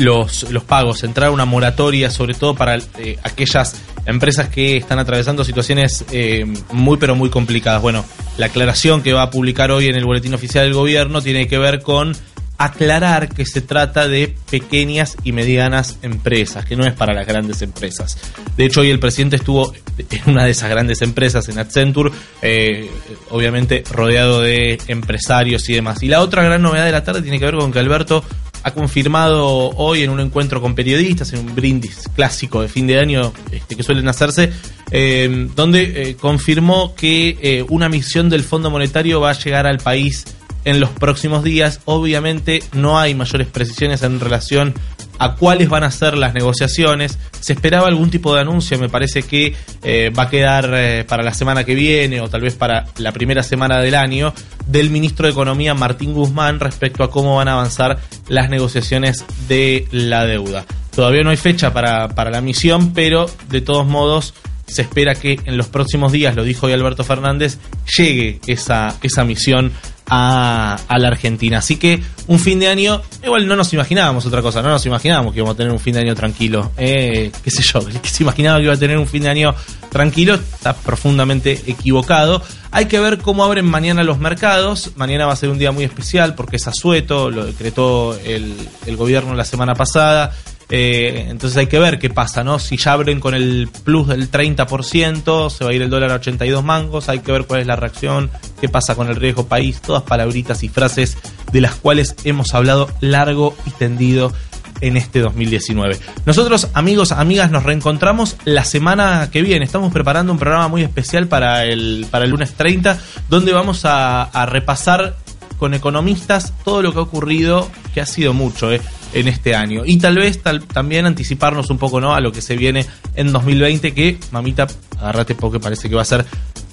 los, 0.00 0.50
los 0.50 0.64
pagos, 0.64 1.04
entrar 1.04 1.28
a 1.28 1.30
una 1.30 1.44
moratoria, 1.44 2.10
sobre 2.10 2.34
todo 2.34 2.54
para 2.54 2.76
eh, 2.76 3.18
aquellas 3.22 3.76
empresas 4.06 4.48
que 4.48 4.78
están 4.78 4.98
atravesando 4.98 5.44
situaciones 5.44 6.04
eh, 6.10 6.46
muy 6.72 6.96
pero 6.96 7.14
muy 7.14 7.30
complicadas. 7.30 7.82
Bueno, 7.82 8.04
la 8.38 8.46
aclaración 8.46 9.02
que 9.02 9.12
va 9.12 9.22
a 9.22 9.30
publicar 9.30 9.70
hoy 9.70 9.86
en 9.86 9.96
el 9.96 10.04
Boletín 10.04 10.34
Oficial 10.34 10.64
del 10.64 10.74
Gobierno 10.74 11.20
tiene 11.20 11.46
que 11.46 11.58
ver 11.58 11.82
con 11.82 12.16
aclarar 12.56 13.30
que 13.30 13.46
se 13.46 13.62
trata 13.62 14.06
de 14.06 14.34
pequeñas 14.50 15.16
y 15.24 15.32
medianas 15.32 15.98
empresas, 16.02 16.64
que 16.66 16.76
no 16.76 16.84
es 16.84 16.92
para 16.92 17.14
las 17.14 17.26
grandes 17.26 17.62
empresas. 17.62 18.18
De 18.54 18.66
hecho, 18.66 18.82
hoy 18.82 18.90
el 18.90 19.00
presidente 19.00 19.36
estuvo 19.36 19.72
en 19.98 20.20
una 20.26 20.44
de 20.44 20.50
esas 20.50 20.68
grandes 20.68 21.00
empresas, 21.00 21.48
en 21.48 21.58
Accenture, 21.58 22.10
eh, 22.42 22.90
obviamente 23.30 23.82
rodeado 23.90 24.42
de 24.42 24.78
empresarios 24.88 25.68
y 25.70 25.74
demás. 25.74 26.02
Y 26.02 26.08
la 26.08 26.20
otra 26.20 26.42
gran 26.42 26.60
novedad 26.60 26.84
de 26.84 26.92
la 26.92 27.02
tarde 27.02 27.22
tiene 27.22 27.38
que 27.38 27.46
ver 27.46 27.54
con 27.54 27.72
que 27.72 27.78
Alberto 27.78 28.22
ha 28.62 28.70
confirmado 28.72 29.70
hoy 29.70 30.02
en 30.02 30.10
un 30.10 30.20
encuentro 30.20 30.60
con 30.60 30.74
periodistas, 30.74 31.32
en 31.32 31.40
un 31.40 31.54
brindis 31.54 32.08
clásico 32.14 32.62
de 32.62 32.68
fin 32.68 32.86
de 32.86 32.98
año 32.98 33.32
este, 33.50 33.76
que 33.76 33.82
suelen 33.82 34.08
hacerse, 34.08 34.52
eh, 34.90 35.48
donde 35.54 36.10
eh, 36.10 36.16
confirmó 36.16 36.94
que 36.94 37.38
eh, 37.40 37.64
una 37.68 37.88
misión 37.88 38.28
del 38.28 38.42
Fondo 38.42 38.70
Monetario 38.70 39.20
va 39.20 39.30
a 39.30 39.38
llegar 39.38 39.66
al 39.66 39.78
país 39.78 40.24
en 40.64 40.80
los 40.80 40.90
próximos 40.90 41.42
días. 41.42 41.80
Obviamente 41.84 42.62
no 42.72 42.98
hay 42.98 43.14
mayores 43.14 43.46
precisiones 43.48 44.02
en 44.02 44.20
relación 44.20 44.74
a 45.20 45.34
cuáles 45.34 45.68
van 45.68 45.84
a 45.84 45.90
ser 45.90 46.16
las 46.16 46.32
negociaciones. 46.32 47.18
Se 47.40 47.52
esperaba 47.52 47.86
algún 47.86 48.10
tipo 48.10 48.34
de 48.34 48.40
anuncio, 48.40 48.78
me 48.78 48.88
parece 48.88 49.22
que 49.22 49.54
eh, 49.82 50.10
va 50.18 50.24
a 50.24 50.30
quedar 50.30 50.70
eh, 50.72 51.04
para 51.06 51.22
la 51.22 51.34
semana 51.34 51.62
que 51.62 51.74
viene 51.74 52.22
o 52.22 52.28
tal 52.28 52.40
vez 52.40 52.54
para 52.54 52.86
la 52.96 53.12
primera 53.12 53.42
semana 53.42 53.80
del 53.80 53.94
año 53.94 54.32
del 54.66 54.88
ministro 54.88 55.26
de 55.26 55.32
Economía 55.32 55.74
Martín 55.74 56.14
Guzmán 56.14 56.58
respecto 56.58 57.04
a 57.04 57.10
cómo 57.10 57.36
van 57.36 57.48
a 57.48 57.52
avanzar 57.52 57.98
las 58.28 58.48
negociaciones 58.48 59.26
de 59.46 59.86
la 59.90 60.24
deuda. 60.24 60.64
Todavía 60.96 61.22
no 61.22 61.30
hay 61.30 61.36
fecha 61.36 61.70
para, 61.74 62.08
para 62.08 62.30
la 62.30 62.40
misión, 62.40 62.94
pero 62.94 63.26
de 63.50 63.60
todos 63.60 63.86
modos 63.86 64.32
se 64.66 64.82
espera 64.82 65.14
que 65.14 65.38
en 65.44 65.58
los 65.58 65.68
próximos 65.68 66.12
días, 66.12 66.34
lo 66.34 66.44
dijo 66.44 66.66
hoy 66.66 66.72
Alberto 66.72 67.04
Fernández, 67.04 67.58
llegue 67.98 68.40
esa, 68.46 68.96
esa 69.02 69.24
misión 69.24 69.72
a, 70.10 70.76
a, 70.88 70.98
la 70.98 71.08
Argentina. 71.08 71.58
Así 71.58 71.76
que 71.76 72.02
un 72.26 72.38
fin 72.40 72.58
de 72.58 72.68
año, 72.68 73.00
igual 73.24 73.46
no 73.46 73.54
nos 73.56 73.72
imaginábamos 73.72 74.26
otra 74.26 74.42
cosa, 74.42 74.60
no 74.60 74.68
nos 74.68 74.84
imaginábamos 74.84 75.32
que 75.32 75.38
íbamos 75.38 75.54
a 75.54 75.56
tener 75.56 75.72
un 75.72 75.78
fin 75.78 75.94
de 75.94 76.00
año 76.00 76.14
tranquilo. 76.14 76.72
Eh, 76.76 77.30
qué 77.42 77.50
sé 77.50 77.62
yo, 77.62 77.78
el 77.78 78.00
que 78.00 78.08
se 78.08 78.24
imaginaba 78.24 78.58
que 78.58 78.64
iba 78.64 78.74
a 78.74 78.76
tener 78.76 78.98
un 78.98 79.06
fin 79.06 79.22
de 79.22 79.30
año 79.30 79.54
tranquilo 79.88 80.34
está 80.34 80.74
profundamente 80.74 81.62
equivocado. 81.66 82.42
Hay 82.72 82.86
que 82.86 82.98
ver 82.98 83.18
cómo 83.18 83.44
abren 83.44 83.66
mañana 83.66 84.02
los 84.02 84.18
mercados. 84.18 84.92
Mañana 84.96 85.26
va 85.26 85.32
a 85.32 85.36
ser 85.36 85.48
un 85.48 85.58
día 85.58 85.70
muy 85.70 85.84
especial 85.84 86.34
porque 86.34 86.56
es 86.56 86.66
asueto, 86.66 87.30
lo 87.30 87.46
decretó 87.46 88.18
el, 88.24 88.54
el 88.86 88.96
gobierno 88.96 89.34
la 89.34 89.44
semana 89.44 89.74
pasada. 89.74 90.32
Eh, 90.70 91.26
entonces 91.28 91.56
hay 91.56 91.66
que 91.66 91.78
ver 91.80 91.98
qué 91.98 92.10
pasa, 92.10 92.44
¿no? 92.44 92.58
Si 92.60 92.76
ya 92.76 92.92
abren 92.92 93.18
con 93.18 93.34
el 93.34 93.68
plus 93.84 94.06
del 94.06 94.30
30%, 94.30 95.50
se 95.50 95.64
va 95.64 95.70
a 95.70 95.74
ir 95.74 95.82
el 95.82 95.90
dólar 95.90 96.12
a 96.12 96.14
82 96.16 96.62
mangos, 96.62 97.08
hay 97.08 97.18
que 97.18 97.32
ver 97.32 97.44
cuál 97.44 97.60
es 97.60 97.66
la 97.66 97.76
reacción, 97.76 98.30
qué 98.60 98.68
pasa 98.68 98.94
con 98.94 99.08
el 99.08 99.16
riesgo 99.16 99.46
país, 99.46 99.80
todas 99.80 100.04
palabritas 100.04 100.62
y 100.62 100.68
frases 100.68 101.18
de 101.52 101.60
las 101.60 101.74
cuales 101.74 102.14
hemos 102.24 102.54
hablado 102.54 102.88
largo 103.00 103.56
y 103.66 103.70
tendido 103.70 104.32
en 104.80 104.96
este 104.96 105.20
2019. 105.20 105.98
Nosotros, 106.24 106.68
amigos, 106.72 107.12
amigas, 107.12 107.50
nos 107.50 107.64
reencontramos 107.64 108.36
la 108.44 108.64
semana 108.64 109.28
que 109.30 109.42
viene. 109.42 109.64
Estamos 109.64 109.92
preparando 109.92 110.32
un 110.32 110.38
programa 110.38 110.68
muy 110.68 110.82
especial 110.82 111.26
para 111.26 111.64
el, 111.64 112.06
para 112.10 112.24
el 112.24 112.30
lunes 112.30 112.54
30, 112.54 112.98
donde 113.28 113.52
vamos 113.52 113.84
a, 113.84 114.22
a 114.22 114.46
repasar 114.46 115.16
con 115.58 115.74
economistas 115.74 116.54
todo 116.64 116.80
lo 116.80 116.92
que 116.92 117.00
ha 117.00 117.02
ocurrido, 117.02 117.68
que 117.92 118.00
ha 118.00 118.06
sido 118.06 118.32
mucho, 118.32 118.72
¿eh? 118.72 118.80
En 119.12 119.28
este 119.28 119.54
año. 119.54 119.82
Y 119.84 119.98
tal 119.98 120.16
vez 120.16 120.42
tal, 120.42 120.64
también 120.64 121.06
anticiparnos 121.06 121.70
un 121.70 121.78
poco 121.78 122.00
¿no? 122.00 122.14
a 122.14 122.20
lo 122.20 122.32
que 122.32 122.42
se 122.42 122.56
viene 122.56 122.86
en 123.14 123.32
2020, 123.32 123.92
que, 123.92 124.18
mamita, 124.30 124.66
agárrate 124.98 125.34
porque 125.34 125.60
parece 125.60 125.88
que 125.88 125.94
va 125.94 126.02
a 126.02 126.06
ser 126.06 126.24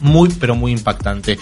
muy, 0.01 0.29
pero 0.39 0.55
muy 0.55 0.71
impactante. 0.71 1.37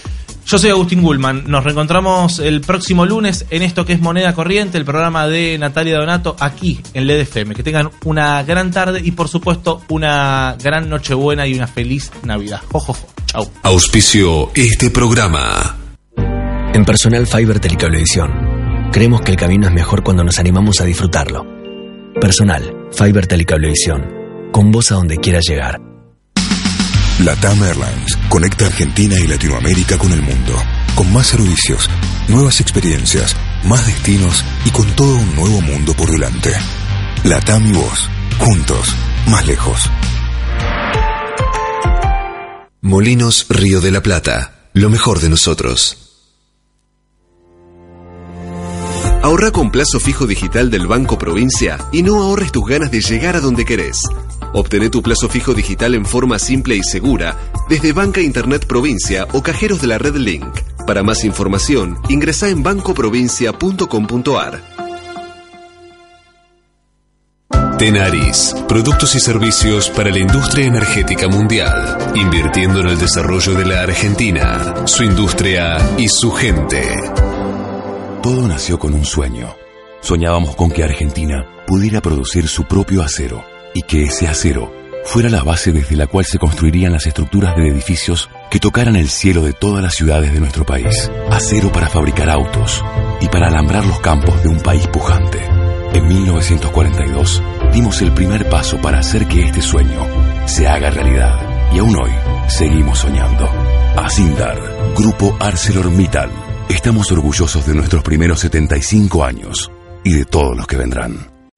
Yo 0.45 0.59
soy 0.59 0.69
Agustín 0.69 1.01
Gullman, 1.01 1.45
nos 1.47 1.63
reencontramos 1.63 2.37
el 2.37 2.61
próximo 2.61 3.07
lunes 3.07 3.47
en 3.49 3.63
esto 3.63 3.83
que 3.83 3.93
es 3.93 3.99
Moneda 3.99 4.33
Corriente, 4.35 4.77
el 4.77 4.85
programa 4.85 5.27
de 5.27 5.57
Natalia 5.57 5.97
Donato, 5.97 6.35
aquí 6.39 6.81
en 6.93 7.07
LED 7.07 7.21
FM. 7.21 7.55
Que 7.55 7.63
tengan 7.63 7.89
una 8.03 8.43
gran 8.43 8.69
tarde 8.69 9.01
y 9.03 9.11
por 9.11 9.27
supuesto 9.27 9.81
una 9.89 10.55
gran 10.61 10.87
Nochebuena 10.87 11.47
y 11.47 11.55
una 11.55 11.65
feliz 11.65 12.11
Navidad. 12.23 12.61
Jojojo, 12.71 13.07
chau. 13.25 13.49
Auspicio 13.63 14.51
este 14.53 14.91
programa. 14.91 15.77
En 16.75 16.85
Personal 16.85 17.25
Fiber 17.25 17.59
Telecablevisión, 17.59 18.31
creemos 18.91 19.21
que 19.21 19.31
el 19.31 19.38
camino 19.38 19.67
es 19.67 19.73
mejor 19.73 20.03
cuando 20.03 20.23
nos 20.23 20.39
animamos 20.39 20.81
a 20.81 20.86
disfrutarlo. 20.86 21.45
Personal 22.19 22.88
Fiber 22.91 23.27
Telecablevisión, 23.27 24.05
con 24.51 24.71
vos 24.71 24.91
a 24.91 24.95
donde 24.95 25.17
quieras 25.17 25.45
llegar. 25.47 25.81
LATAM 27.23 27.63
Airlines 27.63 28.17
conecta 28.29 28.65
Argentina 28.65 29.15
y 29.17 29.27
Latinoamérica 29.27 29.97
con 29.97 30.11
el 30.11 30.21
mundo, 30.21 30.53
con 30.95 31.11
más 31.13 31.27
servicios, 31.27 31.89
nuevas 32.27 32.59
experiencias 32.59 33.36
más 33.65 33.86
destinos 33.88 34.43
y 34.63 34.69
con 34.69 34.86
todo 34.95 35.15
un 35.15 35.36
nuevo 35.36 35.61
mundo 35.61 35.93
por 35.93 36.09
delante. 36.09 36.53
Latam 37.23 37.65
y 37.67 37.73
vos, 37.73 38.09
juntos, 38.38 38.95
más 39.27 39.45
lejos. 39.47 39.89
Molinos 42.81 43.47
Río 43.49 43.81
de 43.81 43.91
la 43.91 44.03
Plata, 44.03 44.69
lo 44.73 44.89
mejor 44.89 45.19
de 45.19 45.29
nosotros. 45.29 46.05
Ahorra 49.26 49.49
con 49.49 49.71
plazo 49.71 49.99
fijo 49.99 50.28
digital 50.28 50.69
del 50.69 50.86
Banco 50.86 51.17
Provincia 51.17 51.80
y 51.91 52.03
no 52.03 52.21
ahorres 52.21 52.51
tus 52.51 52.63
ganas 52.63 52.91
de 52.91 53.01
llegar 53.01 53.36
a 53.36 53.39
donde 53.39 53.65
querés. 53.65 54.03
Obtené 54.53 54.91
tu 54.91 55.01
plazo 55.01 55.30
fijo 55.30 55.55
digital 55.55 55.95
en 55.95 56.05
forma 56.05 56.38
simple 56.38 56.76
y 56.76 56.84
segura 56.84 57.36
desde 57.67 57.91
Banca 57.91 58.21
Internet 58.21 58.67
Provincia 58.67 59.26
o 59.34 59.41
cajeros 59.41 59.82
de 59.82 59.88
la 59.88 59.97
red 59.97 60.15
Link. 60.17 60.45
Para 60.86 61.01
más 61.01 61.23
información, 61.23 61.97
ingresa 62.07 62.49
en 62.49 62.61
bancoprovincia.com.ar. 62.61 64.61
Tenaris, 67.80 68.55
productos 68.67 69.15
y 69.15 69.19
servicios 69.19 69.89
para 69.89 70.11
la 70.11 70.19
industria 70.19 70.67
energética 70.67 71.28
mundial, 71.28 71.97
invirtiendo 72.13 72.82
en 72.82 72.89
el 72.89 72.99
desarrollo 72.99 73.55
de 73.55 73.65
la 73.65 73.82
Argentina, 73.82 74.86
su 74.86 75.03
industria 75.03 75.78
y 75.97 76.09
su 76.09 76.32
gente. 76.32 76.95
Todo 78.26 78.47
nació 78.47 78.80
con 78.80 78.95
un 78.95 79.05
sueño. 79.05 79.55
Soñábamos 80.01 80.55
con 80.55 80.71
que 80.71 80.84
Argentina 80.84 81.45
pudiera 81.67 82.01
producir 82.01 82.47
su 82.47 82.63
propio 82.63 83.03
acero 83.03 83.45
y 83.76 83.84
que 83.84 84.05
ese 84.05 84.28
acero 84.28 84.73
fuera 85.03 85.30
la 85.30 85.43
base 85.43 85.71
desde 85.71 85.95
la 85.95 86.07
cual 86.07 86.26
se 86.26 86.39
construirían 86.39 86.91
las 86.91 87.05
estructuras 87.05 87.55
de 87.55 87.67
edificios 87.67 88.28
que 88.49 88.59
tocaran 88.59 88.95
el 88.95 89.09
cielo 89.09 89.43
de 89.43 89.53
todas 89.53 89.84
las 89.84 89.93
ciudades 89.93 90.34
de 90.34 90.39
nuestro 90.39 90.65
país. 90.65 91.11
Acero 91.30 91.71
para 91.71 91.88
fabricar 91.88 92.32
autos 92.32 92.84
y 93.21 93.28
para 93.28 93.49
alambrar 93.49 93.86
los 93.86 93.99
campos 93.99 94.41
de 94.41 94.49
un 94.49 94.59
país 94.59 94.88
pujante. 94.88 95.47
En 95.93 96.07
1942 96.07 97.43
dimos 97.73 98.01
el 98.01 98.11
primer 98.11 98.49
paso 98.49 98.82
para 98.82 99.01
hacer 99.01 99.28
que 99.28 99.43
este 99.43 99.61
sueño 99.61 99.99
se 100.47 100.67
haga 100.67 100.89
realidad 100.89 101.69
y 101.71 101.78
aún 101.78 101.95
hoy 101.95 102.11
seguimos 102.47 102.97
soñando. 102.97 103.47
Asindar, 103.95 104.57
Grupo 104.95 105.38
ArcelorMittal. 105.39 106.55
Estamos 106.70 107.11
orgullosos 107.11 107.66
de 107.68 107.76
nuestros 107.76 108.03
primeros 108.03 108.39
75 108.39 109.24
años 109.24 109.72
y 110.03 110.13
de 110.13 110.26
todos 110.26 110.57
los 110.57 110.66
que 110.66 110.78
vendrán. 110.78 111.34